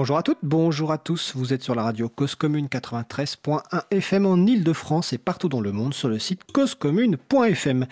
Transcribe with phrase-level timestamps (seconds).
[0.00, 1.34] Bonjour à toutes, bonjour à tous.
[1.36, 3.60] Vous êtes sur la radio Cause Commune 93.1
[3.90, 7.84] FM en Ile-de-France et partout dans le monde sur le site causecommune.fm.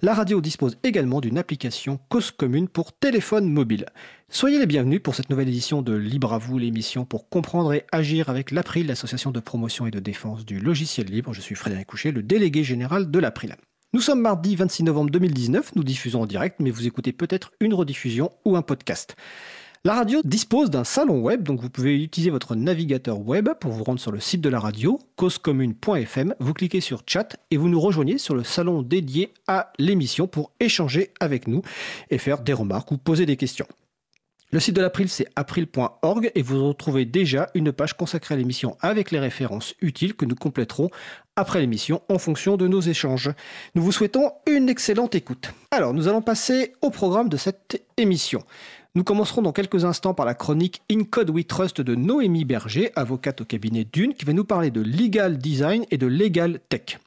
[0.00, 3.86] La radio dispose également d'une application Cause Commune pour téléphone mobile.
[4.28, 7.84] Soyez les bienvenus pour cette nouvelle édition de Libre à vous, l'émission pour comprendre et
[7.90, 11.32] agir avec l'April, l'association de promotion et de défense du logiciel libre.
[11.32, 13.56] Je suis Frédéric Couchet, le délégué général de l'April.
[13.92, 17.74] Nous sommes mardi 26 novembre 2019, nous diffusons en direct, mais vous écoutez peut-être une
[17.74, 19.16] rediffusion ou un podcast.
[19.84, 23.84] La radio dispose d'un salon web, donc vous pouvez utiliser votre navigateur web pour vous
[23.84, 26.34] rendre sur le site de la radio, causecommune.fm.
[26.40, 30.50] Vous cliquez sur chat et vous nous rejoignez sur le salon dédié à l'émission pour
[30.58, 31.62] échanger avec nous
[32.10, 33.66] et faire des remarques ou poser des questions.
[34.52, 38.76] Le site de l'April, c'est april.org et vous retrouvez déjà une page consacrée à l'émission
[38.80, 40.88] avec les références utiles que nous compléterons
[41.34, 43.30] après l'émission en fonction de nos échanges.
[43.74, 45.50] Nous vous souhaitons une excellente écoute.
[45.72, 48.42] Alors, nous allons passer au programme de cette émission.
[48.96, 52.92] Nous commencerons dans quelques instants par la chronique In Code We Trust de Noémie Berger,
[52.96, 56.98] avocate au cabinet Dune, qui va nous parler de legal design et de legal tech.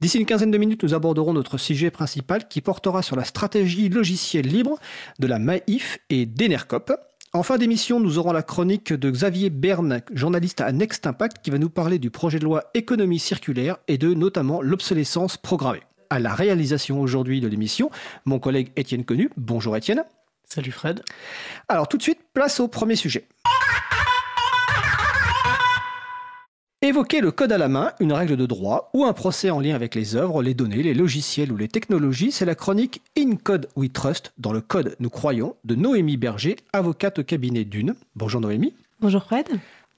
[0.00, 3.88] D'ici une quinzaine de minutes, nous aborderons notre sujet principal qui portera sur la stratégie
[3.88, 4.78] logicielle libre
[5.18, 6.92] de la MAIF et d'Enercop.
[7.32, 11.50] En fin d'émission, nous aurons la chronique de Xavier Berne, journaliste à Next Impact, qui
[11.50, 15.82] va nous parler du projet de loi économie circulaire et de notamment l'obsolescence programmée.
[16.10, 17.90] À la réalisation aujourd'hui de l'émission,
[18.24, 19.30] mon collègue Étienne Connu.
[19.36, 20.04] Bonjour Étienne.
[20.54, 21.02] Salut Fred.
[21.66, 23.26] Alors tout de suite, place au premier sujet.
[26.80, 29.74] Évoquer le code à la main, une règle de droit ou un procès en lien
[29.74, 33.68] avec les œuvres, les données, les logiciels ou les technologies, c'est la chronique In Code
[33.74, 37.96] We Trust, dans le code nous croyons, de Noémie Berger, avocate au cabinet d'une.
[38.14, 38.74] Bonjour Noémie.
[39.00, 39.48] Bonjour Fred.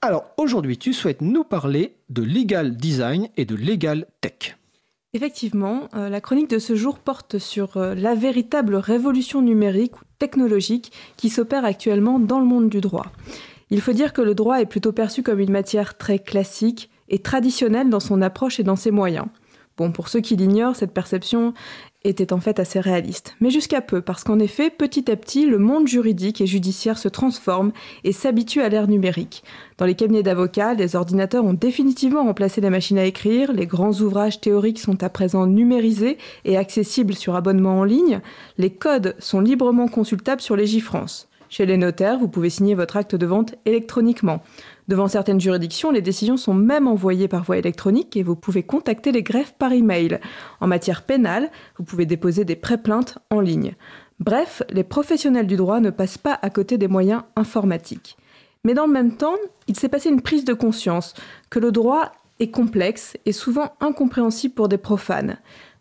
[0.01, 4.56] Alors aujourd'hui, tu souhaites nous parler de legal design et de legal tech.
[5.17, 10.03] Effectivement, euh, la chronique de ce jour porte sur euh, la véritable révolution numérique ou
[10.19, 13.07] technologique qui s'opère actuellement dans le monde du droit.
[13.71, 17.17] Il faut dire que le droit est plutôt perçu comme une matière très classique et
[17.17, 19.25] traditionnelle dans son approche et dans ses moyens.
[19.75, 21.55] Bon, pour ceux qui l'ignorent, cette perception
[22.07, 23.35] était en fait assez réaliste.
[23.39, 27.07] Mais jusqu'à peu, parce qu'en effet, petit à petit, le monde juridique et judiciaire se
[27.07, 27.71] transforme
[28.03, 29.43] et s'habitue à l'ère numérique.
[29.77, 33.93] Dans les cabinets d'avocats, les ordinateurs ont définitivement remplacé les machines à écrire, les grands
[33.93, 38.21] ouvrages théoriques sont à présent numérisés et accessibles sur abonnement en ligne,
[38.57, 41.27] les codes sont librement consultables sur Légifrance.
[41.49, 44.41] Chez les notaires, vous pouvez signer votre acte de vente électroniquement.
[44.87, 49.11] Devant certaines juridictions, les décisions sont même envoyées par voie électronique et vous pouvez contacter
[49.11, 50.19] les greffes par email.
[50.61, 53.75] En matière pénale, vous pouvez déposer des pré-plaintes en ligne.
[54.19, 58.17] Bref, les professionnels du droit ne passent pas à côté des moyens informatiques.
[58.63, 59.35] Mais dans le même temps,
[59.67, 61.13] il s'est passé une prise de conscience
[61.49, 65.37] que le droit est complexe et souvent incompréhensible pour des profanes.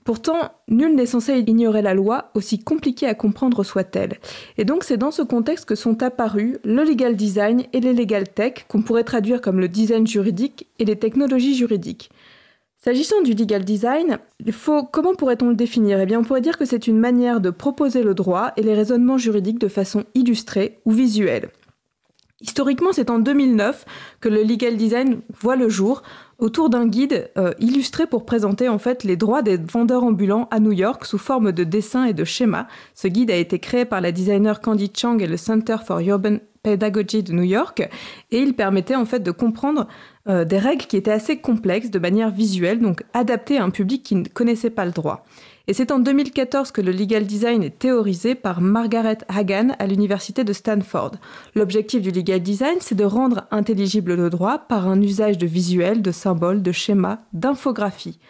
[0.07, 4.21] Pourtant, nul n'est censé ignorer la loi, aussi compliquée à comprendre soit-elle.
[4.57, 8.29] Et donc c'est dans ce contexte que sont apparus le legal design et les legal
[8.29, 12.11] tech, qu'on pourrait traduire comme le design juridique et les technologies juridiques.
[12.79, 15.99] S'agissant du legal design, il faut, comment pourrait-on le définir?
[15.99, 18.75] Eh bien, on pourrait dire que c'est une manière de proposer le droit et les
[18.75, 21.49] raisonnements juridiques de façon illustrée ou visuelle.
[22.43, 23.87] Historiquement, c'est en 2009
[24.21, 26.03] que le legal design voit le jour
[26.39, 30.61] autour d'un guide euh, illustré pour présenter en fait les droits des vendeurs ambulants à
[30.61, 32.67] New York sous forme de dessins et de schémas.
[32.95, 36.37] Ce guide a été créé par la designer Candy Chang et le Center for Urban
[36.63, 37.89] Pedagogy de New York
[38.31, 39.89] et il permettait en fait de comprendre
[40.29, 44.03] euh, des règles qui étaient assez complexes de manière visuelle, donc adaptées à un public
[44.03, 45.25] qui ne connaissait pas le droit.
[45.69, 50.45] Et c'est en 2014 que le legal design est théorisé par Margaret Hagan à l'université
[50.45, 51.13] de Stanford.
[51.57, 56.03] L'objectif du legal design, c'est de rendre intelligible le droit par un usage de visuels,
[56.03, 58.21] de symboles, de schémas, d'infographies.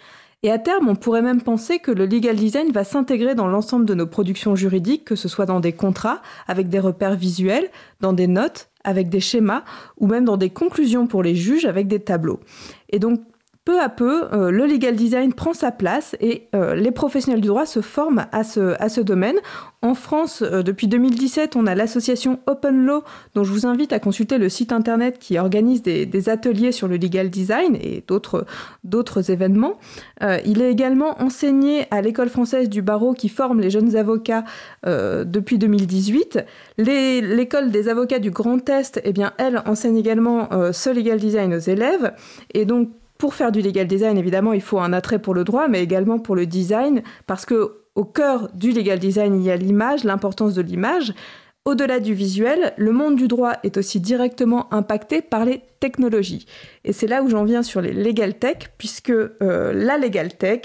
[0.42, 3.84] Et à terme, on pourrait même penser que le legal design va s'intégrer dans l'ensemble
[3.84, 7.70] de nos productions juridiques, que ce soit dans des contrats, avec des repères visuels,
[8.00, 9.64] dans des notes, avec des schémas,
[9.98, 12.40] ou même dans des conclusions pour les juges, avec des tableaux.
[12.90, 13.20] Et donc,
[13.66, 17.48] peu à peu, euh, le legal design prend sa place et euh, les professionnels du
[17.48, 19.34] droit se forment à ce, domaine.
[19.82, 23.02] En France, euh, depuis 2017, on a l'association Open Law,
[23.34, 26.96] dont je vous invite à consulter le site internet qui organise des, ateliers sur le
[26.96, 29.78] legal design et d'autres, événements.
[30.44, 34.44] il est également enseigné à l'école française du barreau qui forme les jeunes avocats
[34.84, 36.44] depuis 2018.
[36.78, 41.58] l'école des avocats du Grand Est, eh bien, elle enseigne également ce legal design aux
[41.58, 42.12] élèves.
[43.18, 46.18] Pour faire du legal design, évidemment, il faut un attrait pour le droit, mais également
[46.18, 50.54] pour le design, parce que au cœur du legal design, il y a l'image, l'importance
[50.54, 51.14] de l'image.
[51.64, 56.46] Au-delà du visuel, le monde du droit est aussi directement impacté par les technologies.
[56.84, 60.60] Et c'est là où j'en viens sur les legal tech, puisque euh, la legal tech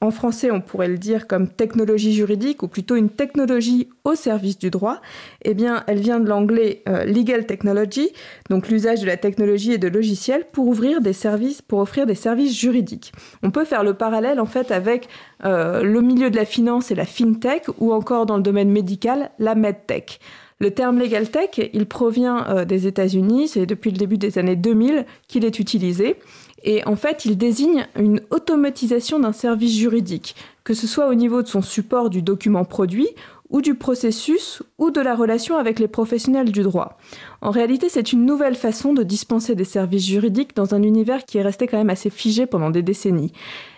[0.00, 4.58] en français, on pourrait le dire comme technologie juridique ou plutôt une technologie au service
[4.58, 5.00] du droit.
[5.42, 8.08] Eh bien, elle vient de l'anglais euh, legal technology,
[8.48, 12.14] donc l'usage de la technologie et de logiciels pour ouvrir des services, pour offrir des
[12.14, 13.12] services juridiques.
[13.42, 15.08] On peut faire le parallèle en fait avec
[15.44, 19.30] euh, le milieu de la finance et la fintech ou encore dans le domaine médical,
[19.38, 20.18] la medtech.
[20.62, 24.56] Le terme legal tech, il provient euh, des États-Unis, c'est depuis le début des années
[24.56, 26.16] 2000 qu'il est utilisé.
[26.62, 31.42] Et en fait, il désigne une automatisation d'un service juridique, que ce soit au niveau
[31.42, 33.08] de son support du document produit
[33.48, 36.98] ou du processus ou de la relation avec les professionnels du droit.
[37.40, 41.38] En réalité, c'est une nouvelle façon de dispenser des services juridiques dans un univers qui
[41.38, 43.32] est resté quand même assez figé pendant des décennies.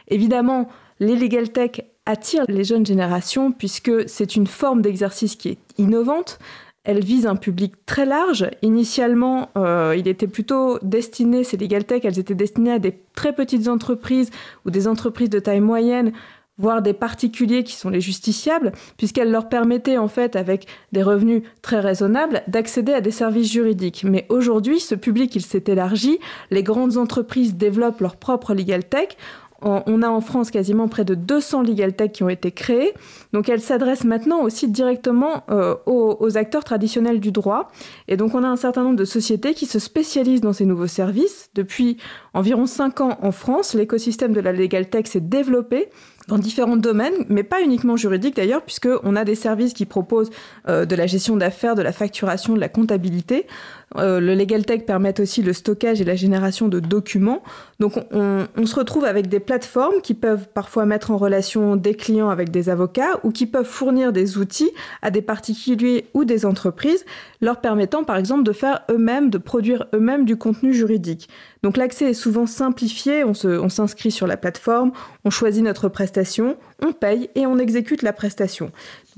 [0.09, 0.69] Évidemment,
[1.01, 6.39] les legal tech attirent les jeunes générations puisque c'est une forme d'exercice qui est innovante,
[6.85, 8.49] elle vise un public très large.
[8.63, 13.35] Initialement, euh, il était plutôt destiné, ces legal tech, elles étaient destinées à des très
[13.35, 14.31] petites entreprises
[14.67, 16.13] ou des entreprises de taille moyenne,
[16.59, 21.43] voire des particuliers qui sont les justiciables, puisqu'elles leur permettaient en fait, avec des revenus
[21.63, 24.05] très raisonnables, d'accéder à des services juridiques.
[24.05, 26.19] Mais aujourd'hui, ce public, il s'est élargi.
[26.51, 29.09] Les grandes entreprises développent leur propre legal tech
[29.65, 32.93] on a en France quasiment près de 200 legal tech qui ont été créés.
[33.33, 37.71] Donc elles s'adressent maintenant aussi directement euh, aux, acteurs traditionnels du droit.
[38.09, 40.87] Et donc on a un certain nombre de sociétés qui se spécialisent dans ces nouveaux
[40.87, 41.51] services.
[41.55, 41.97] Depuis
[42.35, 45.89] environ 5 ans en France, l'écosystème de la legal tech s'est développé
[46.29, 50.31] dans différents domaines, mais pas uniquement juridiques d'ailleurs, puisqu'on a des services qui proposent
[50.69, 53.47] euh, de la gestion d'affaires, de la facturation, de la comptabilité.
[53.97, 57.43] Euh, le Legal Tech permet aussi le stockage et la génération de documents.
[57.81, 62.31] Donc on, se retrouve avec des plateformes qui peuvent parfois mettre en relation des clients
[62.31, 64.71] avec des avocats ou qui peuvent fournir des outils
[65.03, 67.05] à des particuliers ou des entreprises,
[67.41, 71.29] leur permettant par exemple de faire eux-mêmes, de produire eux-mêmes du contenu juridique.
[71.63, 74.93] Donc l'accès est souvent simplifié, on s'inscrit sur la plateforme,
[75.25, 78.71] on choisit notre prestation, on paye et on exécute la prestation.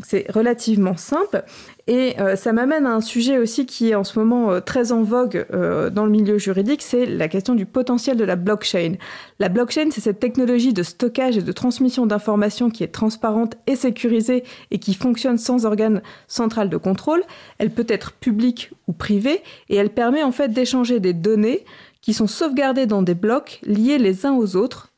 [0.03, 1.44] C'est relativement simple
[1.86, 4.90] et euh, ça m'amène à un sujet aussi qui est en ce moment euh, très
[4.90, 8.94] en vogue euh, dans le milieu juridique, c'est la question du potentiel de la blockchain.
[9.38, 13.76] La blockchain, c'est cette technologie de stockage et de transmission d'informations qui est transparente et
[13.76, 17.22] sécurisée et qui fonctionne sans organe central de contrôle.
[17.58, 21.66] Elle peut être publique ou privée et elle permet en fait d'échanger des données
[22.00, 24.94] qui sont sauvegardées dans des blocs liés les uns aux autres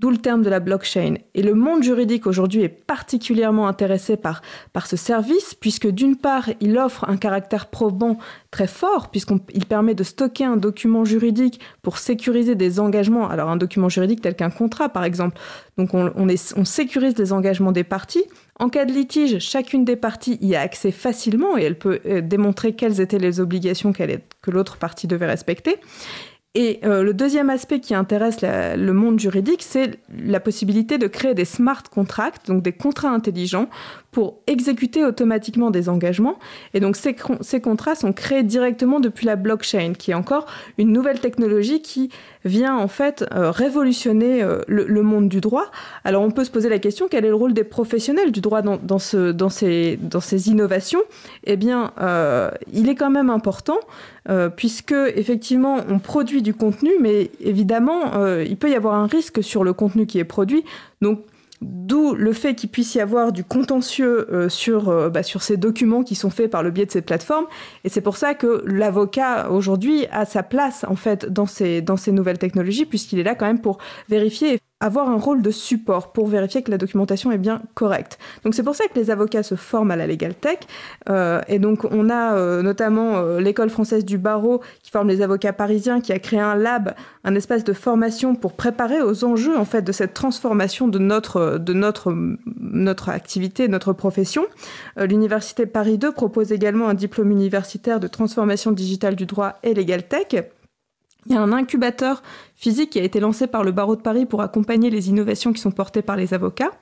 [0.00, 1.14] D'où le terme de la blockchain.
[1.34, 4.42] Et le monde juridique aujourd'hui est particulièrement intéressé par,
[4.72, 8.18] par ce service, puisque d'une part, il offre un caractère probant
[8.50, 13.28] très fort, puisqu'il permet de stocker un document juridique pour sécuriser des engagements.
[13.28, 15.38] Alors un document juridique tel qu'un contrat, par exemple.
[15.78, 18.24] Donc on, on sécurise les engagements des parties.
[18.58, 22.20] En cas de litige, chacune des parties y a accès facilement et elle peut euh,
[22.20, 25.76] démontrer quelles étaient les obligations que l'autre partie devait respecter.
[26.56, 31.34] Et euh, le deuxième aspect qui intéresse le monde juridique, c'est la possibilité de créer
[31.34, 33.68] des smart contracts, donc des contrats intelligents,
[34.14, 36.38] pour exécuter automatiquement des engagements.
[36.72, 40.46] Et donc ces, ces, contrats sont créés directement depuis la blockchain, qui est encore
[40.78, 42.10] une nouvelle technologie qui
[42.44, 45.66] vient en fait euh, révolutionner euh, le, monde du droit.
[46.04, 48.62] Alors on peut se poser la question, quel est le rôle des professionnels du droit
[48.62, 51.02] dans, dans, ce, dans, ces, dans ces innovations?
[51.42, 53.80] Eh bien, euh, il est quand même important,
[54.56, 59.64] puisque effectivement on produit du contenu, mais évidemment, il peut y avoir un risque sur
[59.64, 60.64] le contenu qui est produit.
[61.02, 61.20] Donc
[61.64, 65.56] D'où le fait qu'il puisse y avoir du contentieux euh, sur, euh, bah, sur ces
[65.56, 67.46] documents qui sont faits par le biais de cette plateforme.
[67.84, 71.96] Et c'est pour ça que l'avocat aujourd'hui a sa place en fait dans ces, dans
[71.96, 73.78] ces nouvelles technologies, puisqu'il est là quand même pour
[74.10, 78.18] vérifier avoir un rôle de support pour vérifier que la documentation est bien correcte.
[78.44, 80.58] Donc c'est pour ça que les avocats se forment à la Legal Tech.
[81.08, 85.22] Euh, et donc on a euh, notamment euh, l'école française du barreau qui forme les
[85.22, 89.56] avocats parisiens, qui a créé un lab, un espace de formation pour préparer aux enjeux
[89.56, 92.14] en fait de cette transformation de notre de notre
[92.60, 94.44] notre activité, notre profession.
[94.98, 100.02] L'université Paris 2 propose également un diplôme universitaire de transformation digitale du droit et Legal
[100.02, 100.44] Tech.
[101.26, 102.22] Il y a un incubateur
[102.54, 105.60] physique qui a été lancé par le barreau de Paris pour accompagner les innovations qui
[105.60, 106.72] sont portées par les avocats.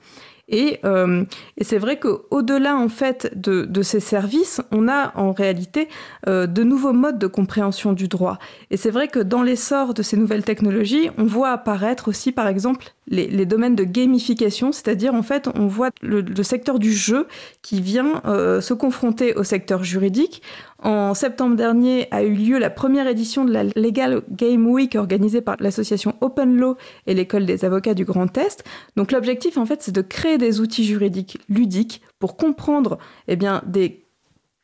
[0.49, 1.23] Et, euh,
[1.57, 5.87] et c'est vrai qu'au-delà en fait de, ces services, on a en réalité
[6.27, 8.39] euh, de nouveaux modes de compréhension du droit.
[8.69, 12.47] Et c'est vrai que dans l'essor de ces nouvelles technologies, on voit apparaître aussi par
[12.47, 17.27] exemple les, domaines de gamification, c'est-à-dire en fait on voit le, le, secteur du jeu
[17.61, 20.41] qui vient euh, se confronter au secteur juridique
[20.79, 25.41] en septembre dernier a eu lieu la première édition de la Legal Game Week organisée
[25.41, 26.75] par l'association Open Law
[27.07, 28.63] et l'école des avocats du Grand Est.
[28.97, 33.61] Donc l'objectif en fait c'est de créer des outils juridiques ludiques pour comprendre eh bien,
[33.65, 34.02] des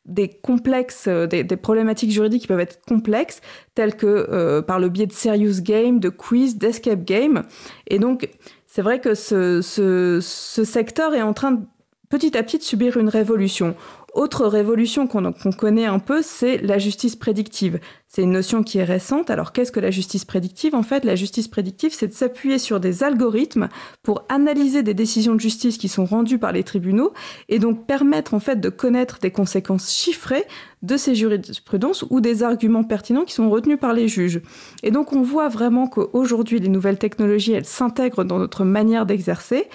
[0.06, 3.40] des complexes, des, problématiques juridiques qui peuvent être complexes,
[3.74, 7.42] telles que par le biais de serious game, de quiz, d'escape game.
[7.86, 8.28] Et donc,
[8.66, 11.62] c'est vrai que ce, secteur est en train
[12.08, 13.74] petit à petit de subir une révolution.
[14.14, 17.80] Autre révolution qu'on connaît un peu, c'est la justice prédictive.
[18.12, 19.30] C'est une notion qui est récente.
[19.30, 20.74] Alors qu'est-ce que la justice prédictive?
[20.74, 23.68] En fait, la justice prédictive, c'est de s'appuyer sur des algorithmes
[24.02, 27.12] pour analyser des décisions de justice qui sont rendues par les tribunaux
[27.48, 30.44] et donc permettre en fait de connaître des conséquences chiffrées
[30.82, 34.40] de ces jurisprudences ou des arguments pertinents qui sont retenus par les juges.
[34.82, 39.68] Et donc on voit vraiment qu'aujourd'hui les nouvelles technologies elles s'intègrent dans notre manière d'exercer.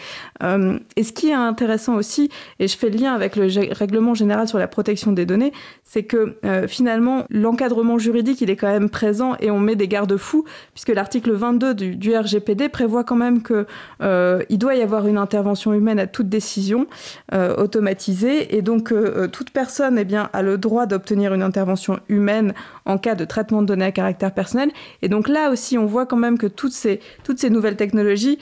[0.43, 4.13] Euh, et ce qui est intéressant aussi, et je fais le lien avec le règlement
[4.13, 8.71] général sur la protection des données, c'est que euh, finalement l'encadrement juridique qu'il est quand
[8.71, 13.43] même présent et on met des garde-fous, puisque l'article 22 du, RGPD prévoit quand même
[13.43, 13.65] qu'il
[14.01, 16.87] euh, doit y avoir une intervention humaine à toute décision
[17.33, 21.99] euh, automatisée, et donc euh, toute personne eh bien, a le droit d'obtenir une intervention
[22.09, 22.53] humaine
[22.85, 24.71] en cas de traitement de données à caractère personnel.
[25.01, 26.99] Et donc là aussi, on voit quand même que toutes ces
[27.49, 28.39] nouvelles technologies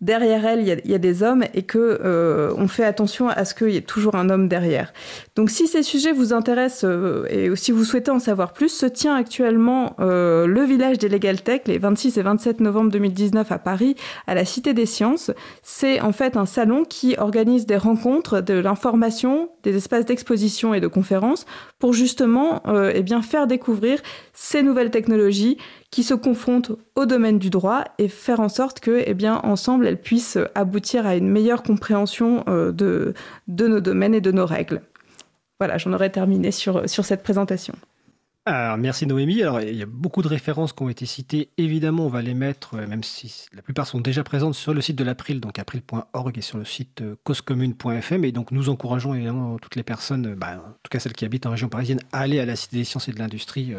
[0.00, 3.54] derrière elle, il y, a, des hommes et que euh, on fait attention à ce
[3.54, 4.92] qu'il y ait toujours un homme derrière.
[5.34, 8.86] Donc, si ces sujets vous intéressent euh, et si vous souhaitez en savoir plus, se
[8.86, 13.58] tient actuellement euh, le village des Legal Tech les 26 et 27 novembre 2019 à
[13.58, 13.96] Paris,
[14.28, 15.32] à la Cité des Sciences.
[15.62, 20.80] C'est en fait un salon qui organise des rencontres, de l'information, des espaces d'exposition et
[20.80, 21.44] de conférences
[21.78, 22.62] pour justement
[22.92, 24.00] eh bien faire découvrir
[24.32, 25.58] ces nouvelles technologies
[25.90, 29.86] qui se confrontent au domaine du droit et faire en sorte que, eh bien, ensemble,
[29.86, 33.14] elles puissent aboutir à une meilleure compréhension euh, de,
[33.48, 34.82] nos domaines et de nos règles.
[35.58, 37.74] Voilà, j'en aurais terminé sur, cette présentation.
[38.44, 39.42] Alors, merci Noémie.
[39.42, 41.50] Alors, il y a beaucoup de références qui ont été citées.
[41.58, 44.80] Évidemment, on va les mettre, euh, même si la plupart sont déjà présentes sur le
[44.80, 48.24] site de l'April, donc april.org et sur le site euh, causecommune.fm.
[48.24, 51.44] Et donc, nous encourageons évidemment toutes les personnes, bah, en tout cas celles qui habitent
[51.44, 53.74] en région parisienne, à aller à la Cité des sciences et de l'industrie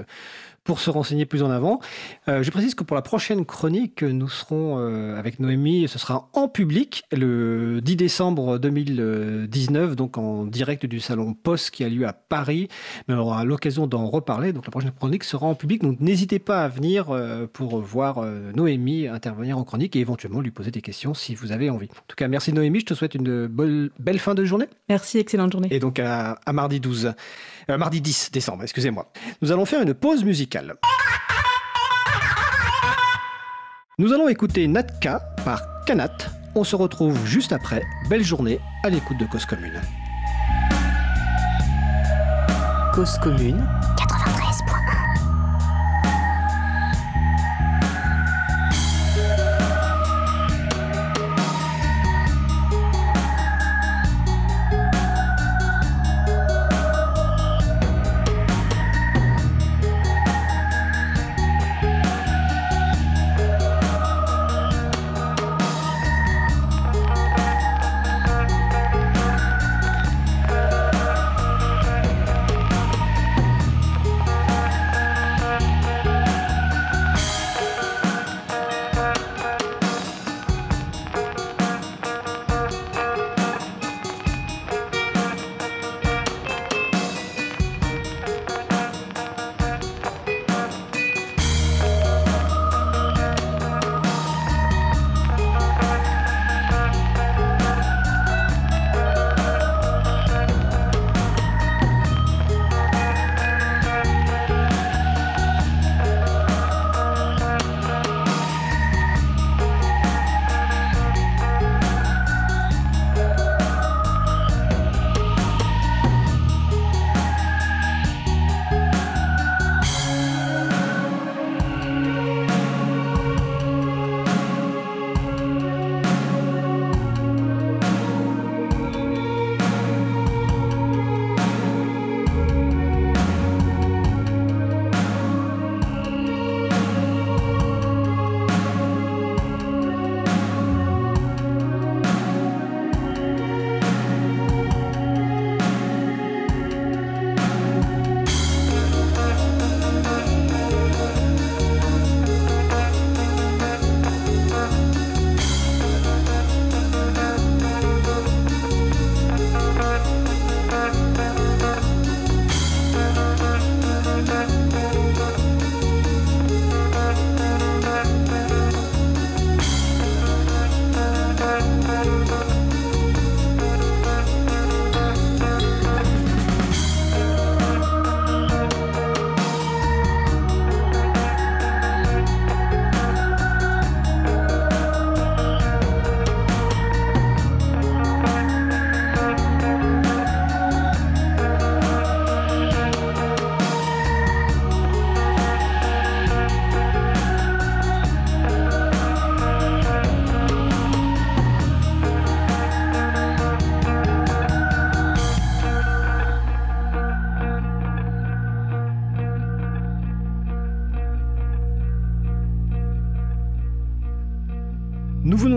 [0.64, 1.80] pour se renseigner plus en avant.
[2.28, 6.30] Euh, je précise que pour la prochaine chronique, nous serons euh, avec Noémie, ce sera
[6.34, 12.08] en public le 10 décembre 2019, donc en direct du salon POS qui a lieu
[12.08, 12.68] à Paris.
[13.08, 14.54] Mais on aura l'occasion d'en reparler.
[14.54, 15.82] Donc la prochaine chronique sera en public.
[15.82, 18.26] Donc n'hésitez pas à venir euh, pour voir
[18.56, 21.88] Noémie intervenir en chronique et éventuellement lui poser des questions si vous avez envie.
[21.88, 22.82] En tout cas, merci Noémie.
[22.82, 24.68] Je te souhaite une belle fin de journée.
[24.88, 25.68] Merci, excellente journée.
[25.72, 27.14] Et donc à, à mardi 12.
[27.78, 29.12] Mardi 10 décembre, excusez-moi.
[29.42, 30.76] Nous allons faire une pause musicale.
[33.98, 36.18] Nous allons écouter Natka par Kanat.
[36.56, 37.84] On se retrouve juste après.
[38.10, 39.80] Belle journée à l'écoute de Cause Commune.
[42.94, 43.68] Cause Commune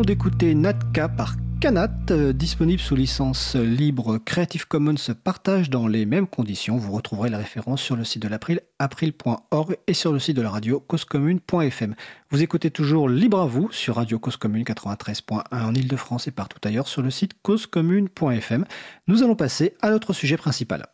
[0.04, 6.26] d'écouter Natka par Canat, euh, disponible sous licence libre Creative Commons partage dans les mêmes
[6.26, 6.76] conditions.
[6.76, 10.42] Vous retrouverez la référence sur le site de l'April, april.org et sur le site de
[10.42, 11.94] la radio causecommune.fm.
[12.30, 16.58] Vous écoutez toujours Libre à vous sur Radio Cause Commune 93.1 en Ile-de-France et partout
[16.64, 18.64] ailleurs sur le site causecommune.fm.
[19.06, 20.86] Nous allons passer à notre sujet principal.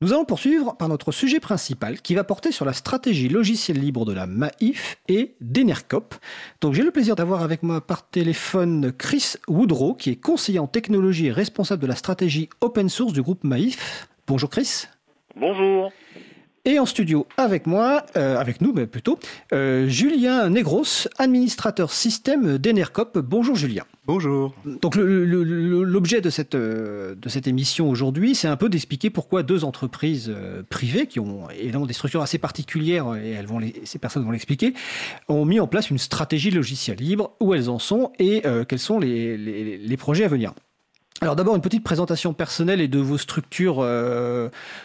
[0.00, 4.04] Nous allons poursuivre par notre sujet principal qui va porter sur la stratégie logicielle libre
[4.04, 6.14] de la MAIF et d'Enercop.
[6.60, 10.68] Donc j'ai le plaisir d'avoir avec moi par téléphone Chris Woodrow qui est conseiller en
[10.68, 14.08] technologie et responsable de la stratégie open source du groupe MAIF.
[14.28, 14.84] Bonjour Chris.
[15.34, 15.90] Bonjour.
[16.64, 19.18] Et en studio avec moi, euh, avec nous mais plutôt,
[19.52, 23.18] euh, Julien Negros, administrateur système d'Enercop.
[23.18, 23.82] Bonjour Julien.
[24.08, 24.54] Bonjour.
[24.64, 29.64] Donc l'objet de cette, euh, de cette émission aujourd'hui, c'est un peu d'expliquer pourquoi deux
[29.64, 34.24] entreprises euh, privées, qui ont évidemment des structures assez particulières, et elles vont ces personnes
[34.24, 34.72] vont l'expliquer,
[35.28, 38.78] ont mis en place une stratégie logicielle libre, où elles en sont et euh, quels
[38.78, 40.54] sont les, les, projets à venir.
[41.20, 43.86] Alors d'abord une petite présentation personnelle et de vos structures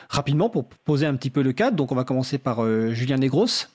[0.10, 1.78] rapidement pour poser un petit peu le cadre.
[1.78, 3.68] Donc on va commencer par Julien Negros.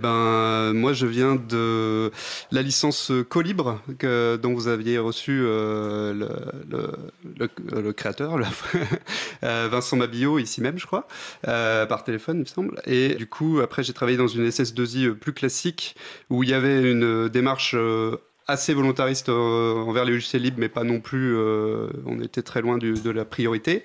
[0.00, 2.10] Ben, moi, je viens de
[2.50, 8.36] la licence Colibre que, dont vous aviez reçu euh, le, le, créateur,
[9.44, 11.06] euh, Vincent Mabillot, ici même, je crois,
[11.46, 12.82] euh, par téléphone, il me semble.
[12.86, 15.94] Et du coup, après, j'ai travaillé dans une SS2I plus classique
[16.28, 17.76] où il y avait une démarche
[18.46, 21.36] assez volontariste euh, envers les logiciels libres, mais pas non plus.
[21.36, 23.84] Euh, on était très loin de la priorité.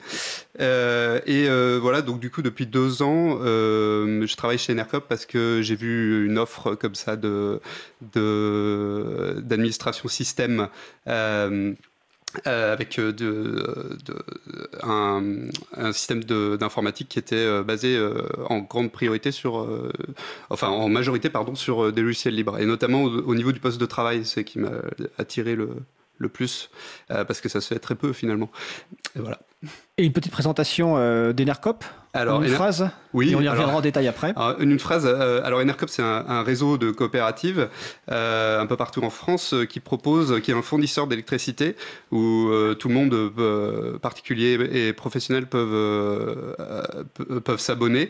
[0.60, 1.48] Euh, et
[1.80, 6.26] voilà, donc du coup, depuis deux ans, je travaille chez Enercop parce que j'ai vu
[6.26, 7.62] une offre comme ça de
[9.42, 10.68] d'administration système
[12.46, 14.16] euh, avec euh, de, de,
[14.84, 15.24] un,
[15.76, 18.00] un, système d'informatique qui était euh, basé
[18.50, 19.68] en grande priorité sur,
[20.50, 23.86] enfin en majorité pardon, sur des logiciels libres et notamment au, niveau du poste de
[23.86, 24.70] travail, c'est qui m'a
[25.18, 25.70] attiré le,
[26.20, 26.70] le plus
[27.08, 28.52] parce que ça se fait très peu finalement.
[29.16, 29.40] Et voilà.
[29.98, 30.96] Et une petite présentation
[31.34, 33.32] d'Enercop alors, une phrase Oui.
[33.32, 34.34] Et on y reviendra en détail après.
[34.60, 35.06] une phrase.
[35.06, 37.70] Euh, alors, Enercop, c'est un, réseau de coopératives
[38.10, 41.76] euh, un peu partout en France euh, qui propose, qui est un fournisseur d'électricité
[42.12, 46.56] où tout le monde, particulier et professionnel, peuvent
[47.44, 48.10] peuvent s'abonner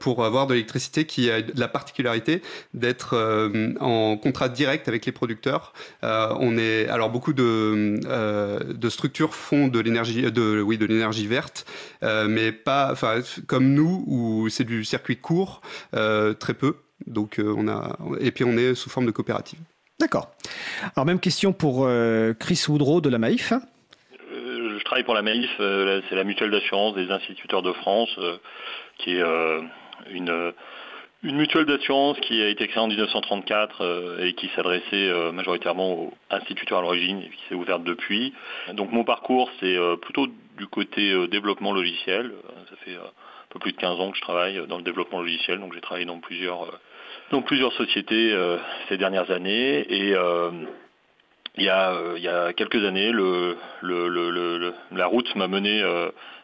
[0.00, 2.42] pour avoir de l'électricité qui a la particularité
[2.74, 3.16] d'être
[3.80, 5.72] en contrat direct avec les producteurs.
[6.02, 11.66] on est alors beaucoup de de structures font de l'énergie de oui de l'énergie verte,
[12.02, 15.60] mais pas enfin, comme nous, où c'est du circuit court,
[15.94, 16.76] euh, très peu.
[17.06, 19.58] Donc, euh, on a, et puis on est sous forme de coopérative.
[19.98, 20.30] D'accord.
[20.94, 23.52] Alors, même question pour euh, Chris Woodrow de la Maïf.
[24.30, 28.10] je travaille pour la Maïf, c'est la mutuelle d'assurance des instituteurs de France,
[28.98, 29.22] qui est
[30.10, 30.52] une
[31.22, 35.92] une mutuelle d'assurance qui a été créée en 1934 euh, et qui s'adressait euh, majoritairement
[35.92, 38.32] aux instituteurs à l'origine et qui s'est ouverte depuis.
[38.72, 42.32] Donc mon parcours, c'est euh, plutôt du côté développement logiciel.
[42.70, 45.58] Ça fait un peu plus de 15 ans que je travaille dans le développement logiciel,
[45.58, 46.78] donc j'ai travaillé dans plusieurs,
[47.30, 48.36] dans plusieurs sociétés
[48.88, 49.78] ces dernières années.
[49.88, 50.10] Et
[51.56, 55.82] il y, a, il y a quelques années, le, le, la route m'a mené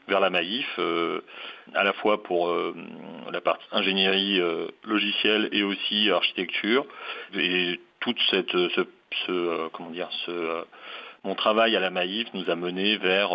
[0.08, 1.20] vers la Maïf, euh,
[1.74, 2.74] à la fois pour euh,
[3.32, 6.86] la partie ingénierie euh, logicielle et aussi architecture.
[7.34, 10.64] Et toute cette, ce, comment dire, ce,
[11.24, 13.30] mon travail à la Maïf nous a mené vers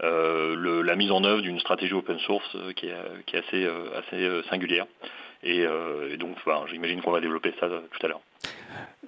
[0.00, 4.86] la mise en œuvre d'une stratégie open source qui est, assez, assez singulière.
[5.42, 5.66] Et,
[6.16, 6.38] donc,
[6.70, 8.22] j'imagine qu'on va développer ça tout à l'heure.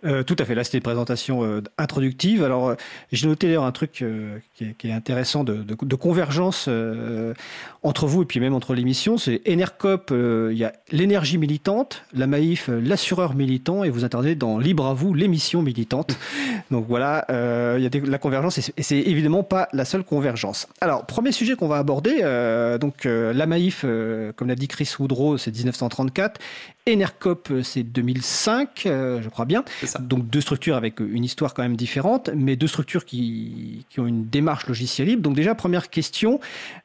[0.05, 2.43] Euh, tout à fait, là c'était une présentation euh, introductive.
[2.43, 2.75] Alors euh,
[3.13, 4.05] j'ai noté d'ailleurs un truc
[4.55, 6.69] qui est, intéressant de, convergence
[7.83, 9.17] entre vous et puis même entre l'émission.
[9.17, 14.59] C'est Enercop, il y a l'énergie militante, la Maïf, l'assureur militant et vous intervenez dans
[14.59, 16.17] Libre à vous, l'émission militante.
[16.71, 17.25] Donc voilà,
[17.79, 20.67] il y a la convergence et c'est évidemment pas la seule convergence.
[20.81, 22.23] Alors premier sujet qu'on va aborder,
[22.81, 23.85] donc la Maïf,
[24.37, 26.41] comme l'a dit Chris Woodrow, c'est 1934
[26.89, 29.65] Enercop, euh, c'est 2005, euh, je crois bien.
[30.01, 34.29] Donc deux structures avec une histoire quand même différente, mais deux structures qui, ont une
[34.29, 35.23] démarche logicielle libre.
[35.23, 36.41] Donc déjà, première question,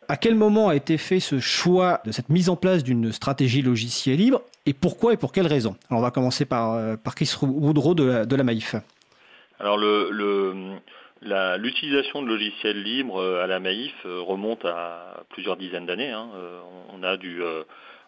[0.07, 3.63] à quel moment a été fait ce choix de cette mise en place d'une stratégie
[3.63, 7.15] logicielle libre et pourquoi et pour quelles raisons Alors on va commencer par, euh, par
[7.15, 8.75] Chris Woodrow de la, de la Maïf.
[9.59, 9.79] Alors
[11.57, 16.11] l'utilisation de logiciels libres à la Maïf remonte à plusieurs dizaines d'années.
[16.11, 16.27] Hein.
[16.93, 17.41] On a du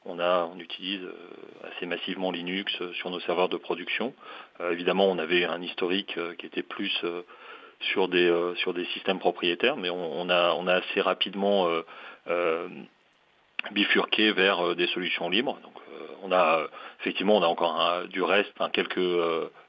[0.10, 1.14] on, utilise euh,
[1.72, 4.14] assez massivement Linux euh, sur nos serveurs de production.
[4.60, 6.92] Euh, évidemment, on avait un historique qui était plus
[7.92, 11.68] sur des, systèmes propriétaires, mais on, a, assez rapidement
[13.72, 15.58] bifurquer vers des solutions libres.
[16.24, 16.68] On a
[17.00, 19.00] effectivement on a encore du reste, quelques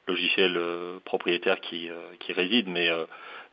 [0.07, 0.59] logiciels
[1.05, 1.89] propriétaires qui,
[2.33, 2.91] résident, mais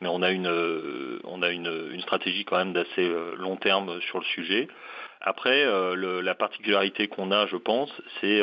[0.01, 4.67] on a une stratégie quand même d'assez long terme sur le sujet.
[5.21, 8.41] Après, la particularité qu'on a, je pense, c'est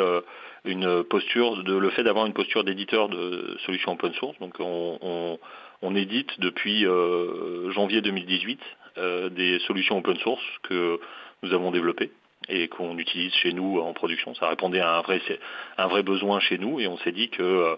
[0.67, 4.39] une posture de le fait d'avoir une posture d'éditeur de solutions open source.
[4.41, 5.39] Donc on,
[5.83, 8.61] on, édite depuis euh, janvier 2018
[8.99, 11.01] euh, des solutions open source que
[11.43, 12.11] nous avons développées
[12.49, 14.35] et qu'on utilise chez nous en production.
[14.35, 15.21] Ça répondait à un vrai,
[15.79, 17.77] un vrai besoin chez nous et on s'est dit que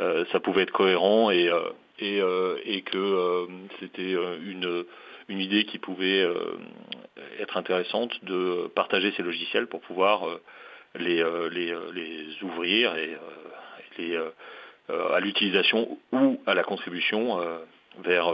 [0.00, 1.50] euh, ça pouvait être cohérent et,
[1.98, 2.20] et,
[2.64, 3.46] et que
[3.80, 4.84] c'était une,
[5.28, 6.26] une idée qui pouvait
[7.38, 10.24] être intéressante de partager ces logiciels pour pouvoir
[10.98, 13.16] les, euh, les, euh, les ouvrir et,
[14.00, 14.30] euh,
[14.88, 17.38] les, à l'utilisation ou à la contribution
[18.04, 18.32] vers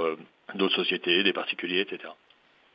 [0.54, 2.12] d'autres sociétés, des particuliers, etc.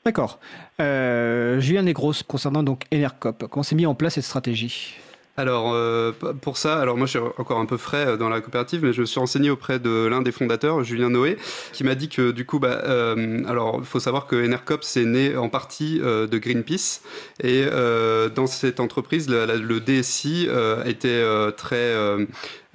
[0.03, 0.39] D'accord.
[0.81, 4.95] Euh, Julien Negros, concernant donc Enercop, comment s'est mis en place cette stratégie?
[5.39, 8.41] Alors euh, pour ça, alors moi je suis encore un peu frais euh, dans la
[8.41, 11.37] coopérative, mais je me suis renseigné auprès de l'un des fondateurs, Julien Noé,
[11.71, 15.05] qui m'a dit que du coup, bah, euh, alors il faut savoir que Enercop c'est
[15.05, 17.01] né en partie de Greenpeace
[17.43, 17.65] et
[18.35, 20.49] dans cette entreprise, le DSI
[20.85, 21.23] était
[21.55, 21.93] très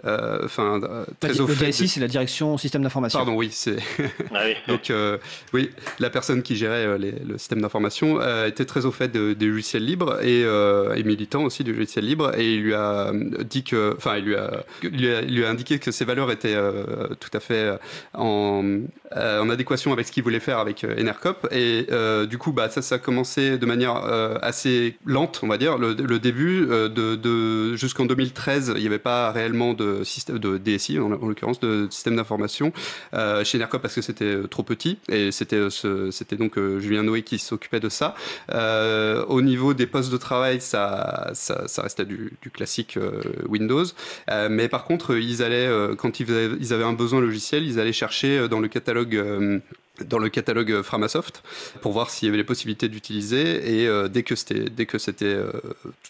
[0.06, 1.70] euh, enfin, euh, très au fait.
[1.70, 3.18] DSI, c'est la direction système d'information.
[3.18, 3.76] Pardon, oui, c'est.
[4.34, 5.18] Ah Donc, euh,
[5.52, 10.20] oui, la personne qui gérait le système d'information était très au fait des logiciels libres
[10.22, 12.36] et, et, militant aussi du logiciel libre.
[12.38, 13.12] Et il lui a
[13.44, 16.56] dit que, enfin, il lui a, lui a, indiqué que ses valeurs étaient
[17.20, 17.78] tout à fait
[18.14, 18.62] en,
[19.14, 21.46] en, adéquation avec ce qu'il voulait faire avec Enercop.
[21.52, 21.86] Et
[22.28, 23.96] du coup, bah, ça, ça a commencé de manière
[24.42, 25.78] assez lente, on va dire.
[25.78, 30.58] Le, le début de, de jusqu'en 2013, il n'y avait pas réellement de système de
[30.58, 32.72] DSI, en, l'occurrence de système d'information,
[33.14, 37.02] euh, chez Nercop parce que c'était euh, trop petit et c'était euh, c'était donc Julien
[37.02, 38.14] Noé qui s'occupait de ça.
[39.28, 42.98] au niveau des postes de travail, ça, ça, restait du, classique
[43.48, 43.84] Windows,
[44.50, 47.92] mais par contre, ils allaient quand ils avaient, ils avaient un besoin logiciel, ils allaient
[47.92, 49.62] chercher dans le catalogue
[50.00, 51.42] dans le catalogue Framasoft
[51.80, 54.98] pour voir s'il y avait les possibilités d'utiliser et euh, dès que c'était dès que
[54.98, 55.52] c'était euh,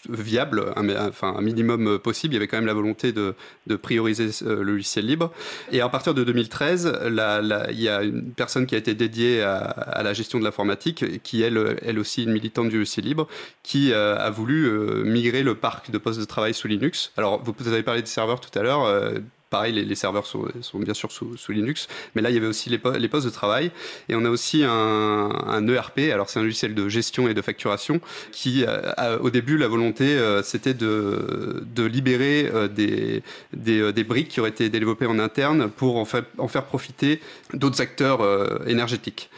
[0.09, 3.35] viable un, enfin un minimum possible il y avait quand même la volonté de,
[3.67, 5.31] de prioriser euh, le logiciel libre.
[5.71, 9.57] Et à partir de 2013 il y a une personne qui a été dédiée à,
[9.57, 13.27] à la gestion de l'informatique qui elle elle aussi une militante du logiciel libre
[13.61, 14.69] qui a voulu
[15.03, 17.11] migrer le parc de postes de travail sous Linux.
[17.17, 19.13] Alors vous, vous avez parlé des serveurs tout à l'heure
[19.55, 22.77] pareil, les, serveurs sont, bien sûr sous, Linux, mais là il y avait aussi les,
[22.77, 23.71] postes de travail
[24.09, 25.99] et on a aussi un, ERP.
[26.11, 28.01] Alors c'est un logiciel de gestion et de facturation
[28.33, 34.49] qui, euh, au début, la volonté euh, c'était de, libérer euh, des, briques qui auraient
[34.49, 37.21] été développées en interne pour en, faire profiter
[37.53, 38.19] d'autres acteurs
[38.67, 39.29] énergétiques.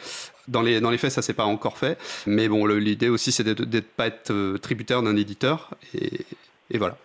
[0.48, 3.80] Dans les, faits, ça s'est pas encore fait, mais bon, l'idée aussi c'est de ne
[3.80, 6.96] pas être tributaire d'un éditeur et voilà.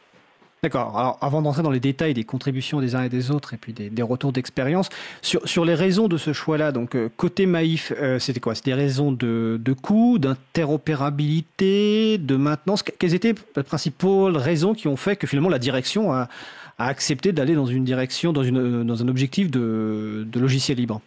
[0.63, 0.97] D'accord.
[0.97, 3.73] Alors, avant d'entrer dans les détails des contributions des uns et des autres et puis
[3.73, 4.87] des, retours d'expérience,
[5.21, 8.55] sur, sur les raisons de ce choix-là, donc euh, côté Maïf, euh, c'était quoi?
[8.55, 12.81] C'était des raisons de, de coût, d'interopérabilité, de maintenance?
[12.81, 16.29] Quelles étaient les principales raisons qui ont fait que finalement la direction a,
[16.77, 21.01] a accepté d'aller dans une direction, dans, une, dans un objectif de, de logiciel libre?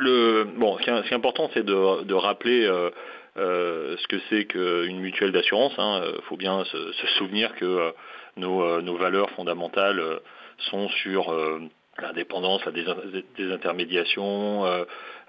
[0.00, 2.64] Le, bon, ce qui est, important, c'est de, de rappeler
[3.36, 5.74] euh, ce que c'est qu'une mutuelle d'assurance.
[5.76, 6.02] Il hein.
[6.26, 7.92] faut bien se souvenir que
[8.42, 10.18] euh, nos, valeurs fondamentales euh,
[10.70, 11.60] sont sur euh,
[12.00, 12.72] l'indépendance, la
[13.36, 14.64] désintermédiation,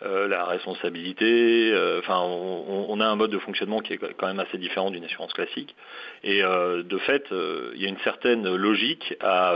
[0.02, 1.74] la responsabilité.
[1.98, 5.34] enfin, on, a un mode de fonctionnement qui est quand même assez différent d'une assurance
[5.34, 5.76] classique.
[6.24, 9.52] Et de fait, il y a une certaine logique à,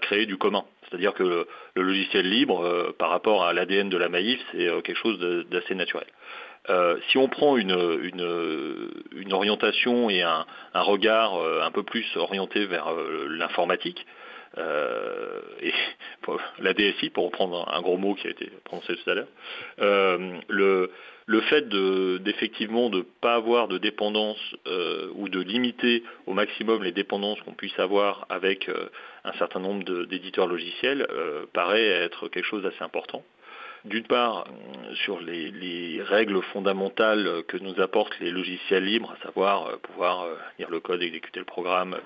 [0.00, 0.64] créer du commun.
[0.88, 5.20] C'est-à-dire que le, logiciel libre, par rapport à l'ADN de la Maïf, c'est quelque chose
[5.48, 6.08] d'assez naturel.
[6.68, 7.72] Euh, si on prend une,
[9.32, 14.06] orientation et un, regard euh, un peu plus orienté vers euh, l'informatique,
[14.58, 15.72] et
[16.60, 19.28] la DSI, pour reprendre un gros mot qui a été prononcé tout à l'heure,
[20.48, 24.40] le, fait d'effectivement de ne pas avoir de dépendance
[25.14, 28.70] ou de limiter au maximum les dépendances qu'on puisse avoir avec
[29.24, 31.06] un certain nombre d'éditeurs logiciels
[31.52, 33.22] paraît être quelque chose d'assez important
[33.86, 39.66] d'une part euh, sur les, règles fondamentales que nous apportent les logiciels libres, à savoir
[39.66, 41.96] euh, pouvoir euh, lire le code, exécuter le programme,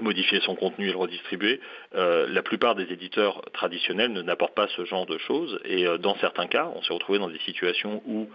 [0.00, 1.60] modifier son contenu et le redistribuer.
[1.92, 6.46] la plupart des éditeurs traditionnels ne n'apportent pas ce genre de choses et dans certains
[6.46, 8.26] cas, on s'est retrouvé dans des situations où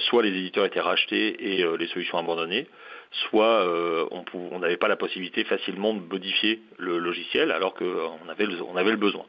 [0.00, 2.66] soit les éditeurs étaient rachetés et les solutions abandonnées,
[3.30, 3.66] soit
[4.34, 9.24] on n'avait pas la possibilité facilement de modifier le logiciel alors qu'on avait, le besoin.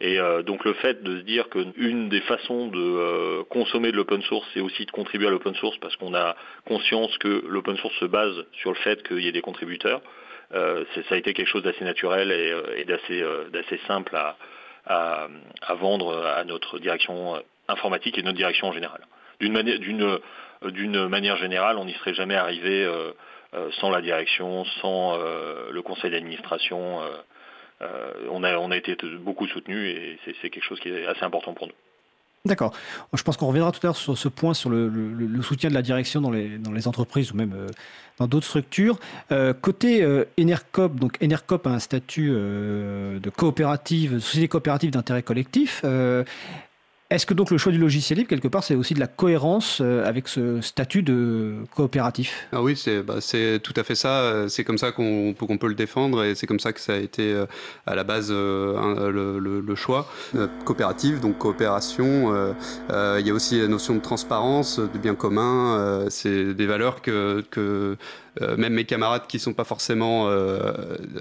[0.00, 4.46] Et donc le fait de se dire qu'une des façons de consommer de l'open source,
[4.54, 8.04] c'est aussi de contribuer à l'open source parce qu'on a conscience que l'open source se
[8.04, 10.00] base sur le fait qu'il y ait des contributeurs.
[10.52, 10.60] ça
[11.10, 14.36] a été quelque chose d'assez naturel et, d'assez simple à,
[14.86, 19.00] à, vendre à notre direction informatique et notre direction en général.
[19.40, 19.52] D'une
[21.08, 23.12] manière, générale, on n'y serait jamais arrivé euh,
[23.54, 27.00] euh, sans la direction, sans euh, le conseil d'administration.
[28.30, 31.54] On, a, on a été beaucoup soutenu et c'est, quelque chose qui est assez important
[31.54, 31.74] pour nous.
[32.44, 32.72] D'accord.
[33.12, 35.82] Je pense qu'on reviendra tout à l'heure sur ce point, sur le, soutien de la
[35.82, 37.66] direction dans les, dans les entreprises ou même
[38.18, 38.98] dans d'autres structures.
[39.60, 45.84] côté Enercop, donc Enercop a un statut de coopérative, société coopérative d'intérêt collectif.
[47.10, 49.80] Est-ce que donc le choix du logiciel libre, quelque part, c'est aussi de la cohérence
[49.80, 52.48] euh, avec ce statut de coopératif?
[52.52, 53.14] Ah oui, c'est bah,
[53.62, 54.46] tout à fait ça.
[54.50, 57.32] C'est comme ça qu'on peut le défendre et c'est comme ça que ça a été
[57.32, 57.46] euh,
[57.86, 60.06] à la base euh, le, choix.
[60.66, 62.54] coopérative, donc coopération.
[62.90, 66.04] Il y a aussi la notion de transparence, de bien commun.
[66.10, 67.96] c'est des valeurs que, que euh,
[68.56, 70.72] même mes camarades qui sont pas forcément euh,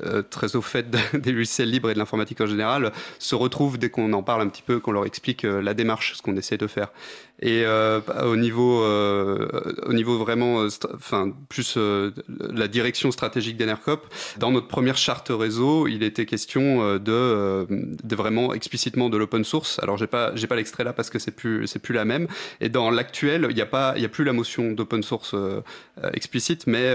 [0.03, 3.89] euh, très au fait des logiciels libres et de l'informatique en général se retrouvent dès
[3.89, 6.67] qu'on en parle un petit peu, qu'on leur explique la démarche, ce qu'on essaie de
[6.67, 6.89] faire.
[7.39, 9.47] Et euh, au niveau, euh,
[9.85, 15.29] au niveau vraiment, euh, enfin plus euh, la direction stratégique d'Enercop, dans notre première charte
[15.29, 19.79] réseau, il était question de, de vraiment explicitement de l'open source.
[19.83, 22.27] Alors j'ai pas, j'ai pas l'extrait là parce que c'est plus, c'est plus la même.
[22.59, 25.35] Et dans l'actuel, il n'y a pas, il y a plus la motion d'open source
[26.13, 26.91] explicite, mais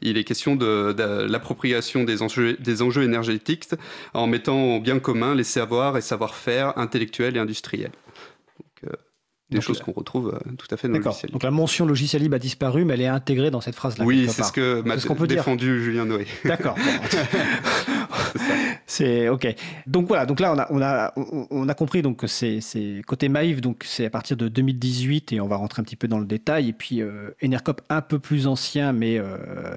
[0.00, 3.68] il est question de, de l'appropriation des enjeux, des enjeux énergétiques
[4.14, 7.92] en mettant en bien commun les savoirs et savoir-faire intellectuels et industriels
[9.50, 11.32] des choses qu'on retrouve euh, tout à fait dans le logiciel.
[11.32, 14.04] Donc la mention logiciel libre a disparu, mais elle est intégrée dans cette phrase-là.
[14.04, 16.26] Oui, c'est ce que m'a défendu Julien Noé.
[16.44, 16.76] D'accord.
[19.00, 19.54] ok.
[19.86, 20.26] Donc voilà.
[20.26, 21.12] Donc là, on a on a
[21.50, 22.60] on a compris donc c'est
[23.06, 26.08] côté Maïf, donc c'est à partir de 2018 et on va rentrer un petit peu
[26.08, 26.68] dans le détail.
[26.68, 29.76] Et puis euh, Enercop un peu plus ancien, mais euh,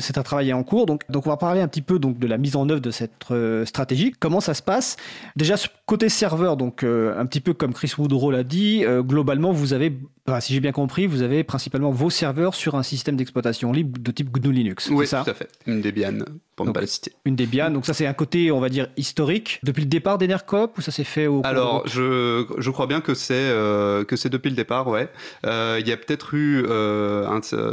[0.00, 0.86] c'est un travail en cours.
[0.86, 2.90] Donc donc on va parler un petit peu donc de la mise en œuvre de
[2.90, 4.12] cette euh, stratégie.
[4.18, 4.96] Comment ça se passe?
[5.36, 9.72] Déjà côté serveur, donc un petit peu comme Chris Woodrow l'a dit euh, globalement, vous
[9.72, 9.92] avez,
[10.40, 14.10] si j'ai bien compris, vous avez principalement vos serveurs sur un système d'exploitation libre de
[14.10, 14.88] type GNU Linux.
[14.90, 15.48] Oui, ça tout à fait.
[15.66, 16.18] Une Debian,
[16.56, 17.12] pour ne pas le citer.
[17.24, 17.70] Une Debian.
[17.70, 19.60] Donc ça, c'est un côté, on va dire, historique.
[19.62, 23.14] Depuis le départ d'Enercop ou ça s'est fait au Alors, je, je crois bien que
[23.14, 25.08] c'est euh, que c'est depuis le départ, ouais.
[25.46, 26.62] Euh, il y a peut-être eu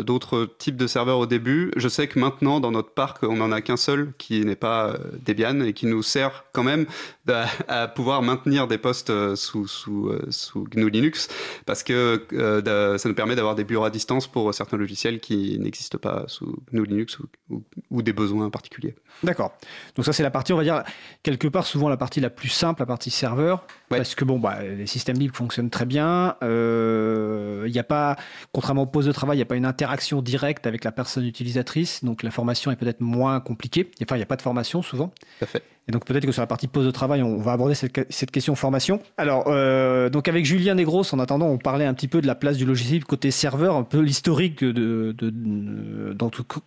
[0.03, 1.71] d'autres types de serveurs au début.
[1.75, 4.97] Je sais que maintenant, dans notre parc, on n'en a qu'un seul qui n'est pas
[5.25, 6.85] Debian et qui nous sert quand même
[7.67, 11.27] à, pouvoir maintenir des postes sous, sous, sous GNU Linux
[11.65, 15.57] parce que euh, ça nous permet d'avoir des bureaux à distance pour certains logiciels qui
[15.59, 17.17] n'existent pas sous GNU Linux
[17.49, 18.95] ou, des besoins particuliers.
[19.23, 19.53] D'accord.
[19.95, 20.83] Donc ça c'est la partie, on va dire,
[21.23, 24.61] quelque part souvent la partie la plus simple, la partie serveur, parce que bon, bah,
[24.63, 26.35] les systèmes libres fonctionnent très bien.
[26.41, 28.15] Il euh, n'y a pas,
[28.51, 31.25] contrairement au poste de travail, il n'y a pas une interaction directe avec la personne
[31.25, 33.89] utilisatrice, donc la formation est peut-être moins compliquée.
[34.03, 35.13] Enfin, il n'y a pas de formation souvent.
[35.39, 35.63] Tout à fait.
[35.87, 38.31] Et donc peut-être que sur la partie poste de travail, on va aborder cette, cette
[38.31, 38.99] question formation.
[39.17, 42.33] Alors, euh, donc avec Julien Negros, en attendant, on parlait un petit peu de la
[42.33, 45.15] place du logiciel côté serveur, un peu l'historique de,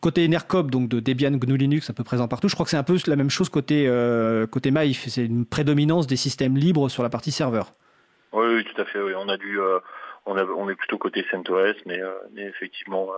[0.01, 2.49] côté Enercop, donc de Debian, GNU Linux, un peu présent partout.
[2.49, 5.09] Je crois que c'est un peu la même chose côté euh, côté Maïf.
[5.09, 7.73] C'est une prédominance des systèmes libres sur la partie serveur.
[8.33, 9.01] Oui, tout à fait.
[9.01, 9.81] On a dû, euh,
[10.27, 12.01] on, est plutôt côté CentOS, mais,
[12.35, 13.09] mais effectivement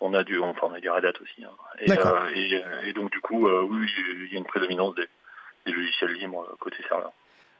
[0.00, 1.44] on a du, enfin on a du Red Hat aussi.
[1.44, 1.50] Hein.
[1.88, 3.86] Euh, et, donc du coup, euh, oui,
[4.26, 7.12] il y a une prédominance des, logiciels libres euh, côté serveur.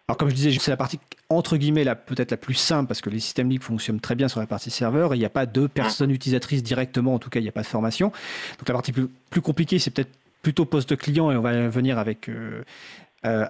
[0.08, 3.10] Alors comme je disais, c'est la partie entre guillemets peut-être la plus simple parce que
[3.10, 5.46] les systèmes libres fonctionnent très bien sur la partie serveur et il n'y a pas
[5.46, 8.12] de personnes utilisatrices directement, en tout cas il n'y a pas de formation.
[8.58, 12.28] Donc la partie plus, compliquée c'est peut-être plutôt poste client et on va venir avec
[12.28, 12.62] euh,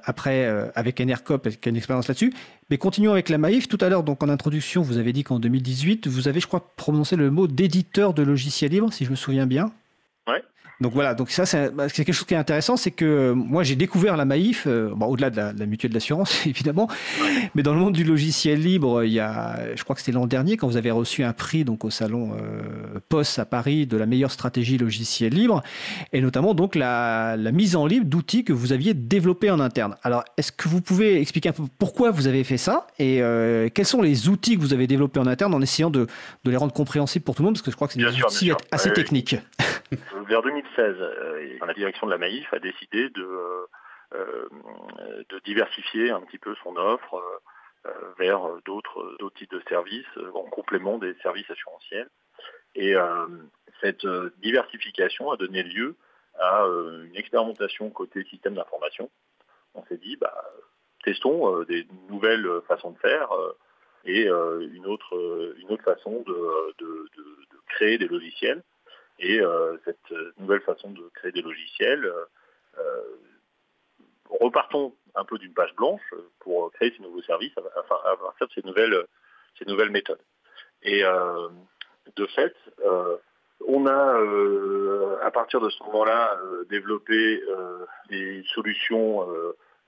[0.05, 2.33] après euh, avec Enercop, qui a une expérience là-dessus.
[2.71, 3.69] Mais continuons avec la Maïf.
[3.69, 6.73] Tout à l'heure, donc en introduction, vous avez dit qu'en 2018, vous avez, je crois,
[6.77, 9.73] prononcé le mot d'éditeur de logiciels libres, si je me souviens bien.
[10.81, 13.63] Donc voilà, donc ça bah, c'est quelque chose qui est intéressant, c'est que euh, moi
[13.63, 16.87] j'ai découvert la Maïf, euh, au-delà de la, mutuelle d'assurance évidemment,
[17.55, 20.27] mais dans le monde du logiciel libre, il y a, je crois que c'était l'an
[20.27, 23.97] dernier quand vous avez reçu un prix donc au salon euh, POS à Paris de
[23.97, 25.63] la meilleure stratégie logiciel libre,
[26.13, 29.97] et notamment donc la, mise en libre d'outils que vous aviez développés en interne.
[30.03, 33.23] Alors est-ce que vous pouvez expliquer un peu pourquoi vous avez fait ça et
[33.75, 36.07] quels sont les outils que vous avez développés en interne en essayant de,
[36.45, 37.55] les rendre compréhensibles pour tout le monde?
[37.55, 39.37] Parce que je crois que c'est des outils assez techniques.
[40.29, 40.43] Vers
[40.77, 43.67] 2016, euh, la direction de la Maïf a décidé de, euh,
[44.15, 44.49] euh,
[45.29, 47.23] de diversifier un petit peu son offre
[48.19, 52.09] vers d'autres types de services en complément des services assurantiels.
[52.75, 52.97] Et
[53.81, 54.05] cette
[54.39, 55.95] diversification a donné lieu
[56.37, 59.09] à une expérimentation côté système d'information.
[59.75, 60.35] On s'est dit, bah,
[61.05, 63.29] testons des nouvelles façons de faire
[64.05, 67.09] et une autre façon de,
[67.69, 68.65] créer des logiciels.
[69.19, 69.41] Et
[69.85, 72.13] cette nouvelle façon de créer des logiciels,
[74.29, 76.03] repartons un peu d'une page blanche
[76.41, 79.07] pour créer ces nouveaux services à, partir de ces nouvelles,
[79.59, 80.21] ces nouvelles méthodes.
[80.83, 82.55] Et de fait,
[83.67, 89.27] on a, euh, à partir de ce moment-là, euh, développé euh, des solutions,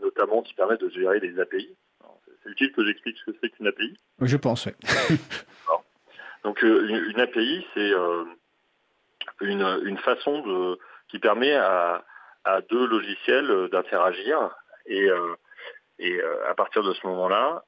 [0.00, 1.76] notamment qui permettent de gérer des API.
[2.42, 4.72] C'est utile que j'explique ce que c'est qu'une API Je pense, oui.
[6.44, 7.92] Donc une API, c'est
[9.40, 12.04] une, façon de, qui permet à,
[12.70, 14.38] deux logiciels d'interagir
[14.86, 15.06] et,
[15.98, 17.62] et à partir de ce moment-là,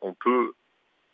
[0.00, 0.54] on peut,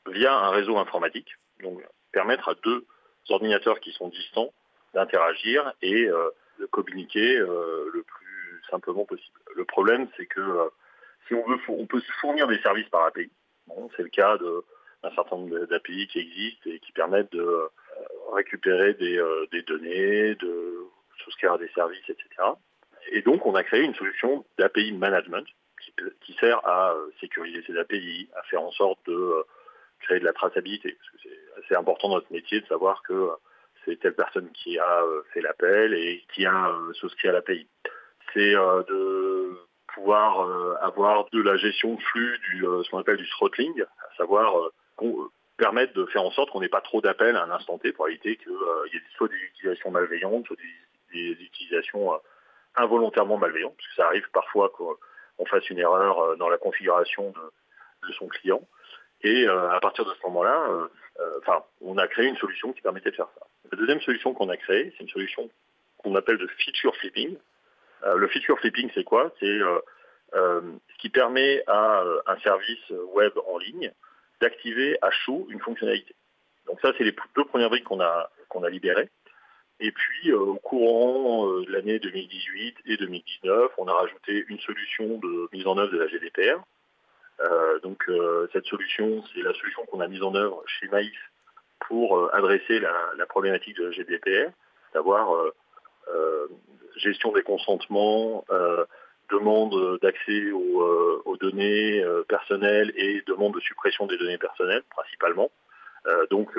[0.06, 1.28] via un réseau informatique,
[1.62, 2.86] donc permettre à deux
[3.30, 4.52] ordinateurs qui sont distants
[4.94, 9.38] d'interagir et euh, de communiquer euh, le plus simplement possible.
[9.54, 10.68] Le problème, c'est que euh,
[11.26, 13.30] si on veut, on peut fournir des services par API.
[13.96, 17.68] c'est le cas d'un certain nombre d'API qui existent et qui permettent de
[18.34, 20.74] récupérer des, données, de
[21.24, 22.26] souscrire à des services, etc.
[23.10, 25.46] Et donc, on a créé une solution d'API management
[26.20, 29.44] qui, sert à sécuriser ces API, à faire en sorte de
[30.00, 30.96] créer de la traçabilité.
[30.98, 33.30] Parce que c'est assez important dans notre métier de savoir que euh,
[33.84, 37.66] c'est telle personne qui a euh, fait l'appel et qui a euh, souscrit à l'API.
[38.34, 39.56] C'est de
[39.94, 40.46] pouvoir
[40.82, 44.54] avoir de la gestion de flux, du, ce qu'on appelle du throttling, à savoir
[45.58, 48.08] permettre de faire en sorte qu'on n'ait pas trop d'appels à un instant T pour
[48.08, 50.56] éviter qu'il y ait soit des utilisations malveillantes, soit
[51.12, 52.12] des, utilisations
[52.76, 57.34] involontairement malveillantes, parce que ça arrive parfois qu'on fasse une erreur dans la configuration
[58.06, 58.62] de son client.
[59.22, 60.88] Et euh, à partir de ce moment-là, euh,
[61.20, 63.46] euh, enfin, on a créé une solution qui permettait de faire ça.
[63.72, 65.50] La deuxième solution qu'on a créée, c'est une solution
[65.98, 67.36] qu'on appelle de feature flipping.
[68.04, 69.32] le feature flipping, c'est quoi?
[69.40, 69.58] C'est
[70.32, 73.92] ce qui permet à un service web en ligne
[74.40, 76.14] d'activer à chaud une fonctionnalité.
[76.66, 79.08] Donc ça, c'est les deux premières briques qu'on a, qu'on a libérées.
[79.80, 85.48] Et puis, au courant de l'année 2018 et 2019, on a rajouté une solution de
[85.52, 86.60] mise en œuvre de la GDPR,
[87.40, 91.18] euh, donc euh, cette solution, c'est la solution qu'on a mise en œuvre chez Maïf
[91.86, 94.50] pour euh, adresser la, problématique de la GDPR,
[94.92, 95.28] savoir
[96.96, 98.44] gestion des consentements,
[99.30, 105.50] demande d'accès aux, données personnelles et demande de suppression des données personnelles principalement.
[106.30, 106.50] donc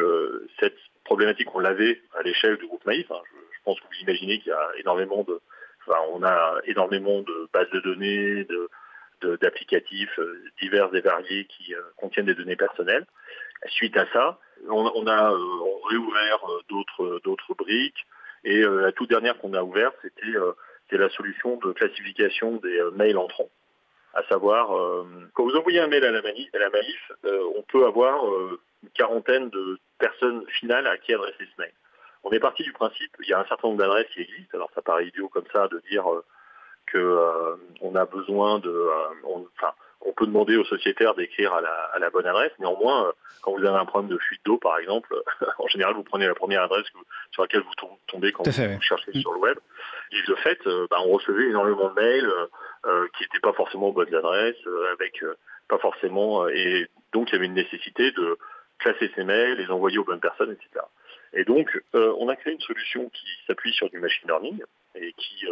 [0.59, 0.77] cette
[1.09, 3.09] problématique, on l'avait à l'échelle du groupe Maïf.
[3.11, 3.21] Hein.
[3.51, 5.41] Je, pense que vous imaginez qu'il y a énormément de,
[5.81, 11.73] enfin, on a énormément de bases de données, de, d'applicatifs euh, divers et variés qui
[11.73, 13.05] euh, contiennent des données personnelles.
[13.67, 15.37] Suite à ça, on, a euh,
[15.89, 18.05] réouvert d'autres d'autres briques
[18.45, 20.37] et la toute dernière qu'on a ouverte, c'était
[20.97, 23.49] la solution de classification des mails entrants.
[24.13, 24.69] À savoir,
[25.33, 27.11] quand vous envoyez un mail à la, manif, à la Manif,
[27.55, 31.71] on peut avoir une quarantaine de personnes finales à qui adresser ce mail.
[32.23, 34.71] On est parti du principe, il y a un certain nombre d'adresses qui existent, alors
[34.75, 36.03] ça paraît idiot comme ça de dire
[36.91, 39.43] qu'on euh, a besoin de, euh,
[40.01, 42.51] on peut demander aux sociétaires d'écrire à la, bonne adresse.
[42.59, 45.15] Néanmoins, euh, quand vous avez un problème de fuite d'eau, par exemple,
[45.59, 46.85] en général, vous prenez la première adresse
[47.31, 49.57] sur laquelle vous tombez quand vous, cherchez sur le web.
[50.11, 50.59] Et de fait,
[50.89, 52.31] bah, on recevait énormément de mails
[53.15, 54.57] qui n'étaient pas forcément aux bonnes adresses,
[54.93, 55.23] avec
[55.67, 58.37] pas forcément, et donc il y avait une nécessité de
[58.79, 60.83] classer ces mails, les envoyer aux bonnes personnes, etc.
[61.33, 64.63] Et donc, on a créé une solution qui s'appuie sur du machine learning
[64.95, 65.45] et qui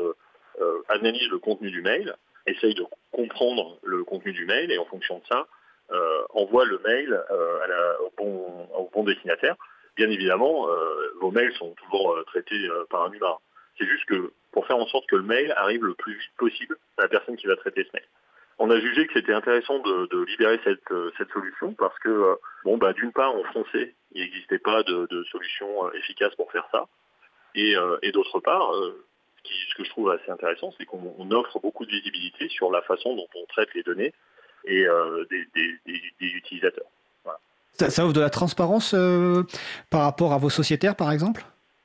[0.59, 2.15] euh, analyse le contenu du mail,
[2.47, 5.47] essaye de comprendre le contenu du mail et en fonction de ça,
[5.91, 9.55] euh, envoie le mail euh, au, bon, au, bon, destinataire.
[9.95, 10.67] Bien évidemment,
[11.19, 13.35] vos mails sont toujours traités par un humain.
[13.79, 16.77] C'est juste que pour faire en sorte que le mail arrive le plus vite possible
[16.99, 18.05] à la personne qui va traiter ce mail.
[18.59, 22.93] On a jugé que c'était intéressant de, libérer cette, cette, solution parce que, bon, bah,
[22.93, 26.85] d'une part, en français, il n'existait pas de, solution efficace pour faire ça.
[27.55, 28.71] Et, et d'autre part,
[29.69, 33.15] ce que je trouve assez intéressant, c'est qu'on offre beaucoup de visibilité sur la façon
[33.15, 34.13] dont on traite les données
[34.65, 35.45] et euh, des,
[36.19, 36.85] utilisateurs.
[37.73, 39.43] Ça, offre de la transparence euh,
[39.89, 41.43] par rapport à vos sociétaires, par exemple?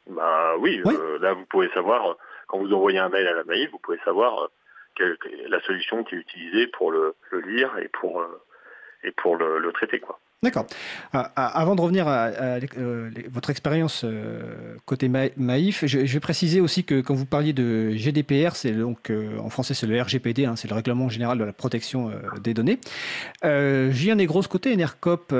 [0.08, 3.68] Bah, Oui, euh, là vous pouvez savoir, quand vous envoyez un mail à la mail,
[3.70, 4.48] vous pouvez savoir
[4.94, 5.16] quelle,
[5.48, 8.24] la solution qui est utilisée pour le, lire et pour,
[9.04, 10.00] et pour le, le traiter.
[10.00, 10.18] Quoi.
[10.42, 10.66] D'accord.
[11.14, 16.82] Euh, avant de revenir à, euh, votre expérience euh, côté Maïf, je, vais préciser aussi
[16.82, 20.68] que quand vous parliez de GDPR, c'est donc en français c'est le RGPD, hein, c'est
[20.68, 22.10] le règlement général de la protection
[22.42, 22.80] des données.
[23.42, 25.32] Des grosses côtés NRCOP.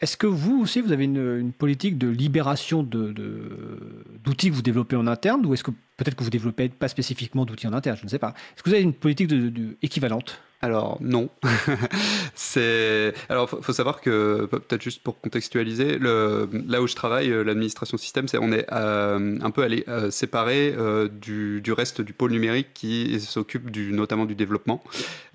[0.00, 4.96] Est-ce que vous aussi vous avez une, politique de libération d'outils de, que vous développez
[4.96, 8.04] en interne, ou est-ce que peut-être que vous développez pas spécifiquement d'outils en interne, je
[8.04, 8.34] ne sais pas.
[8.54, 10.40] Est-ce que vous avez une politique de, équivalente?
[10.60, 11.28] Alors non.
[12.34, 17.96] c'est alors faut, savoir que peut-être juste pour contextualiser, là où je travaille, euh, l'administration
[17.96, 20.74] système, c'est on est euh, un peu allé euh, séparé
[21.12, 24.82] du, du, reste du pôle numérique qui s'occupe du notamment du développement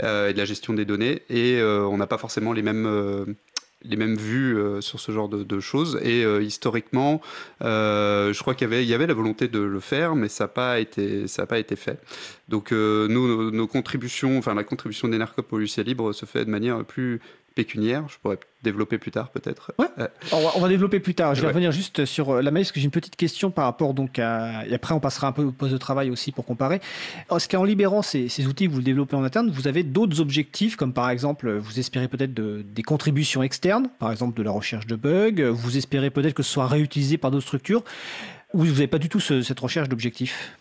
[0.02, 3.36] et de la gestion des données et on n'a pas forcément les mêmes
[3.86, 6.00] les mêmes vues euh, sur ce genre de, choses.
[6.04, 7.22] Et euh, historiquement,
[7.64, 10.80] euh, je crois qu'il y avait, la volonté de le faire, mais ça n'a pas
[10.80, 12.00] été, pas été fait.
[12.50, 16.84] Donc nous, nos, contributions, enfin la contribution d'Enercop au logiciel libre se fait de manière
[16.84, 17.20] plus
[17.54, 18.04] pécuniaire.
[18.08, 19.74] Je pourrais développer plus tard peut-être.
[19.78, 19.88] Ouais.
[20.32, 21.36] On, va, développer plus tard.
[21.36, 23.66] Je vais revenir juste sur euh, la maïs, parce que j'ai une petite question par
[23.66, 24.66] rapport donc à...
[24.68, 26.80] Et après, on passera un peu au poste de travail aussi pour comparer.
[27.34, 30.94] Est-ce qu'en libérant ces, outils que vous développez en interne, vous avez d'autres objectifs, comme
[30.94, 35.50] par exemple, vous espérez peut-être des contributions externes, par exemple de la recherche de bugs,
[35.52, 37.84] vous espérez peut-être que ce soit réutilisé par d'autres structures,
[38.54, 40.58] ou vous n'avez pas du tout cette recherche d'objectifs?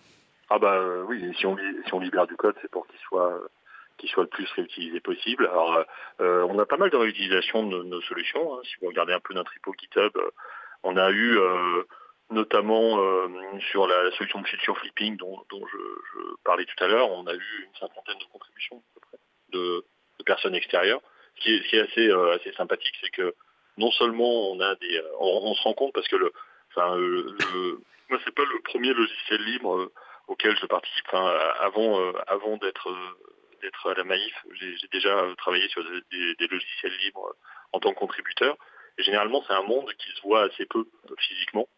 [0.51, 3.33] Ah bah euh, oui, si on, si on libère du code, c'est pour qu'il soit
[4.03, 5.47] qui soit le plus réutilisé possible.
[5.47, 5.85] Alors, euh,
[6.21, 8.55] euh, on a pas mal de réutilisation de nos, solutions.
[8.55, 8.61] Hein.
[8.65, 10.31] Si vous regardez un peu notre repo GitHub, euh,
[10.83, 11.39] on a eu
[12.31, 12.99] notamment
[13.71, 17.65] sur la solution de feature flipping dont, je, parlais tout à l'heure, on a eu
[17.65, 18.83] une cinquantaine de contributions
[19.51, 19.85] de,
[20.27, 21.01] personnes extérieures.
[21.37, 23.33] Ce qui est, assez, assez sympathique, c'est que
[23.79, 26.33] non seulement on a des, on, se rend compte parce que le,
[26.71, 27.79] enfin, le,
[28.09, 29.93] moi c'est pas le premier logiciel libre
[30.27, 31.05] auquel je participe.
[31.13, 32.89] Enfin, avant, avant d'être
[33.63, 34.35] d'être à la Maïf.
[34.61, 37.35] J'ai déjà travaillé sur des, logiciels libres
[37.73, 38.57] en tant que contributeur.
[38.99, 41.69] Et généralement, c'est un monde qui se voit assez peu euh, physiquement.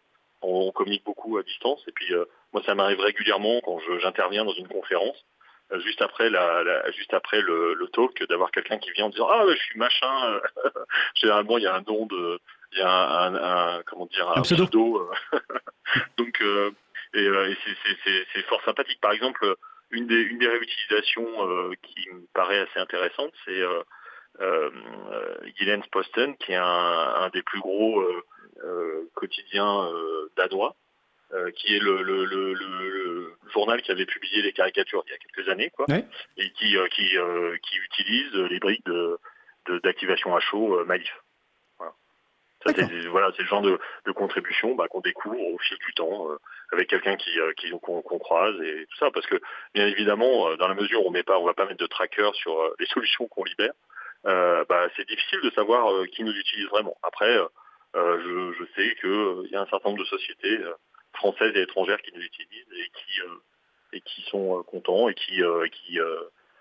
[0.43, 1.83] On, communique beaucoup à distance.
[1.87, 5.25] Et puis, euh, moi, ça m'arrive régulièrement quand j'interviens dans une conférence,
[5.73, 9.45] euh, juste après, la, juste après le, talk, d'avoir quelqu'un qui vient en disant ah
[9.49, 10.41] je suis machin.
[11.15, 12.41] généralement, il y a un nom de,
[12.73, 15.11] il y a un, comment dire un, pseudo.
[16.19, 16.43] Donc,
[17.15, 17.57] et, et
[18.35, 19.01] c'est fort sympathique.
[19.01, 19.57] Par exemple
[19.95, 23.83] une des, une des réutilisations euh, qui me paraît assez intéressante, c'est euh,
[24.41, 24.71] euh,
[25.93, 28.05] Posten, qui est un, des plus gros
[29.15, 29.89] quotidiens
[30.37, 30.75] danois.
[31.57, 35.87] qui est le, journal qui avait publié les caricatures il y a quelques années, quoi,
[36.37, 38.85] et qui, qui, utilise les briques
[39.85, 41.24] d'activation à chaud Malif.
[43.11, 43.79] Voilà, c'est le genre de,
[44.13, 46.39] contribution bah, qu'on découvre au fil du temps euh,
[46.73, 47.53] avec quelqu'un qui, euh,
[47.83, 49.41] qu'on, croise et tout ça, parce que
[49.75, 51.87] bien évidemment, euh, dans la mesure où on met pas, on va pas mettre de
[51.87, 53.73] tracker sur les solutions qu'on libère,
[54.25, 56.97] bah, c'est difficile de savoir qui nous utilise vraiment.
[57.03, 57.37] Après,
[57.95, 60.59] je, sais qu'il y a un certain nombre de sociétés
[61.13, 63.21] françaises et étrangères qui nous utilisent et qui
[63.93, 65.43] et qui sont contents et qui
[65.73, 65.99] qui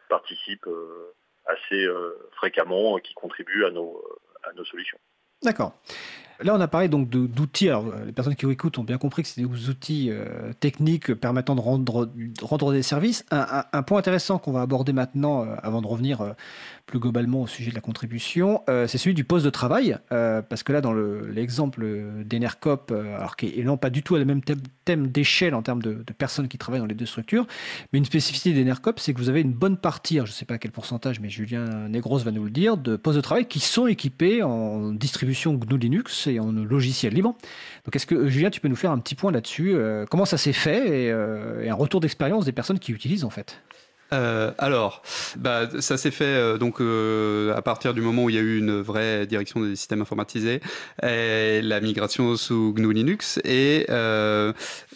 [0.10, 0.70] participent
[1.46, 1.88] assez
[2.34, 4.04] fréquemment, qui contribuent à nos
[4.44, 5.00] à nos solutions.
[5.44, 5.74] D'accord.
[6.42, 7.70] Là, on a parlé donc d'outils.
[7.70, 11.56] Alors, les personnes qui écoutent ont bien compris que c'est des outils euh, techniques permettant
[11.56, 13.24] de rendre, des services.
[13.32, 16.32] Un, point intéressant qu'on va aborder maintenant, euh, avant de revenir euh,
[16.86, 19.98] plus globalement au sujet de la contribution, c'est celui du poste de travail.
[20.10, 21.86] parce que là, dans l'exemple
[22.26, 24.42] d'Enercop, alors qui est non pas du tout à le même
[24.86, 27.48] thème, d'échelle en termes de, personnes qui travaillent dans les deux structures,
[27.92, 30.56] mais une spécificité d'Enercop, c'est que vous avez une bonne partie, je ne sais pas
[30.56, 33.60] à quel pourcentage, mais Julien Negros va nous le dire, de postes de travail qui
[33.60, 37.36] sont équipés en distribution GNU Linux et en logiciel libre.
[37.86, 40.38] Donc est-ce que Julien, tu peux nous faire un petit point là-dessus euh, Comment ça
[40.38, 43.62] s'est fait euh, et, un retour d'expérience des personnes qui utilisent en fait?
[44.14, 45.02] Euh, alors,
[45.38, 48.42] bah, ça s'est fait euh, donc euh, à partir du moment où il y a
[48.42, 50.62] eu une vraie direction des systèmes informatisés,
[51.02, 53.88] la migration sous GNU Linux, et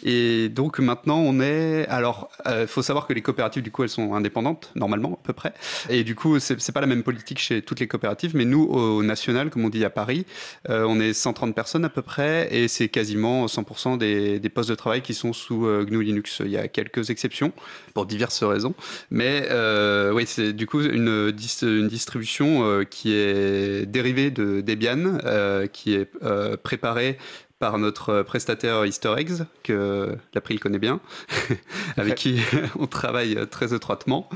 [0.04, 1.86] et donc maintenant on est.
[1.88, 5.32] Alors, il faut savoir que les coopératives du coup elles sont indépendantes normalement à peu
[5.32, 5.52] près,
[5.88, 9.02] et du coup c'est pas la même politique chez toutes les coopératives, mais nous au
[9.02, 10.26] national, comme on dit à Paris,
[10.68, 14.74] on est 130 personnes à peu près, et c'est quasiment 100% des, des postes de
[14.74, 16.42] travail qui sont sous GNU Linux.
[16.44, 17.52] Il y a quelques exceptions
[17.94, 18.74] pour diverses raisons.
[19.10, 21.32] Mais euh, oui, c'est du coup une,
[21.62, 26.10] une distribution euh, qui est dérivée de Debian, euh, qui est
[26.62, 27.18] préparée
[27.58, 31.00] par notre prestataire Easter Eggs, que l'April connaît bien,
[31.96, 32.40] avec qui
[32.78, 34.28] on travaille très étroitement,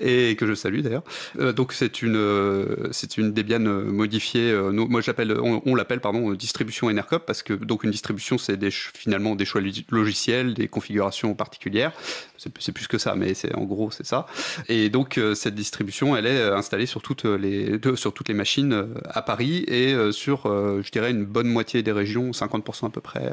[0.00, 1.04] et que je salue d'ailleurs.
[1.38, 6.32] Euh, donc c'est une, euh, c'est une Debian modifiée, euh, moi j'appelle, on, l'appelle pardon,
[6.32, 9.60] distribution Enercop, parce que donc une distribution c'est finalement des choix
[9.90, 11.92] logiciels, des configurations particulières,
[12.36, 14.26] c'est plus que ça, mais c'est en gros c'est ça.
[14.68, 19.22] Et donc cette distribution, elle est installée sur toutes les, sur toutes les machines à
[19.22, 23.32] Paris et sur, je dirais, une bonne moitié des régions, 50 à peu près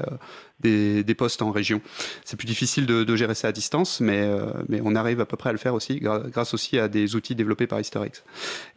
[0.66, 1.82] euh, des, postes en région.
[2.26, 5.38] C'est plus difficile de, gérer ça à distance, mais, euh, mais on arrive à peu
[5.38, 8.24] près à le faire aussi, grâce aussi à des outils développés par Historix,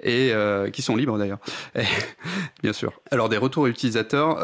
[0.03, 1.39] et euh, qui sont libres d'ailleurs,
[2.63, 2.93] bien sûr.
[3.11, 4.39] Alors des retours utilisateurs,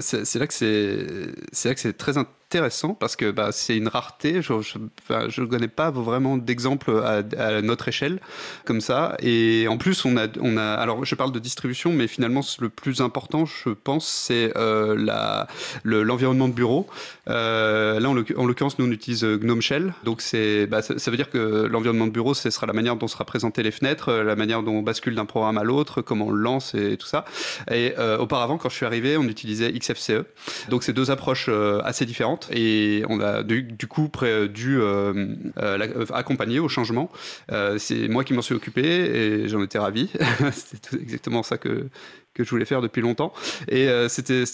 [0.00, 3.88] c'est là que c'est là que c'est très intéressant intéressant parce que bah, c'est une
[3.88, 4.42] rareté.
[4.42, 8.20] Je ne connais pas vraiment d'exemple à, notre échelle
[8.66, 9.16] comme ça.
[9.20, 10.74] Et en plus, on a, on a.
[10.74, 15.40] Alors, je parle de distribution, mais finalement, le plus important, je pense, c'est euh,
[15.84, 16.86] l'environnement de bureau.
[17.28, 19.94] Euh, là, en l'occurrence, nous on utilise euh, GNOME Shell.
[20.04, 20.22] Donc,
[20.68, 23.62] bah, ça, veut dire que l'environnement de bureau, ce sera la manière dont sera présentées
[23.62, 26.74] les fenêtres, la manière dont on bascule d'un programme à l'autre, comment on le lance
[26.74, 27.24] et tout ça.
[27.70, 30.24] Et auparavant, quand je suis arrivé, on utilisait XFCE.
[30.68, 31.48] Donc, c'est deux approches
[31.82, 32.41] assez différentes.
[32.50, 34.10] Et on a du, coup
[34.52, 34.80] dû
[36.12, 37.10] accompagner au changement.
[37.78, 40.10] c'est moi qui m'en suis occupé et j'en étais ravi.
[40.52, 41.88] c'est exactement ça que,
[42.34, 43.32] que je voulais faire depuis longtemps.
[43.68, 44.44] Et euh, c'était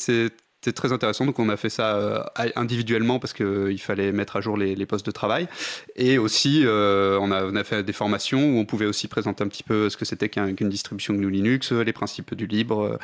[0.61, 1.25] c'était très intéressant.
[1.25, 2.23] Donc, on a fait ça euh,
[2.57, 5.49] individuellement parce qu'il euh, fallait mettre à jour les, postes de travail.
[5.95, 9.49] Et aussi, on, a, on, a, fait des formations où on pouvait aussi présenter un
[9.49, 12.99] petit peu ce que c'était qu'une distribution GNU Linux, les principes du libre,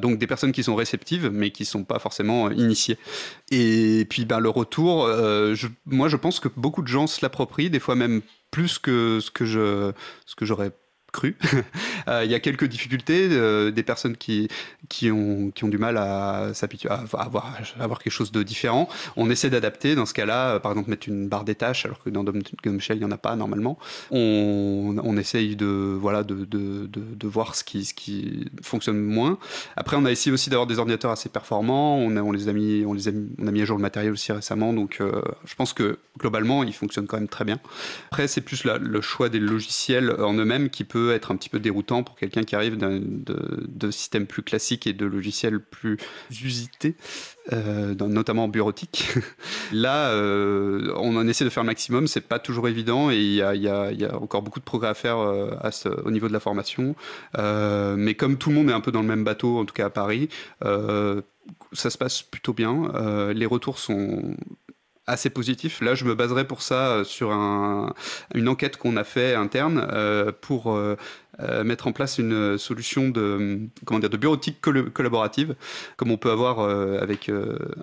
[0.00, 2.98] donc des personnes qui sont réceptives mais qui ne sont pas forcément initiées.
[3.50, 7.70] Et puis, ben, le retour, je, moi, je pense que beaucoup de gens se l'approprient,
[7.70, 8.20] des fois même
[8.50, 9.92] plus que ce que je,
[10.26, 10.72] ce que j'aurais
[11.12, 11.36] cru.
[12.06, 14.48] Euh, il y a quelques difficultés, euh, des personnes qui,
[14.88, 18.88] qui, ont, qui ont du mal à s'habituer à avoir, avoir quelque chose de différent.
[19.16, 22.02] On essaie d'adapter dans ce cas-là, euh, par exemple mettre une barre des tâches, alors
[22.02, 22.40] que dans Dom
[22.80, 23.78] Shell, il n'y en a pas normalement.
[24.10, 25.66] On, on essaye de,
[26.00, 29.38] voilà, de, de, de, voir ce qui, ce qui fonctionne moins.
[29.76, 31.98] Après, on a essayé aussi d'avoir des ordinateurs assez performants.
[31.98, 33.82] On a, on les a mis, on les a, on a mis à jour le
[33.82, 34.72] matériel aussi récemment.
[34.72, 35.02] Donc,
[35.44, 37.60] je pense que globalement, ils fonctionnent quand même très bien.
[38.10, 41.58] Après, c'est plus le choix des logiciels en eux-mêmes qui peut être un petit peu
[41.58, 45.98] déroutant pour quelqu'un qui arrive de, systèmes plus classiques et de logiciels plus
[46.30, 46.94] usités,
[47.52, 49.14] euh, notamment en bureautique.
[49.72, 53.34] Là, euh, on en essaie de faire le maximum, c'est pas toujours évident et il
[53.34, 55.50] y a, encore beaucoup de progrès à faire euh,
[56.04, 56.94] au niveau de la formation.
[57.36, 59.86] mais comme tout le monde est un peu dans le même bateau, en tout cas
[59.86, 60.28] à Paris,
[61.72, 62.92] ça se passe plutôt bien.
[63.34, 64.36] les retours sont
[65.08, 65.80] assez positif.
[65.80, 67.94] Là, je me baserai pour ça euh, sur un,
[68.34, 70.78] une enquête qu'on a fait interne euh, pour
[71.40, 75.54] euh, mettre en place une solution de, comment dire, de bureautique collaborative,
[75.96, 77.30] comme on peut avoir avec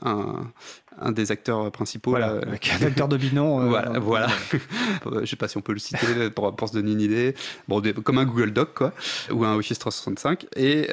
[0.03, 0.51] un,
[0.99, 2.11] un des acteurs principaux.
[2.11, 3.67] Voilà, avec un acteur de binon.
[3.67, 4.27] voilà, voilà.
[5.21, 7.35] je sais pas si on peut le citer pour, pour se donner une idée.
[7.67, 8.93] Bon, comme un Google Doc, quoi,
[9.31, 10.47] ou un Office 365.
[10.55, 10.87] Et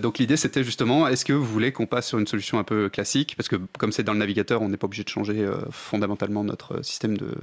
[0.00, 2.88] donc l'idée, c'était justement, est-ce que vous voulez qu'on passe sur une solution un peu
[2.88, 3.34] classique?
[3.36, 6.82] Parce que comme c'est dans le navigateur, on n'est pas obligé de changer fondamentalement notre
[6.84, 7.34] système de,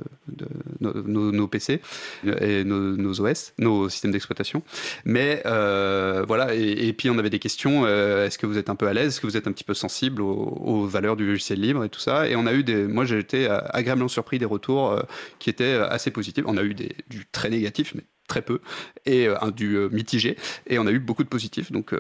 [0.80, 1.82] nos, PC
[2.42, 4.64] et nos, OS, nos systèmes d'exploitation.
[5.06, 7.86] Mais euh, voilà, et, puis on avait des questions.
[7.86, 9.64] Euh, est-ce que vous êtes un peu à l'aise Est-ce que vous êtes un petit
[9.64, 12.88] peu sensible aux, valeurs du logiciel libre et tout ça Et on a eu des.
[12.88, 15.02] Moi, j'ai été agréablement surpris des retours euh,
[15.40, 16.44] qui étaient assez positifs.
[16.48, 18.60] On a eu du très négatif, mais très peu,
[19.06, 20.36] et du mitigé,
[20.66, 21.72] et on a eu beaucoup de positifs.
[21.72, 21.94] Donc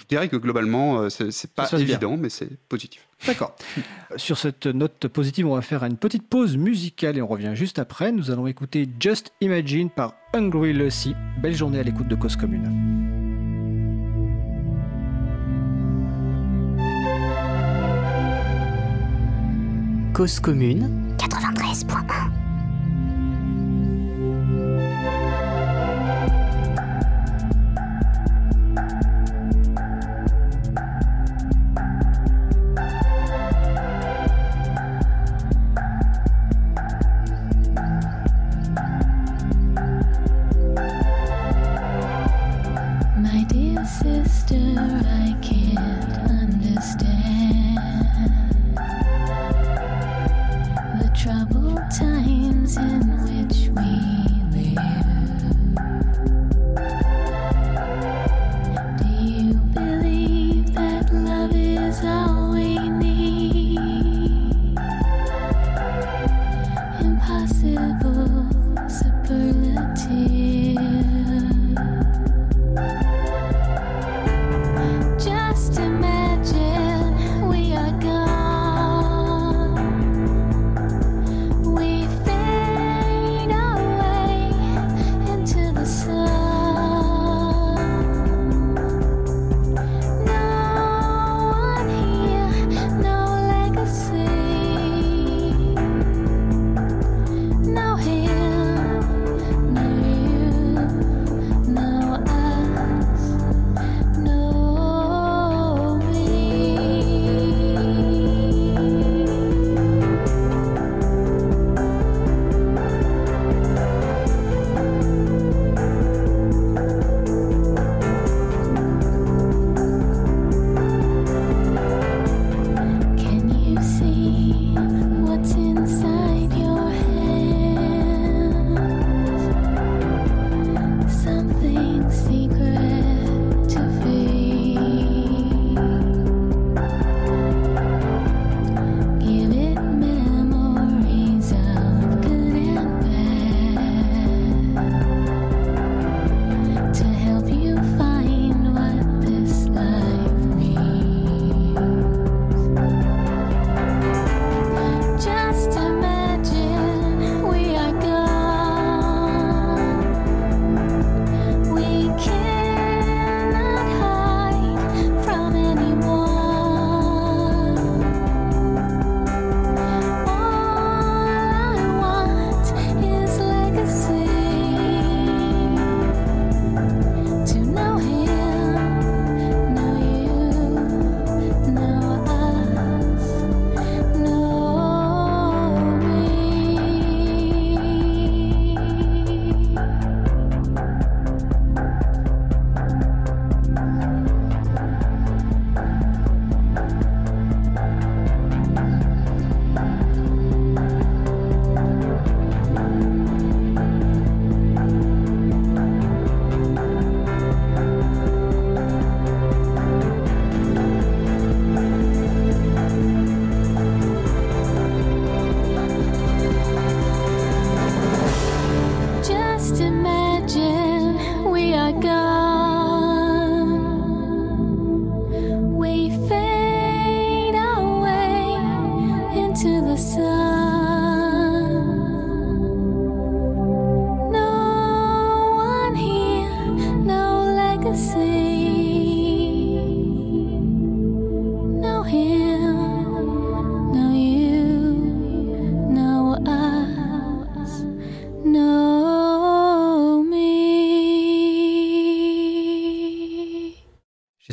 [0.00, 3.06] je dirais que globalement, euh, c'est pas évident, mais c'est positif.
[3.26, 3.54] D'accord.
[4.16, 7.78] Sur cette note positive, on va faire une petite pause musicale et on revient juste
[7.78, 8.10] après.
[8.12, 11.14] Nous allons écouter Just Imagine par Hungry Lucy.
[11.42, 12.64] Belle journée à l'écoute de Cause Commune.
[20.14, 22.39] Cause Commune 93.1
[44.74, 44.99] minute.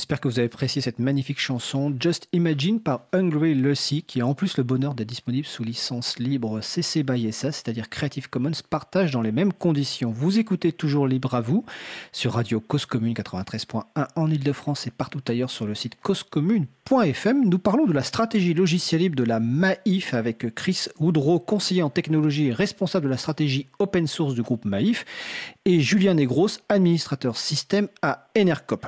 [0.08, 4.26] J'espère que vous avez apprécié cette magnifique chanson Just Imagine par Hungry Lucy qui a
[4.26, 8.54] en plus le bonheur d'être disponible sous licence libre CC BY SA, c'est-à-dire Creative Commons
[8.70, 10.10] partage dans les mêmes conditions.
[10.10, 11.66] Vous écoutez toujours Libre à vous
[12.14, 17.44] sur Radio Cause Commune 93.1 en Ile-de-France et partout ailleurs sur le site causecommune.fm.
[17.44, 21.90] Nous parlons de la stratégie logicielle libre de la MAIF avec Chris Woodrow, conseiller en
[21.90, 25.04] technologie et responsable de la stratégie open source du groupe MAIF
[25.66, 28.88] et Julien Negros, administrateur système à Enercop.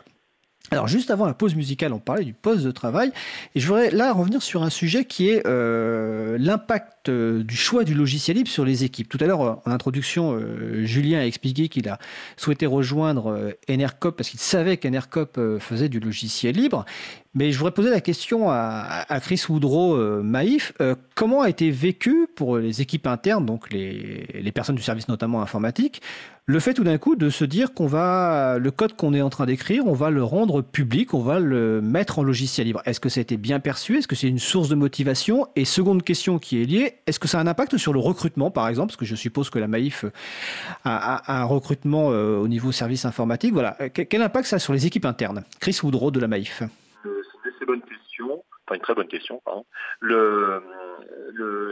[0.72, 3.12] Alors juste avant la pause musicale, on parlait du poste de travail.
[3.56, 7.84] Et je voudrais là revenir sur un sujet qui est euh, l'impact euh, du choix
[7.84, 9.10] du logiciel libre sur les équipes.
[9.10, 12.00] Tout à l'heure, en introduction, euh, Julien a expliqué qu'il a
[12.38, 16.86] souhaité rejoindre Enercop parce qu'il savait qu'Enercop faisait du logiciel libre.
[17.36, 20.74] Mais je voudrais poser la question à, Chris Woodrow, Maïf.
[21.16, 25.42] comment a été vécu pour les équipes internes, donc les, les personnes du service notamment
[25.42, 26.02] informatique,
[26.50, 29.30] le fait tout d'un coup de se dire qu'on va, le code qu'on est en
[29.30, 32.82] train d'écrire, on va le rendre public, on va le mettre en logiciel libre.
[32.86, 34.00] Est-ce que ça a été bien perçu?
[34.00, 35.46] Est-ce que c'est une source de motivation?
[35.56, 38.52] Et seconde question qui est liée, est-ce que ça a un impact sur le recrutement,
[38.52, 38.90] par exemple?
[38.90, 40.06] Parce que je suppose que la Maïf
[40.86, 43.54] a, un recrutement euh, au niveau service informatique.
[43.54, 43.78] Voilà.
[43.90, 45.44] Quel impact ça a sur les équipes internes?
[45.60, 46.64] Chris Woodrow de la Maïf.
[47.04, 48.44] C'est une bonne question.
[48.66, 49.42] Enfin, une très bonne question.
[50.02, 50.62] Le,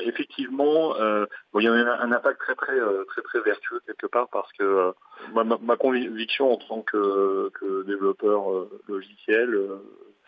[0.05, 1.25] effectivement, euh,
[1.55, 4.63] il y a un, impact très très euh, très très vertueux quelque part parce que
[4.63, 7.51] euh, ma, conviction en tant que,
[7.85, 9.55] développeur logiciel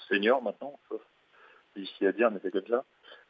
[0.07, 0.79] senior maintenant,
[1.75, 2.83] ici à dire, mais c'est comme ça,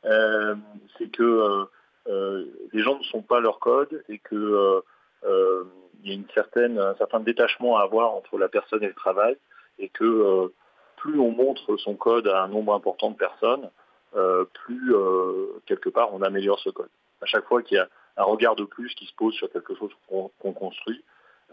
[0.03, 1.65] c'est que
[2.05, 4.81] les gens ne sont pas leur code et que
[5.25, 8.93] il y a une certaine, un certain détachement à avoir entre la personne et le
[8.93, 9.35] travail
[9.79, 10.51] et que
[10.99, 13.69] plus on montre son code à un nombre important de personnes,
[14.15, 16.89] euh, plus euh, quelque part on améliore ce code.
[17.21, 17.87] À chaque fois qu'il y a
[18.17, 21.03] un regard de plus qui se pose sur quelque chose qu'on construit,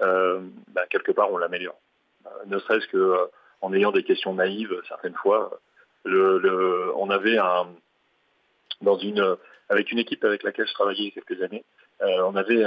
[0.03, 1.78] euh, bah, quelque part on l'améliore.
[2.47, 3.28] ne serait-ce que
[3.61, 5.59] en ayant des questions naïves certaines fois.
[6.05, 7.66] Le, on avait un
[8.83, 9.37] dans une
[9.68, 11.64] avec une équipe avec laquelle je travaillais il y a quelques années,
[12.01, 12.64] on avait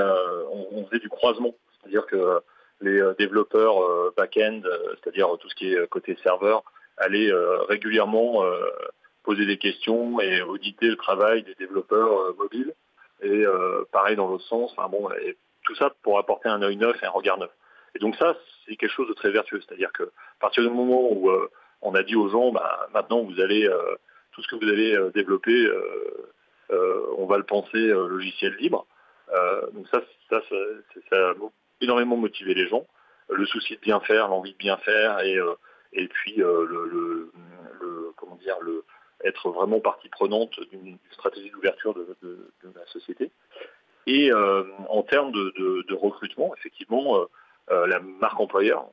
[0.52, 2.42] on, faisait du croisement, c'est-à-dire que
[2.82, 4.62] les développeurs back-end,
[5.02, 6.64] c'est-à-dire tout ce qui est côté serveur,
[6.98, 7.32] allaient
[7.70, 8.44] régulièrement
[9.30, 12.74] poser des questions et auditer le travail des développeurs euh, mobiles.
[13.22, 14.72] Et euh, pareil dans l'autre sens.
[14.76, 15.08] Enfin bon,
[15.66, 17.52] tout ça pour apporter un œil neuf et un regard neuf.
[17.96, 18.36] Et donc ça,
[18.66, 19.62] c'est quelque chose de très vertueux.
[19.62, 21.48] C'est-à-dire que à partir du moment où euh,
[21.82, 23.70] on a dit aux gens, bah, maintenant vous allez
[24.40, 25.70] tout ce que vous allez développer,
[27.18, 28.86] on va le penser logiciel libre.
[29.74, 30.42] donc ça, ça,
[31.10, 31.34] ça, a
[31.82, 32.86] énormément motivé les gens.
[33.30, 35.38] Le souci de bien faire, l'envie de bien faire, et
[35.94, 37.32] et puis le,
[38.16, 38.84] comment dire le
[39.24, 43.32] être vraiment partie prenante d'une stratégie d'ouverture de, la société.
[44.08, 47.26] Et euh, en termes de, recrutement, effectivement, euh,
[47.72, 48.88] euh, la marque employeur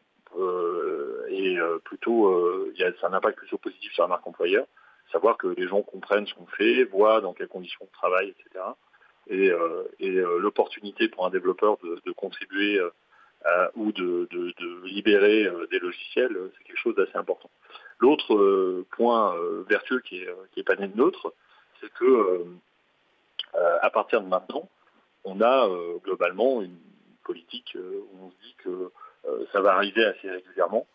[1.31, 4.67] est plutôt, il y a un impact plutôt positif sur la marque employeur,
[5.13, 8.65] savoir que les gens comprennent ce qu'on fait, voient dans quelles conditions on travaille, etc.
[9.29, 9.51] Et,
[10.39, 12.81] l'opportunité pour un développeur de, contribuer
[13.75, 14.29] ou de,
[14.85, 17.51] libérer des logiciels, c'est quelque chose d'assez important.
[17.99, 21.33] L'autre euh, point euh, vertueux qui est, qui pas né de nôtre,
[21.81, 22.45] c'est que euh,
[23.81, 24.69] à partir de maintenant,
[25.25, 25.69] on a
[26.05, 26.77] globalement une
[27.25, 28.93] politique où on se dit que
[29.53, 30.87] ça va arriver assez régulièrement.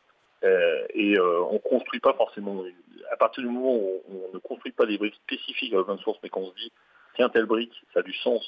[0.43, 2.63] Et on ne construit pas forcément.
[3.11, 6.19] À partir du moment où on, ne construit pas des briques spécifiques à l'open source,
[6.23, 6.71] mais qu'on se dit
[7.15, 8.43] tiens telle brique, ça a du sens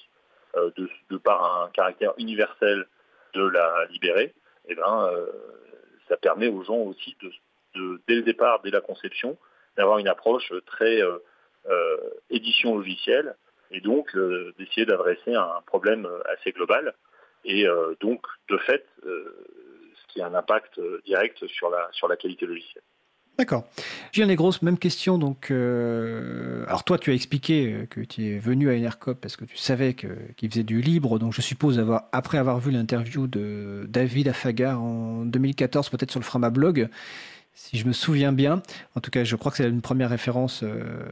[0.55, 2.87] de, par un caractère universel
[3.33, 4.33] de la libérer,
[4.67, 5.11] et eh ben
[6.07, 7.31] ça permet aux gens aussi de
[8.07, 9.37] dès le départ, dès la conception,
[9.77, 11.17] d'avoir une approche très euh,
[11.69, 11.97] euh,
[12.29, 13.35] édition logicielle
[13.71, 16.93] et donc euh, d'essayer d'adresser un problème assez global
[17.45, 17.65] et
[17.99, 19.33] donc de fait ce
[20.14, 22.84] qui a un impact direct sur la, sur la qualité logicielle.
[23.38, 23.66] D'accord.
[24.11, 25.18] Julien les grosses, même question.
[25.18, 29.57] Donc, alors toi, tu as expliqué que tu es venu à Enercop parce que tu
[29.57, 31.18] savais qu'il faisait du libre.
[31.18, 36.20] Donc, je suppose avoir, après avoir vu l'interview de David Afagar en 2014, peut-être sur
[36.20, 36.89] le Frama blog,
[37.53, 38.61] si je me souviens bien.
[38.95, 41.05] En tout cas, je crois que c'est une première référence, euh,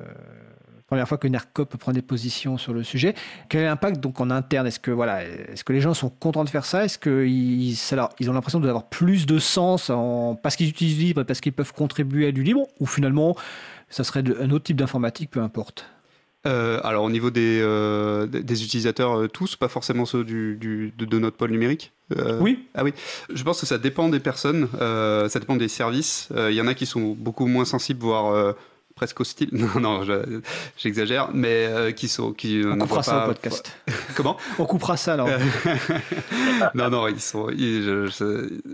[0.92, 3.16] première fois que NERCOP prend des positions sur le sujet.
[3.48, 4.68] Quel est l'impact donc en interne?
[4.68, 6.84] Est-ce que voilà, est-ce que les gens sont contents de faire ça?
[6.84, 7.72] Est-ce qu'ils
[8.20, 11.72] ils ont l'impression d'avoir plus de sens en, parce qu'ils utilisent libre, parce qu'ils peuvent
[11.72, 13.38] contribuer à du libre, ou finalement,
[13.90, 15.86] ça serait un autre type d'informatique, peu importe?
[16.46, 20.92] Euh, alors au niveau des, euh, des utilisateurs euh, tous, pas forcément ceux du, du
[20.98, 21.94] de, notre pôle numérique
[22.42, 22.68] Oui.
[22.76, 22.94] Ah oui.
[23.34, 26.28] Je pense que ça dépend des personnes, ça dépend des services.
[26.36, 28.56] Il y en a qui sont beaucoup moins sensibles, voire
[29.02, 29.50] presque hostiles.
[29.62, 30.02] Non, non,
[30.78, 33.76] j'exagère, mais qui sont qui on coupera ça au podcast.
[34.16, 34.38] Comment?
[34.60, 35.28] On coupera ça alors.
[36.76, 37.48] non, non, ils sont.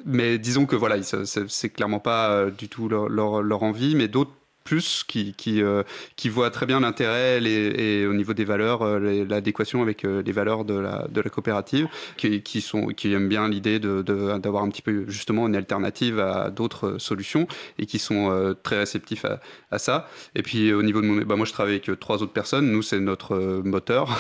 [0.06, 4.32] mais disons que voilà, c'est clairement pas du tout leur, leur, leur envie, mais d'autres
[4.68, 5.84] plus, qui, euh,
[6.18, 10.34] qui voit très bien l'intérêt et, au niveau des valeurs, euh, l'adéquation avec euh, les
[10.34, 11.88] valeurs de la, de la coopérative,
[12.18, 16.20] qui, qui, sont, qui aiment bien l'idée d'avoir de, un petit peu justement une alternative
[16.20, 17.48] à d'autres solutions
[17.80, 19.26] et qui sont très réceptifs
[19.72, 20.10] à, ça.
[20.36, 21.22] Et puis au niveau de mon...
[21.22, 24.20] Bah, moi je travaille avec trois autres personnes, nous c'est notre moteur.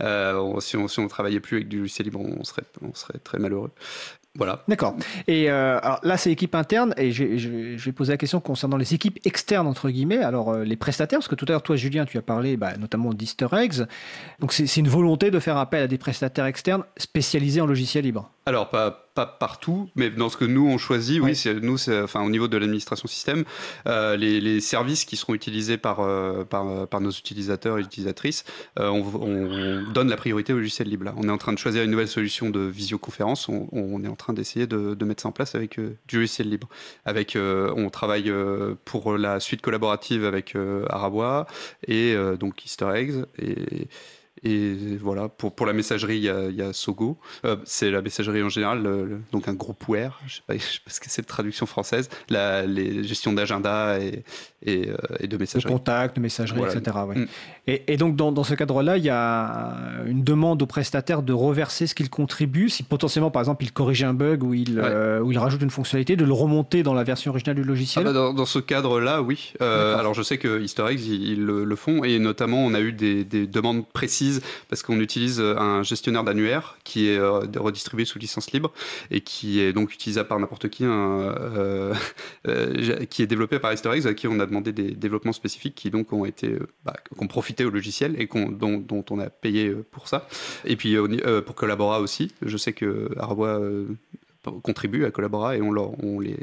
[0.60, 3.38] si, on, si on travaillait plus avec du logiciel libre, on serait, on serait très
[3.38, 3.70] malheureux.
[4.36, 4.62] Voilà.
[4.68, 4.96] D'accord.
[5.26, 7.24] Et euh, alors là, c'est l'équipe interne, et je,
[7.76, 11.28] vais poser la question concernant les équipes externes, entre guillemets, alors euh, les prestataires, parce
[11.28, 13.86] que tout à l'heure, toi, Julien, tu as parlé bah, notamment d'Easter eggs.
[14.40, 18.30] Donc, c'est une volonté de faire appel à des prestataires externes spécialisés en logiciel libre.
[18.48, 22.22] Alors, pas, pas partout, mais dans ce que nous on choisit, oui, c'est nous, enfin
[22.22, 23.44] au niveau de l'administration système,
[23.88, 28.44] euh, les, services qui seront utilisés par euh, par, nos utilisateurs et utilisatrices,
[28.78, 31.06] euh, on, donne la priorité au logiciel libre.
[31.06, 31.14] Là.
[31.16, 33.48] On est en train de choisir une nouvelle solution de visioconférence.
[33.48, 36.68] On, est en train d'essayer de, mettre ça en place avec du logiciel libre.
[37.04, 38.32] Avec, on travaille
[38.84, 40.54] pour la suite collaborative avec
[40.88, 41.46] Arabois
[41.88, 43.88] et donc Easter eggs et
[44.42, 47.18] et voilà, pour, pour la messagerie, il y a, y a Sogo.
[47.44, 48.82] Euh, c'est la messagerie en général,
[49.32, 53.02] donc un groupware, je ne sais, pas ce que c'est la traduction française, la les
[53.02, 54.24] gestions d'agenda et,
[54.62, 55.72] et, euh, et, de messagerie.
[55.72, 56.96] De contact, de messagerie, etc.
[57.06, 57.16] Ouais.
[57.16, 57.26] Mm.
[57.66, 59.74] Et, et, donc, dans, dans ce cadre-là, il y a
[60.06, 62.68] une demande au prestataire de reverser ce qu'il contribue.
[62.68, 65.70] Si potentiellement, par exemple, il corrige un bug ou il, euh, ou il rajoute une
[65.70, 68.58] fonctionnalité, de le remonter dans la version originale du logiciel ah bah dans, dans, ce
[68.58, 69.54] cadre-là, oui.
[69.60, 72.04] alors, je sais que Easter eggs, ils, le, font.
[72.04, 74.25] Et notamment, on a eu des, des demandes précises
[74.68, 78.72] parce qu'on utilise euh, un gestionnaire d'annuaire qui est euh, redistribué sous licence libre
[79.10, 81.94] et qui est donc utilisable par n'importe qui, euh,
[83.10, 86.12] qui est développé par Easter à qui on a demandé des développements spécifiques qui donc
[86.12, 90.28] ont été, bah, ont profité au logiciel et dont, dont, on a payé pour ça.
[90.64, 90.96] Et puis
[91.44, 93.60] pour Collabora aussi, je sais que Arbois
[94.62, 96.36] contribue à Collabora et on, leur, on les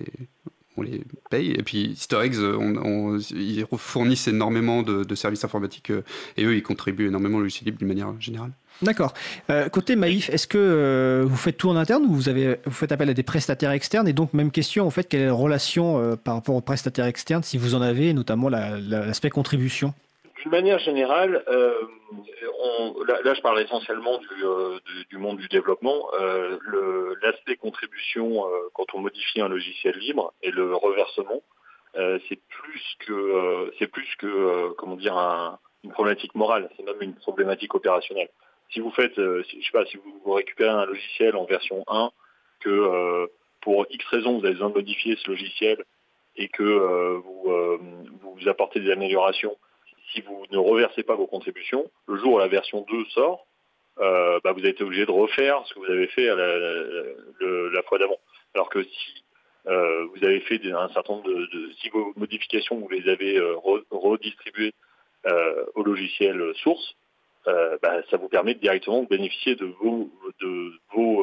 [0.78, 1.52] on les paye.
[1.52, 6.02] Et puis Easter on, ils fournissent énormément de, services informatiques euh,
[6.38, 8.52] et eux, ils contribuent énormément au logiciel libre d'une manière générale.
[8.82, 9.14] D'accord.
[9.52, 12.72] Euh, côté Maïf, est-ce que euh, vous faites tout en interne ou vous, avez, vous
[12.72, 14.08] faites appel à des prestataires externes?
[14.08, 17.44] Et donc, même question, en fait, quelle est la relation par rapport aux prestataires externes,
[17.44, 19.94] si vous en avez, notamment l'aspect contribution?
[20.44, 21.74] D'une manière générale, euh,
[23.24, 24.78] là, je parle essentiellement du, euh,
[25.14, 26.10] monde du développement.
[26.20, 31.42] Euh, l'aspect contribution quand on modifie un logiciel libre et le reversement,
[31.96, 35.16] c'est plus que c'est plus que comment dire
[35.84, 36.70] une problématique morale.
[36.76, 38.30] C'est même une problématique opérationnelle.
[38.72, 42.12] Si vous faites, je sais pas, si vous, récupérez un logiciel en version 1
[42.60, 43.30] que
[43.62, 45.86] pour X raisons vous avez besoin de modifier ce logiciel
[46.36, 49.56] et que vous, vous apportez des améliorations
[50.14, 53.48] si vous ne reversez pas vos contributions, le jour où la version 2 sort,
[54.00, 58.00] euh, bah, vous avez été obligé de refaire ce que vous avez fait la, fois
[58.00, 58.18] d'avant.
[58.56, 59.24] Alors que si
[59.68, 63.56] euh, vous avez fait un certain nombre de, si vos modifications vous les avez euh,
[63.92, 64.74] redistribuées
[65.76, 66.96] au logiciel source,
[67.46, 70.10] bah, ça vous permet directement de bénéficier de vos,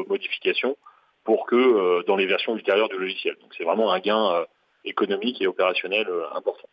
[0.09, 0.76] modifications
[1.24, 3.36] pour que dans les versions ultérieures du logiciel.
[3.43, 4.47] Donc c'est vraiment un gain
[4.86, 6.68] économique et opérationnel important.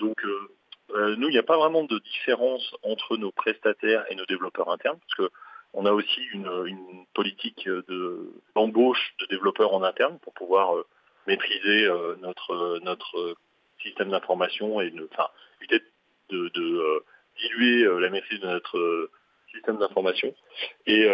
[0.00, 0.16] Donc
[0.94, 4.98] nous, il n'y a pas vraiment de différence entre nos prestataires et nos développeurs internes,
[4.98, 5.34] parce que
[5.76, 6.48] on a aussi une,
[7.14, 7.68] politique
[8.54, 10.86] d'embauche de, développeurs en interne pour pouvoir euh,
[11.26, 13.36] maîtriser euh, notre, notre
[13.82, 15.28] système d'information et enfin,
[15.60, 15.84] éviter
[16.30, 17.04] de, de
[17.38, 19.10] diluer la maîtrise de notre
[19.52, 20.34] système d'information.
[20.86, 21.06] Et,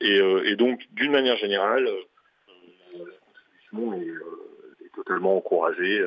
[0.00, 1.88] et, donc, d'une manière générale,
[2.92, 6.04] la contribution est, totalement encouragée.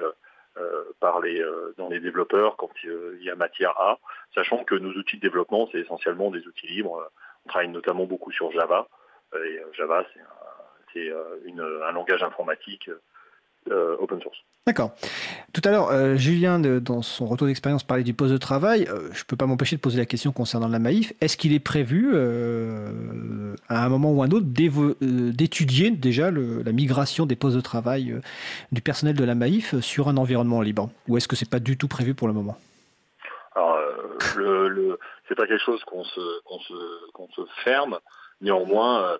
[0.58, 4.00] Euh, par les, euh, dans les développeurs quand il y a matière à,
[4.34, 7.12] sachant que nos outils de développement, c'est essentiellement des outils libres.
[7.46, 8.88] On travaille notamment beaucoup sur Java.
[9.36, 10.06] Et Java,
[10.94, 12.90] c'est un, un langage informatique
[13.72, 14.38] euh, open source.
[14.68, 14.92] D'accord.
[15.54, 18.88] Tout à l'heure, euh, Julien, dans son retour d'expérience, parlait du poste de travail.
[18.88, 21.14] Euh, je ne peux pas m'empêcher de poser la question concernant la Maïf.
[21.20, 27.36] Est-ce qu'il est prévu, à un moment ou un autre, d'étudier déjà la migration des
[27.36, 28.20] postes de travail
[28.72, 30.90] du personnel de la Maïf sur un environnement libre?
[31.08, 32.58] Ou est-ce que ce n'est pas du tout prévu pour le moment?
[33.56, 33.80] Alors,
[34.38, 36.22] le, c'est pas quelque chose qu'on se,
[36.60, 37.98] se, ferme.
[38.42, 39.18] Néanmoins,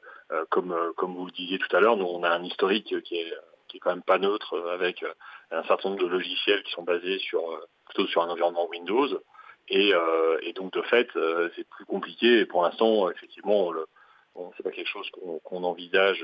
[0.50, 3.34] comme, comme vous le disiez tout à l'heure, nous, on a un historique qui est
[3.76, 5.14] qui est quand même pas neutre euh, avec euh,
[5.52, 9.22] un certain nombre de logiciels qui sont basés sur euh, plutôt sur un environnement Windows.
[9.68, 9.94] Et,
[10.54, 11.10] donc de fait,
[11.56, 12.40] c'est plus compliqué.
[12.40, 13.88] Et pour l'instant, effectivement, le,
[14.56, 15.10] c'est pas quelque chose
[15.44, 16.24] qu'on envisage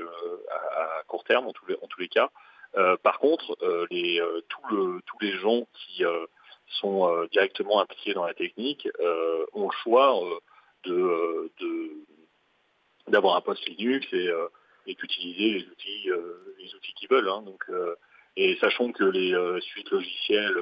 [0.76, 2.30] à, court terme en tous les, en tous les cas.
[3.02, 3.56] par contre,
[3.90, 6.04] les, tous les gens qui
[6.68, 8.88] sont directement impliqués dans la technique
[9.52, 10.22] ont le choix
[10.84, 11.50] de
[13.08, 14.30] d'avoir un poste Linux et,
[14.86, 16.10] d'utiliser les outils
[16.58, 17.28] les outils qu'ils veulent.
[17.28, 17.42] Hein.
[17.42, 17.64] donc
[18.36, 20.56] et sachant que les suites logicielles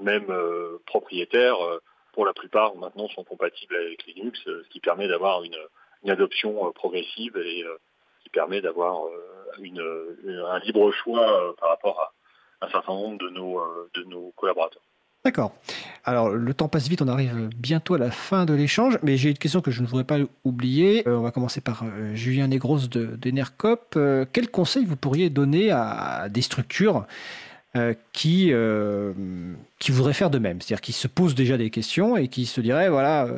[0.00, 0.32] même
[0.86, 1.58] propriétaires
[2.12, 5.56] pour la plupart maintenant sont compatibles avec Linux, ce qui permet d'avoir une,
[6.08, 7.64] adoption progressive et
[8.22, 9.06] qui permet d'avoir
[9.58, 13.60] un libre choix par rapport à un certain nombre de nos,
[13.94, 14.85] de nos collaborateurs.
[15.26, 15.52] D'accord.
[16.04, 19.30] Alors, le temps passe vite, on arrive bientôt à la fin de l'échange, mais j'ai
[19.30, 21.02] une question que je ne voudrais pas oublier.
[21.08, 23.94] Euh, on va commencer par euh, Julien Negros de, d'Enercop.
[23.96, 27.06] Euh, quel conseil vous pourriez donner à des structures
[28.12, 28.52] qui,
[29.88, 30.60] voudraient faire de même?
[30.60, 33.28] C'est-à-dire qui se posent déjà des questions et qui se diraient, voilà,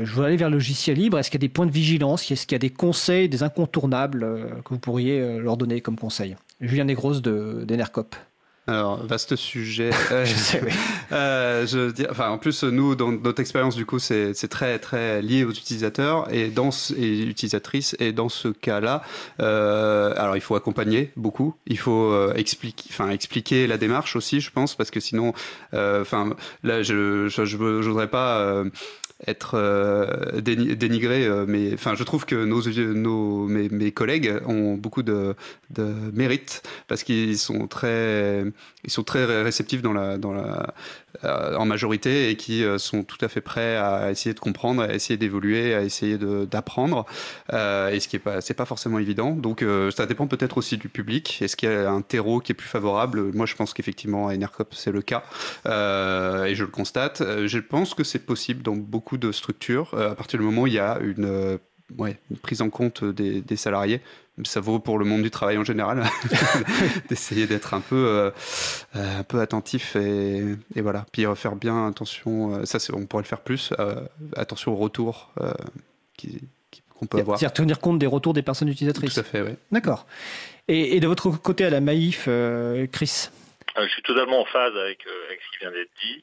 [0.00, 2.30] je veux aller vers le logiciel libre, est-ce qu'il y a des points de vigilance?
[2.30, 4.20] Est-ce qu'il y a des conseils, des incontournables
[4.64, 6.36] que vous pourriez leur donner comme conseil?
[6.60, 8.14] Julien Negros de, d'Enercop.
[8.68, 9.90] Alors, vaste sujet.
[10.24, 10.72] je sais, oui.
[11.12, 15.22] euh, je dis, enfin, en plus, nous, dans notre expérience, du coup, c'est très, très
[15.22, 17.94] lié aux utilisateurs et, dans, et utilisatrices.
[18.00, 19.02] Et dans ce cas-là,
[19.40, 21.54] euh, alors, il faut accompagner beaucoup.
[21.66, 25.32] Il faut euh, expliquer, enfin, expliquer la démarche aussi, je pense, parce que sinon,
[25.72, 28.64] euh, enfin, là, je, je, je, voudrais pas euh,
[29.26, 32.62] être euh, dénigré, euh, mais enfin, je trouve que nos,
[32.94, 35.34] nos mes, mes collègues ont beaucoup de,
[35.70, 38.44] de mérite parce qu'ils sont très,
[38.84, 40.74] ils sont très réceptifs dans la, dans la,
[41.24, 44.92] en majorité et qui euh, sont tout à fait prêts à essayer de comprendre, à
[44.92, 47.06] essayer d'évoluer, à essayer d'apprendre.
[47.52, 49.30] Euh, et ce qui est pas, pas forcément évident.
[49.30, 49.64] Donc
[49.94, 51.40] ça dépend peut-être aussi du public.
[51.42, 53.32] Est-ce qu'il y a un terreau qui est plus favorable?
[53.34, 55.22] Moi, je pense qu'effectivement à Enercop c'est le cas
[55.64, 57.22] et je le constate.
[57.46, 60.74] Je pense que c'est possible dans beaucoup de structures à partir du moment où il
[60.74, 61.58] y a une
[62.42, 64.00] prise en compte des, salariés.
[64.44, 66.04] Ça vaut pour le monde du travail en général,
[67.08, 68.30] d'essayer d'être un peu, euh,
[68.94, 71.06] un peu attentif et, et, voilà.
[71.10, 73.94] Puis faire bien attention, euh, ça on pourrait le faire plus, euh,
[74.36, 75.52] attention au retour euh,
[76.98, 77.38] qu'on peut avoir.
[77.38, 79.14] C'est-à-dire tenir compte des retours des personnes utilisatrices.
[79.14, 79.52] Tout à fait, oui.
[79.72, 80.06] D'accord.
[80.68, 82.28] Et, et, de votre côté à la Maïf,
[82.92, 83.30] Chris?
[83.78, 86.22] Je suis totalement en phase avec, avec ce qui vient d'être dit.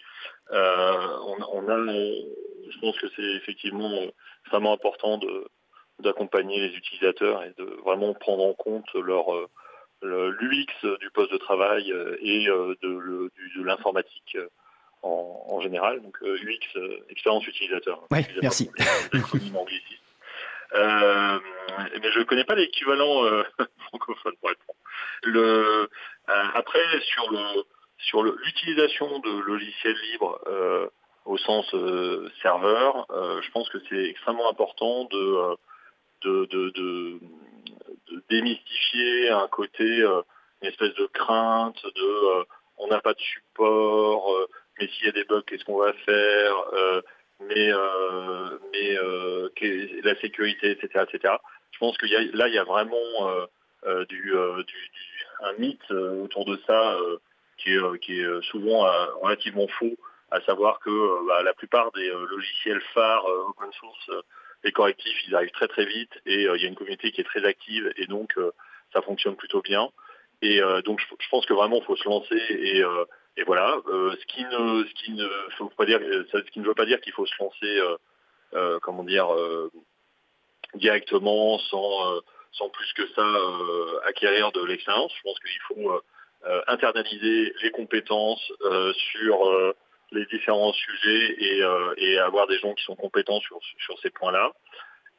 [0.51, 3.91] On, on, a, je pense que c'est effectivement
[4.51, 5.47] vraiment important de
[5.99, 9.25] d'accompagner les utilisateurs et de vraiment prendre en compte leur
[10.01, 14.37] l'UX du poste de travail et de, de l'informatique
[15.01, 16.01] en, en, général.
[16.01, 16.59] Donc UX,
[17.09, 18.01] expérience utilisateur.
[18.11, 18.69] Oui, merci.
[20.75, 21.39] Euh,
[22.01, 23.43] mais je ne connais pas l'équivalent euh,
[23.89, 24.75] francophone pour franc.
[25.23, 25.89] Le,
[26.29, 27.63] euh, après, sur le
[27.99, 30.87] sur l'utilisation de logiciels libres, euh,
[31.25, 35.55] au sens euh, serveur, euh, je pense que c'est extrêmement important de, euh,
[36.23, 37.19] de,
[38.29, 40.01] démystifier un côté,
[40.61, 42.45] une espèce de crainte de
[42.77, 44.47] on n'a pas de support,
[44.79, 46.53] mais s'il y a des bugs, qu'est-ce qu'on va faire
[47.39, 47.71] mais,
[48.71, 48.97] mais
[50.03, 51.35] la sécurité, etc., etc.
[51.71, 52.05] Je pense que
[52.35, 53.47] là, il y a vraiment
[54.09, 54.75] du, du,
[55.41, 56.97] un mythe autour de ça
[57.57, 58.87] qui est, qui est souvent
[59.21, 59.95] relativement faux
[60.33, 64.11] à savoir que euh, bah, la plupart des euh, logiciels phares euh, open source
[64.63, 67.25] et correctifs, ils arrivent très très vite et il y a une communauté qui est
[67.25, 68.33] très active et donc
[68.93, 69.89] ça fonctionne plutôt bien.
[70.41, 72.83] Et donc je, pense que vraiment il faut se lancer et,
[73.37, 73.77] et voilà.
[73.85, 75.99] ce qui ne, ce qui ne faut pas dire,
[76.31, 77.81] ce qui ne veut pas dire qu'il faut se lancer,
[78.81, 79.27] comment dire,
[80.75, 82.21] directement sans
[82.53, 83.25] sans plus que ça
[84.05, 85.11] acquérir de l'expérience.
[85.17, 86.01] Je pense qu'il faut
[86.67, 88.51] internaliser les compétences
[89.11, 89.73] sur
[90.13, 94.09] les différents sujets et, euh, et, avoir des gens qui sont compétents sur, sur ces
[94.11, 94.51] points-là.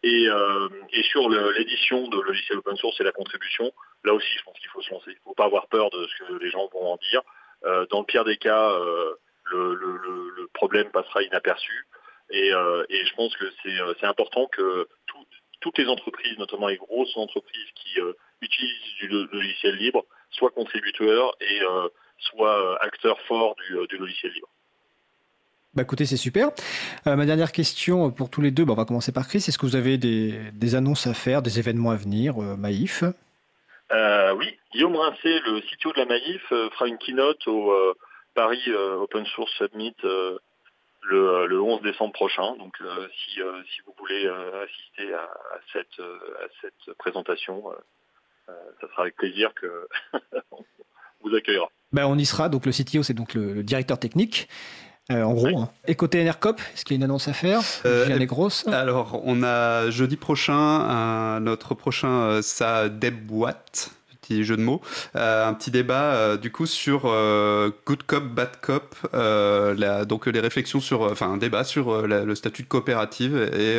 [0.02, 3.72] Et, euh, et, sur l'édition de logiciels open source et la contribution,
[4.04, 5.10] là aussi, je pense qu'il faut se lancer.
[5.10, 7.22] Il ne faut pas avoir peur de ce que les gens vont en dire.
[7.64, 9.14] Euh, dans le pire des cas, euh,
[9.44, 9.96] le, le,
[10.36, 11.86] le, problème passera inaperçu.
[12.30, 15.24] Et, euh, et je pense que c'est important que tout,
[15.60, 17.98] toutes les entreprises, notamment les grosses entreprises qui
[18.40, 21.60] utilisent du logiciel libre, soient contributeurs et
[22.18, 24.48] soient acteurs forts du, du logiciel libre.
[25.74, 26.50] Bah écoutez, c'est super.
[27.08, 29.38] Euh, ma dernière question pour tous les deux, bah, on va commencer par Chris.
[29.38, 33.02] Est-ce que vous avez des, des, annonces à faire, des événements à venir, euh, Maïf?
[33.90, 37.92] Euh, Oui, Guillaume Rincé, le CTO de la Maïf, euh, fera une keynote au euh,
[38.36, 42.54] Paris Open Source Summit le, le, 11 décembre prochain.
[42.56, 47.64] Donc si, si vous voulez assister à, à, cette, à cette présentation,
[48.46, 49.86] ça sera avec plaisir que
[51.22, 51.68] vous accueillera.
[51.92, 52.48] Ben, on y sera.
[52.48, 54.48] Donc le CTO, c'est donc le, le directeur technique.
[55.12, 55.58] Euh, en gros.
[55.58, 55.70] Hein.
[55.86, 58.66] Et côté Enercop, est-ce qu'il y a une annonce à faire euh, Elle est grosse.
[58.68, 62.86] Alors, on a jeudi prochain, un, notre prochain, euh, ça
[63.28, 63.90] Watt,
[64.22, 64.80] petit jeu de mots,
[65.14, 67.02] un petit débat du coup sur
[67.86, 68.96] good cop, bad cop,
[70.08, 73.78] donc les réflexions sur, enfin un débat sur le statut de coopérative et,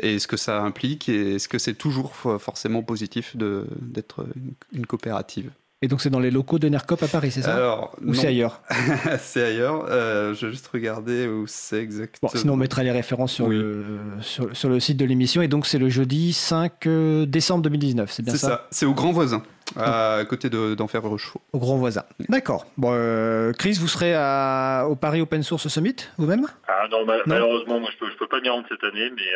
[0.00, 4.26] et ce que ça implique et est-ce que c'est toujours forcément positif d'être
[4.72, 5.52] une coopérative.
[5.84, 8.28] Et donc c'est dans les locaux de Nercop à Paris, c'est ça Alors, Ou c'est
[8.28, 8.60] ailleurs
[9.18, 9.86] C'est ailleurs.
[9.90, 12.30] Euh, je vais juste regarder où c'est exactement.
[12.32, 13.84] Bon, sinon on mettra les références sur, le,
[14.20, 15.42] sur, le site de l'émission.
[15.42, 18.86] Et donc c'est le jeudi 5 euh, décembre 2019, c'est bien ça C'est ça, c'est
[18.86, 19.42] au Grand Voisin.
[19.74, 21.40] À côté d'Enfer Rochefort.
[21.52, 22.04] Au Grand Voisin.
[22.28, 22.66] D'accord.
[22.76, 27.80] Bon, euh, Chris, vous serez à, au Paris Open Source Summit vous-même Ah non, malheureusement,
[27.80, 29.30] moi je peux, je peux pas m'y rendre cette année, mais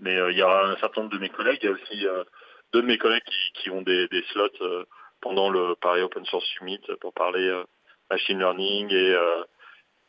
[0.00, 1.58] mais il y aura un certain nombre de mes collègues.
[1.62, 2.06] Il y a aussi
[2.72, 4.48] deux de mes collègues qui, qui ont des, des slots
[5.20, 7.64] pendant le Paris Open Source Summit pour parler euh,
[8.10, 9.42] machine learning et euh,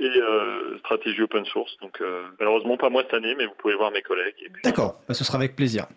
[0.01, 1.75] et euh, stratégie open source.
[1.81, 2.01] Donc
[2.39, 4.33] malheureusement pas moi cette année, mais vous pouvez voir mes collègues.
[4.63, 5.87] D'accord, bah, ce sera avec plaisir.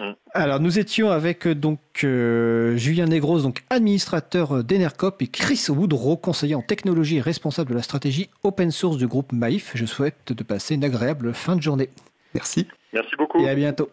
[0.00, 0.10] Mm.
[0.34, 6.62] Alors nous étions avec donc Julien Negros, donc administrateur d'Enercop, et Chris Woodrow, conseiller en
[6.62, 9.70] technologie et responsable de la stratégie open source du groupe Maïf.
[9.76, 11.90] Je souhaite de passer une agréable fin de journée.
[12.34, 12.66] Merci.
[12.92, 13.38] Merci beaucoup.
[13.40, 13.90] Et à bientôt.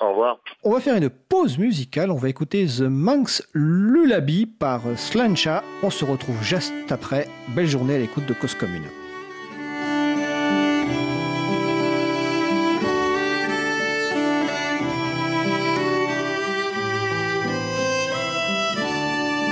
[0.00, 0.38] Au revoir.
[0.62, 2.10] On va faire une pause musicale.
[2.10, 5.64] On va écouter The Monks Lullaby par Slancha.
[5.82, 7.26] On se retrouve juste après.
[7.48, 8.84] Belle journée à l'écoute de Cause Commune.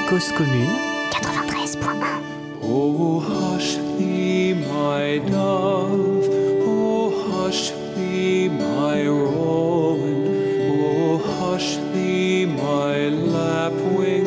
[0.09, 0.71] Cause Commune
[1.11, 2.07] 93.1
[2.63, 6.29] Oh hush thee my dove,
[6.65, 9.96] oh hush thee my rowan
[11.57, 14.26] hush thee, my lapwing,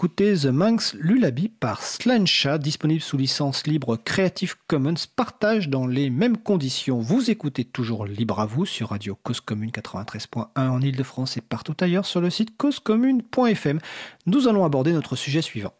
[0.00, 6.08] écouter The Manx Lullaby par Slancha, disponible sous licence libre Creative Commons, partage dans les
[6.08, 7.00] mêmes conditions.
[7.00, 11.76] Vous écoutez toujours Libre à vous sur Radio Cause Commune 93.1 en Ile-de-France et partout
[11.80, 13.78] ailleurs sur le site causecommune.fm.
[14.24, 15.74] Nous allons aborder notre sujet suivant.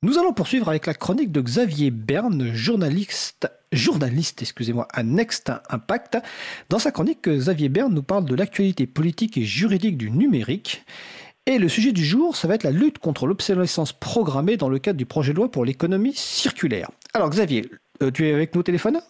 [0.00, 6.18] Nous allons poursuivre avec la chronique de Xavier Berne, journaliste, journaliste excusez-moi, à Next Impact.
[6.68, 10.84] Dans sa chronique, Xavier Berne nous parle de l'actualité politique et juridique du numérique.
[11.46, 14.78] Et le sujet du jour, ça va être la lutte contre l'obsolescence programmée dans le
[14.78, 16.90] cadre du projet de loi pour l'économie circulaire.
[17.14, 17.68] Alors Xavier,
[18.02, 19.00] euh, tu es avec nous au téléphone?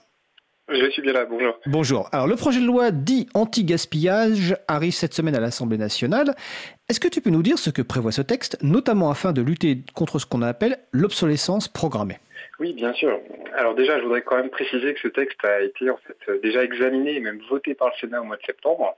[0.71, 1.55] Je suis bien là, bonjour.
[1.67, 2.09] Bonjour.
[2.13, 6.35] Alors le projet de loi dit anti-gaspillage arrive cette semaine à l'Assemblée nationale.
[6.89, 9.85] Est-ce que tu peux nous dire ce que prévoit ce texte, notamment afin de lutter
[9.93, 12.19] contre ce qu'on appelle l'obsolescence programmée?
[12.63, 13.19] Oui, bien sûr.
[13.57, 16.63] Alors déjà, je voudrais quand même préciser que ce texte a été en fait déjà
[16.63, 18.97] examiné et même voté par le Sénat au mois de septembre.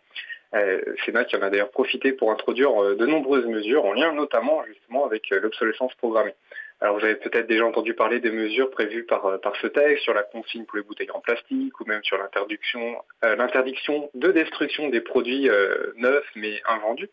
[0.55, 4.13] Euh, Sénat qui en a d'ailleurs profité pour introduire euh, de nombreuses mesures en lien
[4.13, 6.35] notamment justement avec euh, l'obsolescence programmée.
[6.83, 10.13] Alors vous avez peut-être déjà entendu parler des mesures prévues par, euh, ce texte sur
[10.13, 15.01] la consigne pour les bouteilles en plastique ou même sur l'interdiction euh, de destruction des
[15.01, 17.09] produits euh, neufs mais invendus.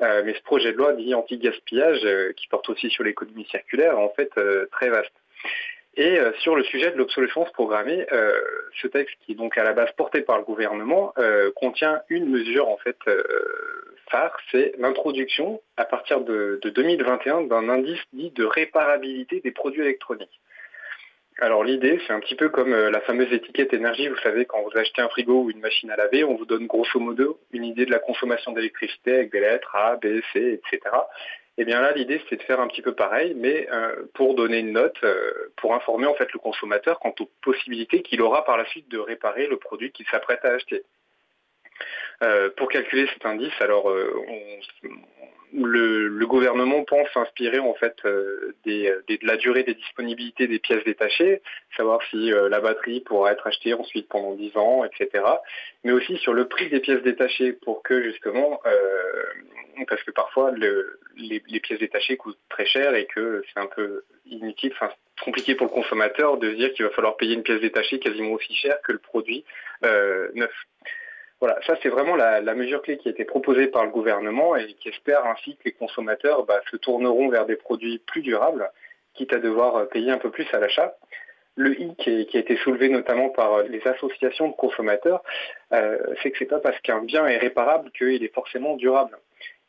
[0.00, 3.92] Euh, mais ce projet de loi dit anti-gaspillage euh, qui porte aussi sur l'économie circulaire
[3.92, 5.12] est en fait euh, très vaste.
[5.96, 8.32] Et euh, sur le sujet de l'obsolescence programmée, euh,
[8.82, 12.28] ce texte qui est donc à la base porté par le gouvernement euh, contient une
[12.28, 13.22] mesure en fait euh,
[14.10, 19.82] phare, c'est l'introduction à partir de, de 2021 d'un indice dit de réparabilité des produits
[19.82, 20.40] électroniques.
[21.40, 24.62] Alors l'idée, c'est un petit peu comme euh, la fameuse étiquette énergie, vous savez, quand
[24.62, 27.64] vous achetez un frigo ou une machine à laver, on vous donne grosso modo une
[27.64, 30.80] idée de la consommation d'électricité avec des lettres A, B, C, etc.
[31.56, 34.58] Et bien là, l'idée, c'est de faire un petit peu pareil, mais euh, pour donner
[34.58, 38.56] une note, euh, pour informer en fait le consommateur quant aux possibilités qu'il aura par
[38.56, 40.82] la suite de réparer le produit qu'il s'apprête à acheter.
[42.22, 44.88] Euh, pour calculer cet indice, alors euh, on-
[45.56, 50.48] le, le gouvernement pense s'inspirer en fait euh, des, des- de la durée des disponibilités
[50.48, 51.42] des pièces détachées,
[51.76, 55.22] savoir si euh, la batterie pourra être achetée ensuite pendant 10 ans, etc.
[55.84, 60.50] Mais aussi sur le prix des pièces détachées pour que justement, euh, parce que parfois
[60.50, 64.90] le- les, les pièces détachées coûtent très cher et que c'est un peu inutile, enfin
[65.24, 68.52] compliqué pour le consommateur de dire qu'il va falloir payer une pièce détachée quasiment aussi
[68.56, 69.44] cher que le produit
[69.84, 70.52] euh, neuf.
[71.40, 74.72] Voilà, ça c'est vraiment la, mesure clé qui a été proposée par le gouvernement et
[74.74, 78.70] qui espère ainsi que les consommateurs bah, se tourneront vers des produits plus durables,
[79.14, 80.96] quitte à devoir euh, payer un peu plus à l'achat.
[81.56, 85.22] Le i qui, a été soulevé notamment par euh, les associations de consommateurs,
[85.72, 89.18] euh, c'est que c'est pas parce qu'un bien est réparable qu'il est forcément durable.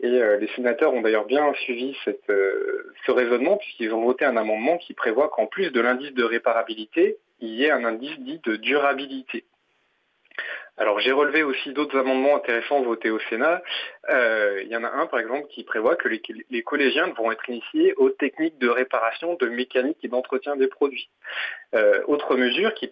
[0.01, 4.93] Et les sénateurs ont d'ailleurs bien suivi ce raisonnement puisqu'ils ont voté un amendement qui
[4.93, 9.45] prévoit qu'en plus de l'indice de réparabilité, il y ait un indice dit de durabilité.
[10.77, 13.61] Alors j'ai relevé aussi d'autres amendements intéressants votés au Sénat.
[14.09, 17.49] Euh, il y en a un par exemple qui prévoit que les, collégiens vont être
[17.49, 21.09] initiés aux techniques de réparation, de mécanique et d'entretien des produits.
[21.75, 22.91] Euh, autre mesure qui,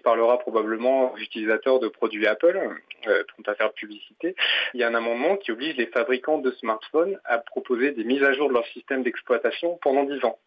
[0.00, 2.60] parlera probablement aux utilisateurs de produits Apple,
[3.02, 4.36] pour ne pas faire de publicité,
[4.74, 8.22] il y a un amendement qui oblige les fabricants de smartphones à proposer des mises
[8.22, 10.38] à jour de leur système d'exploitation pendant 10 ans.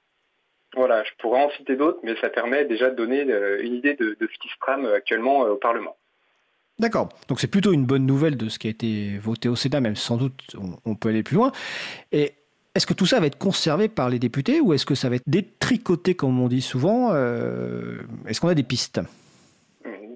[0.75, 3.95] Voilà, je pourrais en citer d'autres, mais ça permet déjà de donner euh, une idée
[3.95, 5.95] de, de ce qui se trame actuellement euh, au Parlement.
[6.79, 7.09] D'accord.
[7.27, 9.95] Donc c'est plutôt une bonne nouvelle de ce qui a été voté au Sénat, même
[9.95, 10.55] sans doute
[10.85, 11.51] on, peut aller plus loin.
[12.11, 12.33] Et
[12.75, 15.15] est-ce que tout ça va être conservé par les députés ou est-ce que ça va
[15.15, 17.97] être détricoté, comme on dit souvent euh,
[18.27, 19.01] Est-ce qu'on a des pistes?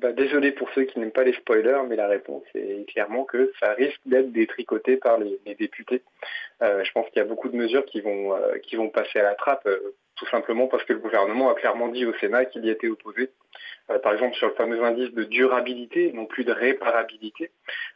[0.02, 3.52] Bah, désolé pour ceux qui n'aiment pas les spoilers, mais la réponse est clairement que
[3.60, 6.04] ça risque d'être détricoté par les, députés.
[6.62, 9.20] Euh, je pense qu'il y a beaucoup de mesures qui vont, euh, qui vont passer
[9.20, 9.68] à la trappe,
[10.16, 13.32] tout simplement parce que le gouvernement a clairement dit au Sénat qu'il y était opposé.
[13.90, 17.52] Euh, par exemple, sur le fameux indice de durabilité, non plus de réparabilité,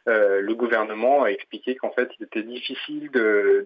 [0.08, 3.10] euh, le gouvernement a expliqué qu'en fait, il était difficile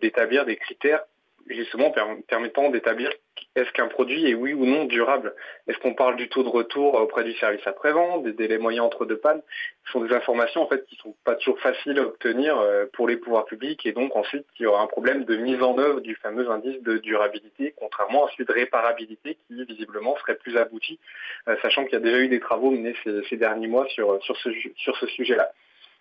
[0.00, 1.04] d'établir des critères
[1.46, 3.10] justement per- permettant d'établir
[3.56, 5.34] est-ce qu'un produit est oui ou non durable.
[5.66, 9.06] Est-ce qu'on parle du taux de retour auprès du service après-vente, des délais moyens entre
[9.06, 9.42] deux pannes?
[9.86, 13.08] Ce sont des informations en fait qui sont pas toujours faciles à obtenir euh, pour
[13.08, 16.00] les pouvoirs publics et donc ensuite il y aura un problème de mise en œuvre
[16.00, 20.98] du fameux indice de durabilité, contrairement à celui de réparabilité qui visiblement serait plus abouti,
[21.48, 24.22] euh, sachant qu'il y a déjà eu des travaux menés ces, ces derniers mois sur,
[24.22, 25.50] sur ce, sur ce sujet-là.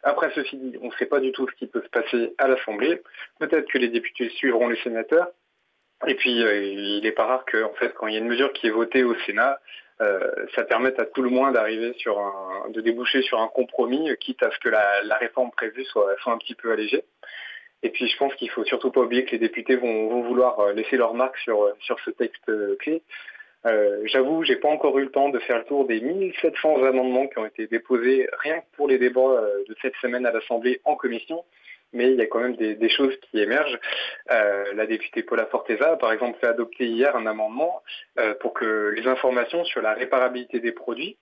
[0.03, 2.47] Après, ceci dit, on ne sait pas du tout ce qui peut se passer à
[2.47, 3.01] l'Assemblée.
[3.39, 5.27] Peut-être que les députés suivront les sénateurs.
[6.07, 8.27] Et puis, euh, il n'est pas rare que, en fait, quand il y a une
[8.27, 9.59] mesure qui est votée au Sénat,
[10.01, 14.09] euh, ça permette à tout le moins d'arriver sur un, de déboucher sur un compromis,
[14.09, 17.03] euh, quitte à ce que la, la réforme prévue soit, soit un petit peu allégée.
[17.83, 20.59] Et puis, je pense qu'il faut surtout pas oublier que les députés vont, vont vouloir
[20.61, 22.49] euh, laisser leur marque sur, sur ce texte
[22.79, 23.03] clé.
[23.65, 27.27] Euh, J'avoue, j'ai pas encore eu le temps de faire le tour des 1700 amendements
[27.27, 30.81] qui ont été déposés rien que pour les débats euh, de cette semaine à l'Assemblée
[30.85, 31.43] en commission.
[31.91, 33.79] mais il y a quand même des, choses qui émergent.
[34.31, 37.81] Euh, la députée Paula Forteza par exemple fait adopter hier un amendement
[38.19, 41.17] euh, pour que les informations sur la réparabilité des produits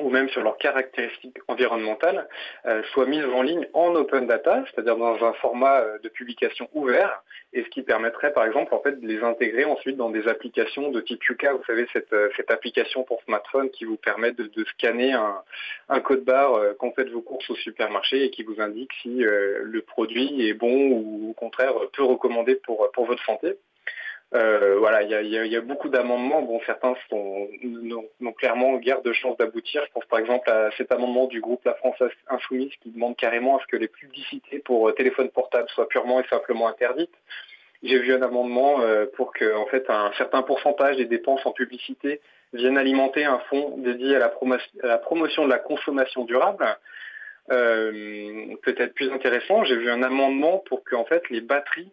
[0.00, 2.28] ou même sur leurs caractéristiques environnementales
[2.66, 6.68] euh, soient mises en ligne en open data, c'est-à-dire dans un format euh, de publication
[6.74, 7.22] ouvert,
[7.52, 10.90] et ce qui permettrait par exemple en fait de les intégrer ensuite dans des applications
[10.90, 14.44] de type Yuka, vous savez cette, euh, cette application pour smartphone qui vous permet de,
[14.44, 15.42] de scanner un,
[15.88, 19.24] un code barre euh, quand faites vos courses au supermarché et qui vous indique si
[19.24, 23.56] euh, le produit est bon ou au contraire peu recommandé pour, pour votre santé.
[24.34, 26.42] Euh, voilà, il y a, beaucoup d'amendements.
[26.42, 29.84] Bon, certains sont n'ont clairement guère de chances d'aboutir.
[29.86, 33.58] Je pense par exemple à cet amendement du groupe La France Insoumise qui demande carrément
[33.58, 37.14] à ce que les publicités pour euh, téléphone portable soient purement et simplement interdites.
[37.84, 41.52] J'ai vu un amendement euh, pour que en fait un certain pourcentage des dépenses en
[41.52, 42.20] publicité
[42.52, 46.66] viennent alimenter un fonds dédié à la, promo- à la promotion de la consommation durable.
[47.48, 51.92] Peut-être plus intéressant, j'ai vu un amendement pour que en fait les batteries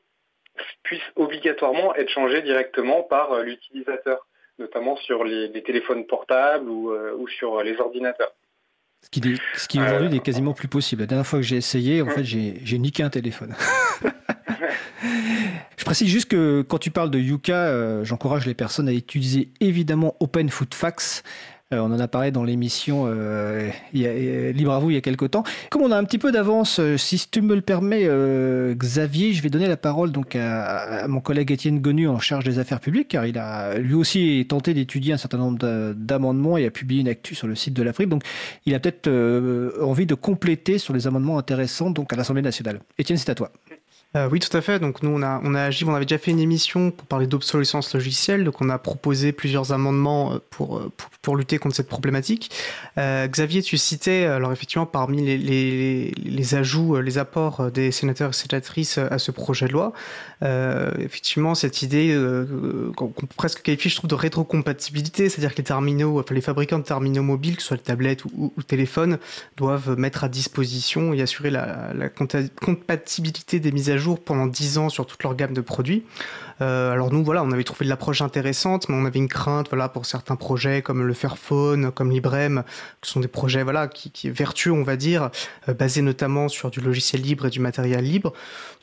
[0.84, 4.28] puissent obligatoirement être changées directement par euh, l'utilisateur,
[4.60, 8.34] notamment sur les, les téléphones portables ou, euh, ou sur les ordinateurs.
[9.04, 9.22] Ce qui,
[9.56, 11.02] ce qui aujourd'hui n'est quasiment plus possible.
[11.02, 13.56] La dernière fois que j'ai essayé, en fait, j'ai j'ai niqué un téléphone.
[15.78, 19.50] Je précise juste que quand tu parles de Yuka, euh, j'encourage les personnes à utiliser
[19.60, 21.24] évidemment Open Food Facts.
[21.74, 25.02] Euh, on en a parlé dans l'émission euh, euh, Libre à vous il y a
[25.02, 25.44] quelques temps.
[25.70, 28.08] Comme on a un petit peu d'avance, si tu me le permets,
[28.76, 32.60] Xavier, je vais donner la parole donc à, mon collègue Étienne Gonu en charge des
[32.60, 36.66] affaires publiques, car il a lui aussi tenté d'étudier un certain nombre d'a- d'amendements et
[36.66, 38.10] a publié une actu sur le site de l'Afrique.
[38.10, 38.24] Donc
[38.66, 39.10] il a peut-être
[39.82, 42.80] envie de compléter sur les amendements intéressants donc à l'Assemblée nationale.
[42.98, 43.52] Étienne, c'est à toi.
[44.18, 44.80] Euh, oui, tout à fait.
[44.80, 47.28] Donc nous, on a, on a agi, on avait déjà fait une émission pour parler
[47.28, 48.44] d'obsolescence logicielle.
[48.44, 52.52] Donc on a proposé plusieurs amendements euh, pour, euh, pour, pour lutter contre cette problématique.
[52.98, 58.98] Xavier, tu citais, alors effectivement, parmi les, les, ajouts, les apports des sénateurs et sénatrices
[58.98, 59.94] à ce projet de loi,
[61.00, 62.16] effectivement, cette idée
[62.96, 66.80] qu'on peut presque qualifier, je trouve, de rétrocompatibilité, c'est-à-dire que les terminaux, enfin les fabricants
[66.80, 69.20] de terminaux mobiles, que ce soit le tablette ou, ou, ou téléphone,
[69.58, 74.78] doivent mettre à disposition et assurer la, la compatibilité des mises à jour pendant 10
[74.78, 76.04] ans sur toute leur gamme de produits.
[76.62, 79.68] Euh, alors nous, voilà, on avait trouvé de l'approche intéressante, mais on avait une crainte,
[79.70, 82.64] voilà, pour certains projets comme le Fairphone, comme Librem,
[83.02, 85.32] qui sont des projets, voilà, qui, vertueux, on va dire,
[85.70, 88.34] euh, basés notamment sur du logiciel libre et du matériel libre.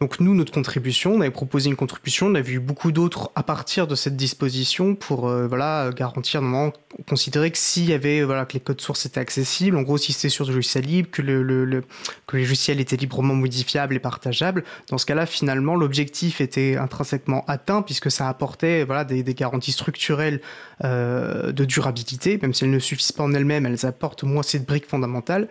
[0.00, 3.42] Donc nous, notre contribution, on avait proposé une contribution, on avait eu beaucoup d'autres à
[3.42, 6.72] partir de cette disposition pour, euh, voilà, garantir, normalement,
[7.08, 10.12] considérer que s'il y avait, voilà, que les codes sources étaient accessibles, en gros, si
[10.12, 11.84] c'était sur du logiciel libre, que le, le, le-
[12.26, 17.44] que les logiciels étaient librement modifiables et partageables, dans ce cas-là, finalement, l'objectif était intrinsèquement
[17.46, 20.40] atteint puisque ça apportait voilà, des, garanties structurelles
[20.84, 24.42] euh, de durabilité, même si elles ne suffisent pas en elles-mêmes, elles apportent au moins
[24.42, 25.48] cette brique fondamentale.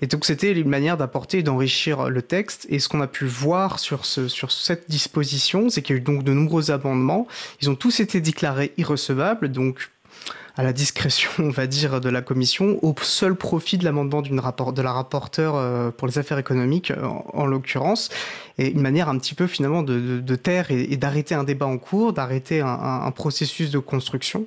[0.00, 2.66] Et donc c'était une manière d'apporter et d'enrichir le texte.
[2.68, 6.00] Et ce qu'on a pu voir sur, ce, sur cette disposition, c'est qu'il y a
[6.00, 7.26] eu donc de nombreux amendements.
[7.60, 9.90] Ils ont tous été déclarés irrecevables, donc
[10.56, 14.36] à la discrétion, on va dire, de la commission, au seul profit de l'amendement d'une
[14.36, 18.10] de la rapporteure euh, pour les affaires économiques, euh, en, en l'occurrence,
[18.58, 21.78] et une manière un petit peu finalement de, de, taire et, d'arrêter un débat en
[21.78, 24.44] cours, d'arrêter un, processus de construction.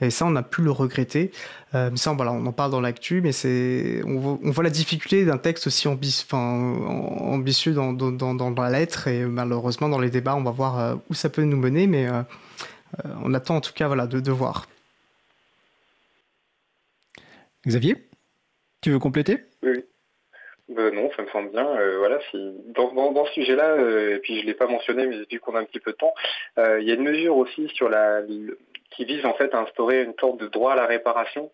[0.00, 1.32] Et ça, on a pu le regretter.
[1.74, 5.38] Euh, ça, voilà, on en parle dans l'actu, mais c'est, on, voit- la difficulté d'un
[5.38, 10.94] texte aussi ambitieux, dans, la lettre, et malheureusement, dans les débats, on va voir euh,
[11.10, 12.08] où ça peut nous mener, mais
[13.22, 14.66] on attend en tout cas voilà, de, de voir.
[17.66, 17.96] Xavier,
[18.82, 19.38] tu veux compléter?
[19.62, 19.84] Oui.
[20.76, 21.66] Euh, non, ça me semble bien.
[21.66, 22.18] Euh, voilà,
[22.74, 25.64] dans, ce sujet-là, euh, et puis je l'ai pas mentionné, mais vu qu'on a un
[25.64, 26.14] petit peu de temps,
[26.58, 28.22] euh, il y a une mesure aussi sur la
[28.90, 31.50] qui vise en fait à instaurer une sorte de droit à la réparation.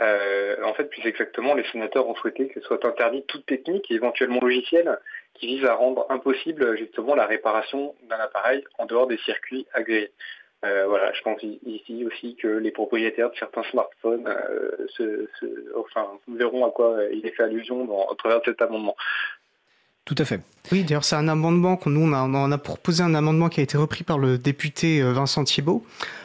[0.00, 4.98] En fait, plus exactement, les sénateurs ont souhaité que soit interdite toute technique éventuellement logiciel
[5.34, 10.10] qui vise à rendre impossible justement la réparation d'un appareil en dehors des circuits agréés.
[10.64, 15.76] Euh, voilà, je pense ici aussi que les propriétaires de certains smartphones euh, se, se-
[15.76, 18.94] enfin, verront à quoi il est fait allusion dans, au travers de cet amendement.
[20.04, 20.40] Tout à fait.
[20.70, 23.76] Oui, d'ailleurs, c'est un amendement qu'on nous on a, proposé un amendement qui a été
[23.76, 25.84] repris par le député euh, Vincent Thiebaud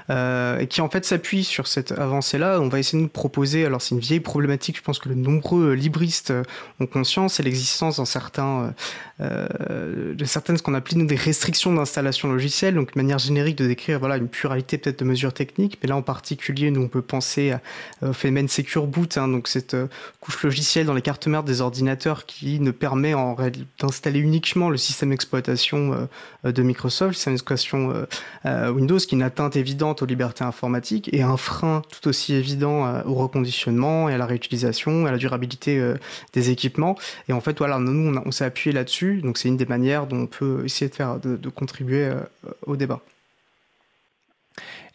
[0.09, 2.61] euh, et qui en fait s'appuie sur cette avancée-là.
[2.61, 3.65] On va essayer de nous proposer.
[3.65, 4.77] Alors, c'est une vieille problématique.
[4.77, 6.31] Je pense que de nombreux euh, libristes
[6.79, 7.35] ont conscience.
[7.35, 8.73] C'est l'existence dans certains,
[9.19, 12.75] de certaines ce qu'on appelle des restrictions d'installation logicielle.
[12.75, 15.79] Donc, une manière générique de décrire voilà une pluralité peut-être de mesures techniques.
[15.81, 17.53] Mais là, en particulier, nous on peut penser
[18.01, 19.17] au phénomène Secure Boot.
[19.17, 19.75] hein, donc cette
[20.21, 24.69] couche logicielle dans les cartes mères des ordinateurs qui ne permet en réalité d'installer uniquement
[24.69, 26.07] le système d'exploitation
[26.45, 28.05] euh, de Microsoft, le système d'exploitation euh,
[28.45, 32.33] euh, Windows, qui est une atteinte évidente aux libertés informatiques et un frein tout aussi
[32.33, 35.95] évident euh, au reconditionnement et à la réutilisation à la durabilité euh,
[36.33, 36.95] des équipements.
[37.27, 39.21] Et en fait, voilà, nous, on, s'est appuyé là-dessus.
[39.21, 42.21] Donc, c'est une des manières dont on peut essayer de faire, de, contribuer euh,
[42.65, 43.01] au débat.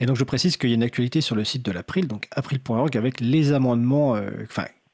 [0.00, 2.26] Et donc je précise qu'il y a une actualité sur le site de l'April, donc
[2.32, 4.30] april.org, avec les amendements, euh,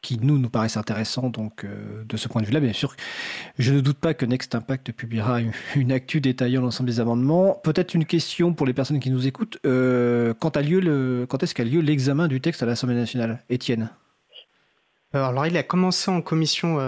[0.02, 1.30] qui nous nous paraissent intéressants.
[1.30, 2.94] Donc euh, de ce point de vue-là, bien sûr,
[3.58, 5.40] je ne doute pas que Next Impact publiera
[5.74, 7.60] une, actu détaillant l'ensemble des amendements.
[7.64, 9.58] Peut-être une question pour les personnes qui nous écoutent.
[9.66, 13.42] Euh, quand a lieu le, quand est-ce qu'a lieu l'examen du texte à l'Assemblée nationale,
[13.48, 13.90] Étienne?
[15.14, 16.78] Euh, Alors, il a commencé en commission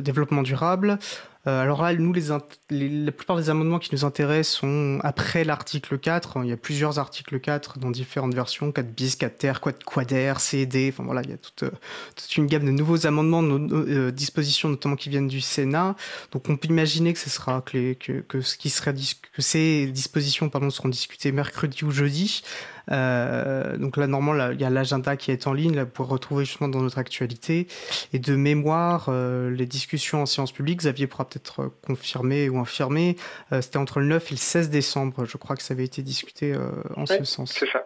[0.00, 0.98] développement durable.
[1.46, 2.22] Euh, alors là, nous, les,
[2.70, 6.38] les- la plupart des amendements qui nous intéressent sont après l'article 4.
[6.42, 10.32] Il y a plusieurs articles 4 dans différentes versions, 4 bis, 4 ter, 4 quader,
[10.38, 10.90] CD.
[10.90, 11.70] Enfin voilà, il y a toute, euh,
[12.16, 15.96] toute une gamme de nouveaux amendements, de euh, dispositions notamment qui viennent du Sénat.
[16.32, 20.48] Donc on peut imaginer que ce sera que, que, ce qui sera que ces dispositions
[20.48, 22.42] pardon seront discutées mercredi ou jeudi.
[22.90, 26.44] Euh, donc là, normalement, il y a l'agenda qui est en ligne, là, pour retrouver
[26.44, 27.66] justement dans notre actualité.
[28.12, 32.58] Et de mémoire, euh, les discussions en séance publique, Xavier pourra peut-être euh, confirmer ou
[32.58, 33.16] infirmer,
[33.52, 36.02] euh, c'était entre le 9 et le 16 décembre, je crois que ça avait été
[36.02, 37.52] discuté euh, en ce sens.
[37.52, 37.84] C'est ça.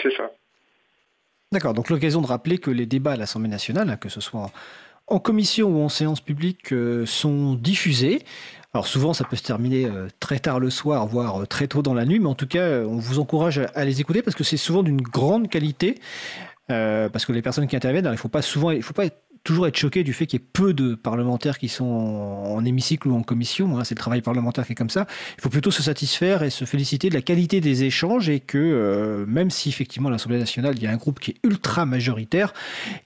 [0.00, 0.30] C'est ça.
[1.52, 4.50] D'accord, donc l'occasion de rappeler que les débats à l'Assemblée nationale, hein, que ce soit
[5.10, 8.22] en, commission ou en séance publique, euh, sont diffusés.
[8.72, 11.82] Alors souvent, ça peut se terminer euh, très tard le soir, voire euh, très tôt
[11.82, 14.44] dans la nuit, mais en tout cas, on vous encourage à, les écouter parce que
[14.44, 15.96] c'est souvent d'une grande qualité.
[16.68, 19.06] parce que les personnes qui interviennent, il ne faut pas souvent, faut pas
[19.42, 23.08] toujours être choqué du fait qu'il y ait peu de parlementaires qui sont en, hémicycle
[23.08, 23.78] ou en commission.
[23.78, 25.06] hein, c'est le travail parlementaire qui est comme ça.
[25.38, 28.58] Il faut plutôt se satisfaire et se féliciter de la qualité des échanges et que
[28.58, 31.86] euh, même si effectivement à l'Assemblée nationale il y a un groupe qui est ultra
[31.86, 32.52] majoritaire,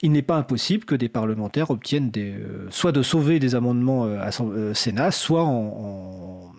[0.01, 4.05] il n'est pas impossible que des parlementaires obtiennent des, euh, soit de sauver des amendements
[4.05, 6.51] euh, euh, Sénat, soit en- en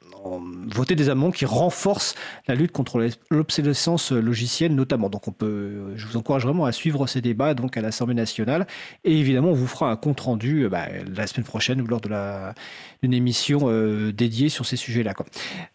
[0.69, 2.15] voter des amendements qui renforcent
[2.49, 5.09] la lutte contre l'es- l'obsolescence logicielle notamment.
[5.09, 8.15] Donc on peut, euh, je vous encourage vraiment à suivre ces débats donc à l'Assemblée
[8.15, 8.67] nationale
[9.05, 10.87] et évidemment on vous fera un compte rendu euh, bah,
[11.17, 15.15] la semaine prochaine ou lors d'une émission euh, dédiée sur ces sujets-là.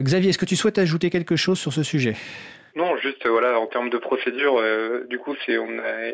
[0.02, 2.16] Xavier, est-ce que tu souhaites ajouter quelque chose sur ce sujet?
[2.76, 6.14] Non, juste euh, voilà, en termes de procédure, euh, du coup, c'est on a-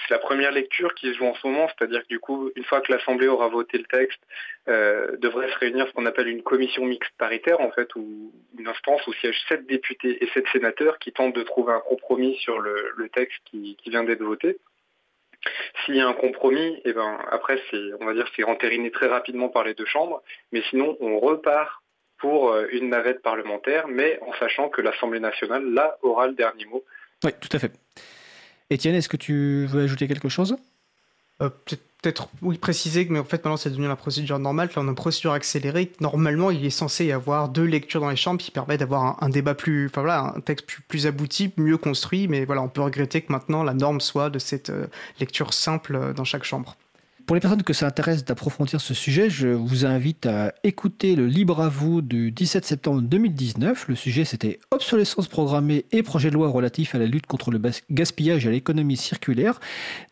[0.00, 2.64] c'est la première lecture qui se joue en ce moment, c'est-à-dire que du coup, une
[2.64, 4.20] fois que l'Assemblée aura voté le texte,
[4.68, 8.68] euh, devrait se réunir ce qu'on appelle une commission mixte paritaire, en fait, ou une
[8.68, 12.60] instance où siègent sept députés et sept sénateurs qui tentent de trouver un compromis sur
[12.60, 14.58] le, texte qui, vient d'être voté.
[15.84, 19.06] S'il y a un compromis, eh ben après c'est, on va dire, c'est entériné très
[19.06, 20.22] rapidement par les deux chambres,
[20.52, 21.82] mais sinon on repart
[22.18, 26.64] pour euh, une navette parlementaire, mais en sachant que l'Assemblée nationale là aura le dernier
[26.64, 26.82] mot.
[27.22, 27.72] Oui, tout à fait.
[28.74, 30.56] Étienne, est-ce que tu veux ajouter quelque chose?
[31.40, 34.68] Euh, peut- Peut-être, oui, préciser que, mais en fait, maintenant, c'est devenu la procédure normale.
[34.76, 35.90] On a une procédure accélérée.
[36.00, 39.30] Normalement, il est censé y avoir deux lectures dans les chambres qui permettent d'avoir un,
[39.30, 42.28] débat plus, enfin voilà, un texte plus, plus abouti, mieux construit.
[42.28, 44.86] Mais voilà, on peut regretter que maintenant, la norme soit de cette euh,
[45.18, 46.76] lecture simple euh, dans chaque chambre.
[47.26, 51.26] Pour les personnes que ça intéresse d'approfondir ce sujet, je vous invite à écouter le
[51.26, 53.88] Libre à vous du 17 septembre 2019.
[53.88, 57.58] Le sujet, c'était obsolescence programmée et projet de loi relatif à la lutte contre le
[57.90, 59.58] gaspillage et à l'économie circulaire.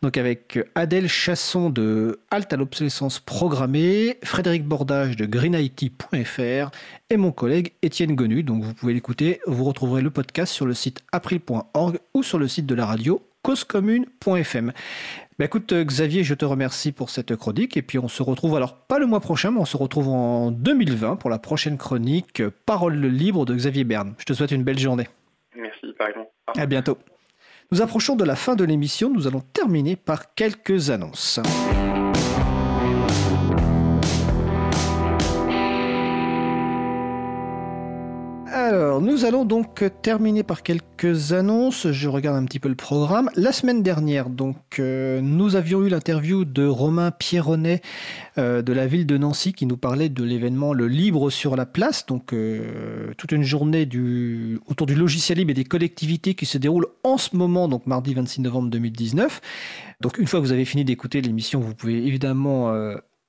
[0.01, 6.71] Donc avec Adèle Chasson de Halte à l'obsolescence programmée, Frédéric Bordage de greenIT.fr
[7.11, 8.41] et mon collègue Étienne Gonu.
[8.41, 9.39] Donc vous pouvez l'écouter.
[9.45, 13.21] Vous retrouverez le podcast sur le site april.org ou sur le site de la radio
[13.43, 14.71] causecommune.fm.
[15.39, 18.55] Bah écoute euh, Xavier, je te remercie pour cette chronique et puis on se retrouve
[18.55, 22.41] alors pas le mois prochain, mais on se retrouve en 2020 pour la prochaine chronique
[22.41, 24.13] euh, Parole libre de Xavier Berne.
[24.19, 25.07] Je te souhaite une belle journée.
[25.55, 26.29] Merci, pareillement.
[26.55, 26.99] À bientôt.
[27.71, 31.39] Nous approchons de la fin de l'émission, nous allons terminer par quelques annonces.
[38.65, 41.91] Alors, nous allons donc terminer par quelques annonces.
[41.91, 43.29] Je regarde un petit peu le programme.
[43.35, 47.81] La semaine dernière, donc, euh, nous avions eu l'interview de Romain Pierronnet
[48.37, 51.65] euh, de la ville de Nancy qui nous parlait de l'événement Le Libre sur la
[51.65, 52.05] place.
[52.05, 53.85] Donc, euh, toute une journée
[54.67, 58.13] autour du logiciel libre et des collectivités qui se déroule en ce moment, donc mardi
[58.13, 59.41] 26 novembre 2019.
[59.99, 62.73] Donc, une fois que vous avez fini d'écouter l'émission, vous pouvez évidemment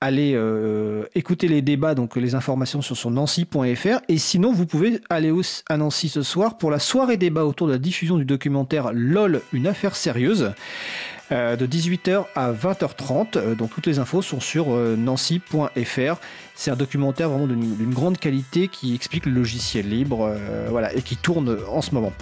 [0.05, 4.01] aller euh, écouter les débats, donc les informations sur son nancy.fr.
[4.09, 5.33] Et sinon, vous pouvez aller
[5.69, 9.41] à Nancy ce soir pour la soirée débat autour de la diffusion du documentaire LOL,
[9.55, 10.53] une affaire sérieuse,
[11.33, 13.37] euh, de 18h à 20h30.
[13.37, 16.21] Euh, donc toutes les infos sont sur nancy.fr.
[16.55, 20.33] C'est un documentaire vraiment d'une grande qualité qui explique le logiciel libre
[20.69, 22.13] voilà, et qui tourne en ce moment.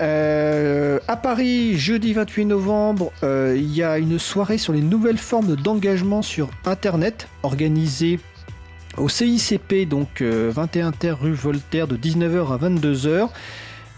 [0.00, 5.18] Euh, à Paris, jeudi 28 novembre, euh, il y a une soirée sur les nouvelles
[5.18, 8.18] formes d'engagement sur Internet organisée
[8.96, 13.28] au CICP, donc euh, 21 Terre rue Voltaire de 19h à 22h.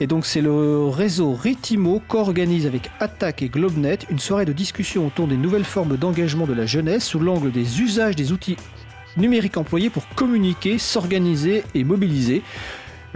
[0.00, 5.06] Et donc c'est le réseau Ritimo qu'organise avec Attaque et Globnet une soirée de discussion
[5.06, 8.58] autour des nouvelles formes d'engagement de la jeunesse sous l'angle des usages des outils
[9.16, 12.42] numériques employés pour communiquer, s'organiser et mobiliser.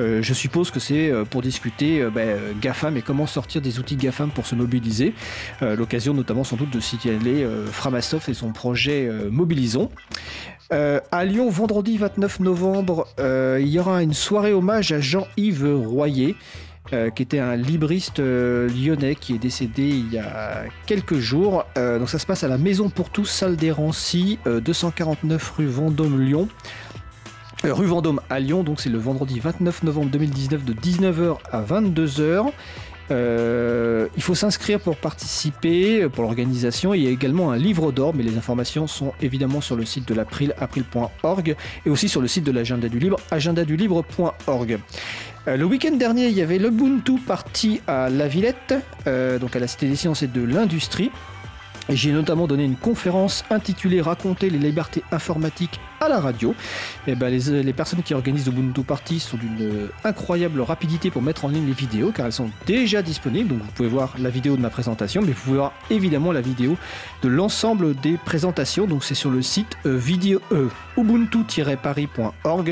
[0.00, 3.78] Euh, je suppose que c'est euh, pour discuter euh, ben, GAFAM et comment sortir des
[3.78, 5.14] outils GAFAM pour se mobiliser.
[5.60, 9.90] L'occasion notamment sans doute de signaler Framasoft et son projet Mobilisons.
[10.70, 16.36] À Lyon, vendredi 29 novembre, il y aura une soirée hommage à Jean-Yves Royer.
[17.14, 21.64] qui était un libriste lyonnais qui est décédé il y a quelques jours.
[21.76, 25.66] Donc ça se passe à la Maison pour tous, salle des Rancy, euh, 249 rue
[25.66, 26.48] Vendôme, Lyon.
[26.48, 26.89] Euh,
[27.64, 32.50] rue Vendôme à Lyon, donc c'est le vendredi 29 novembre 2019 de 19h à 22h.
[33.10, 36.94] Euh, il faut s'inscrire pour participer, euh, pour l'organisation.
[36.94, 40.06] Il y a également un livre d'or, mais les informations sont évidemment sur le site
[40.06, 44.78] de l'April, april.org, et aussi sur le site de l'agenda du libre, agendadulibre.org.
[45.48, 48.74] Euh, le week-end dernier, il y avait l'Ubuntu Party à La Villette,
[49.06, 51.10] euh, donc à la Cité des Sciences et de l'Industrie.
[51.88, 56.54] J'ai notamment donné une conférence intitulée Raconter les libertés informatiques à la radio.
[57.06, 61.44] Et ben les, les personnes qui organisent Ubuntu Party sont d'une incroyable rapidité pour mettre
[61.44, 63.48] en ligne les vidéos car elles sont déjà disponibles.
[63.50, 66.40] Donc vous pouvez voir la vidéo de ma présentation, mais vous pouvez voir évidemment la
[66.40, 66.76] vidéo
[67.22, 68.86] de l'ensemble des présentations.
[68.86, 72.68] Donc c'est sur le site euh, vidéo euh, ubuntu-paris.org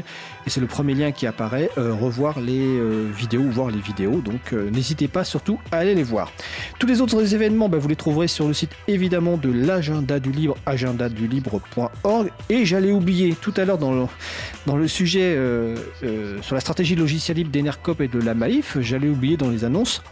[0.46, 1.70] et c'est le premier lien qui apparaît.
[1.78, 4.20] euh, revoir les euh, vidéos voir les vidéos.
[4.20, 6.32] Donc n'hésitez pas surtout à aller les voir.
[6.78, 10.30] Tous les autres événements, ben, vous les trouverez sur le site évidemment de l'agenda du
[10.32, 12.30] libre, agendadulibre.org.
[12.48, 17.36] Et j'allais oublier tout à l'heure dans le, sujet euh, euh, sur la stratégie logicielle
[17.36, 20.02] libre d'Enercop et de la Maïf, j'allais oublier dans les annonces.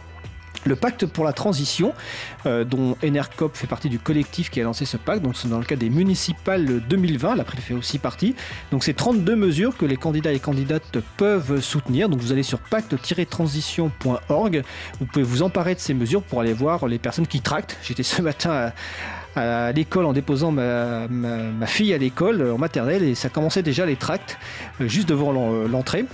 [0.65, 1.93] Le pacte pour la transition,
[2.45, 5.59] euh, dont Enercop fait partie du collectif qui a lancé ce pacte, donc c'est dans
[5.59, 8.35] le cadre des municipales 2020, l'April fait aussi partie.
[8.71, 12.09] Donc c'est 32 mesures que les candidats et candidates peuvent soutenir.
[12.09, 14.63] Donc vous allez sur pacte-transition.org,
[14.99, 17.77] vous pouvez vous emparer de ces mesures pour aller voir les personnes qui tractent.
[17.83, 18.73] J'étais ce matin à,
[19.37, 21.07] à l'école en déposant ma,
[21.65, 24.37] fille à l'école euh, en maternelle et ça commençait déjà les tracts
[24.81, 26.05] euh, juste devant l'en- l'entrée.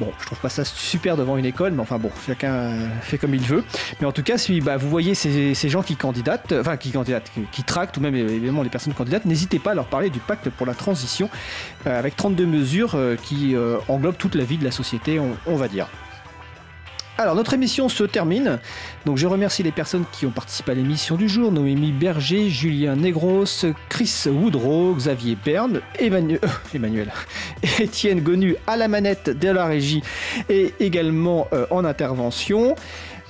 [0.00, 3.18] Bon, je trouve pas ça super devant une école, mais enfin bon, chacun euh, fait
[3.18, 3.62] comme il veut.
[4.00, 6.90] Mais en tout cas, si bah, vous voyez ces, gens qui candidatent, euh, enfin qui
[6.90, 10.18] candidatent, qui, tractent, ou même évidemment les personnes candidates, n'hésitez pas à leur parler du
[10.18, 11.28] pacte pour la transition,
[11.86, 15.56] euh, avec 32 mesures euh, qui euh, englobent toute la vie de la société, on
[15.56, 15.88] va dire.
[17.18, 18.58] Alors notre émission se termine.
[19.04, 22.96] Donc je remercie les personnes qui ont participé à l'émission du jour Noémie Berger, Julien
[22.96, 23.44] Negros,
[23.90, 27.12] Chris Woodrow, Xavier Berne, Emmanuel, euh, Emmanuel
[27.78, 30.02] Étienne Gonu à la manette de la régie
[30.48, 32.76] et également euh, en intervention.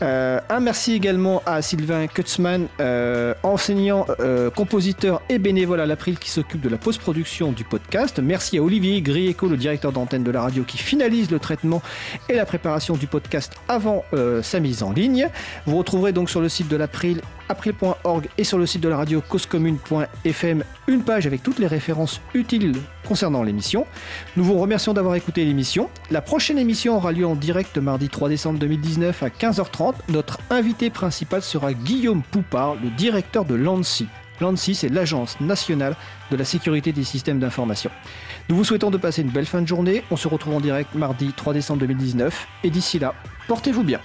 [0.03, 6.19] Euh, un merci également à Sylvain Kutzmann, euh, enseignant, euh, compositeur et bénévole à l'April
[6.19, 8.19] qui s'occupe de la post-production du podcast.
[8.21, 11.83] Merci à Olivier Grieco, le directeur d'antenne de la radio, qui finalise le traitement
[12.29, 14.05] et la préparation du podcast avant
[14.43, 15.29] sa mise en ligne.
[15.67, 17.21] Vous retrouverez donc sur le site de l'April,
[17.53, 22.21] april.org et sur le site de la radio causecommune.fm une page avec toutes les références
[22.33, 22.75] utiles
[23.07, 23.87] concernant l'émission.
[24.37, 25.91] Nous vous remercions d'avoir écouté l'émission.
[26.11, 29.95] La prochaine émission aura lieu en direct mardi 3 décembre 2019 à 15h30.
[30.09, 34.09] Notre invité principal sera Guillaume Poupard, le directeur de l'ANSI.
[34.41, 35.95] L'ANSI, c'est l'Agence nationale
[36.31, 37.91] de la sécurité des systèmes d'information.
[38.49, 40.03] Nous vous souhaitons de passer une belle fin de journée.
[40.11, 42.49] On se retrouve en direct mardi 3 décembre 2019.
[42.65, 43.15] Et d'ici là,
[43.47, 44.01] portez-vous bien.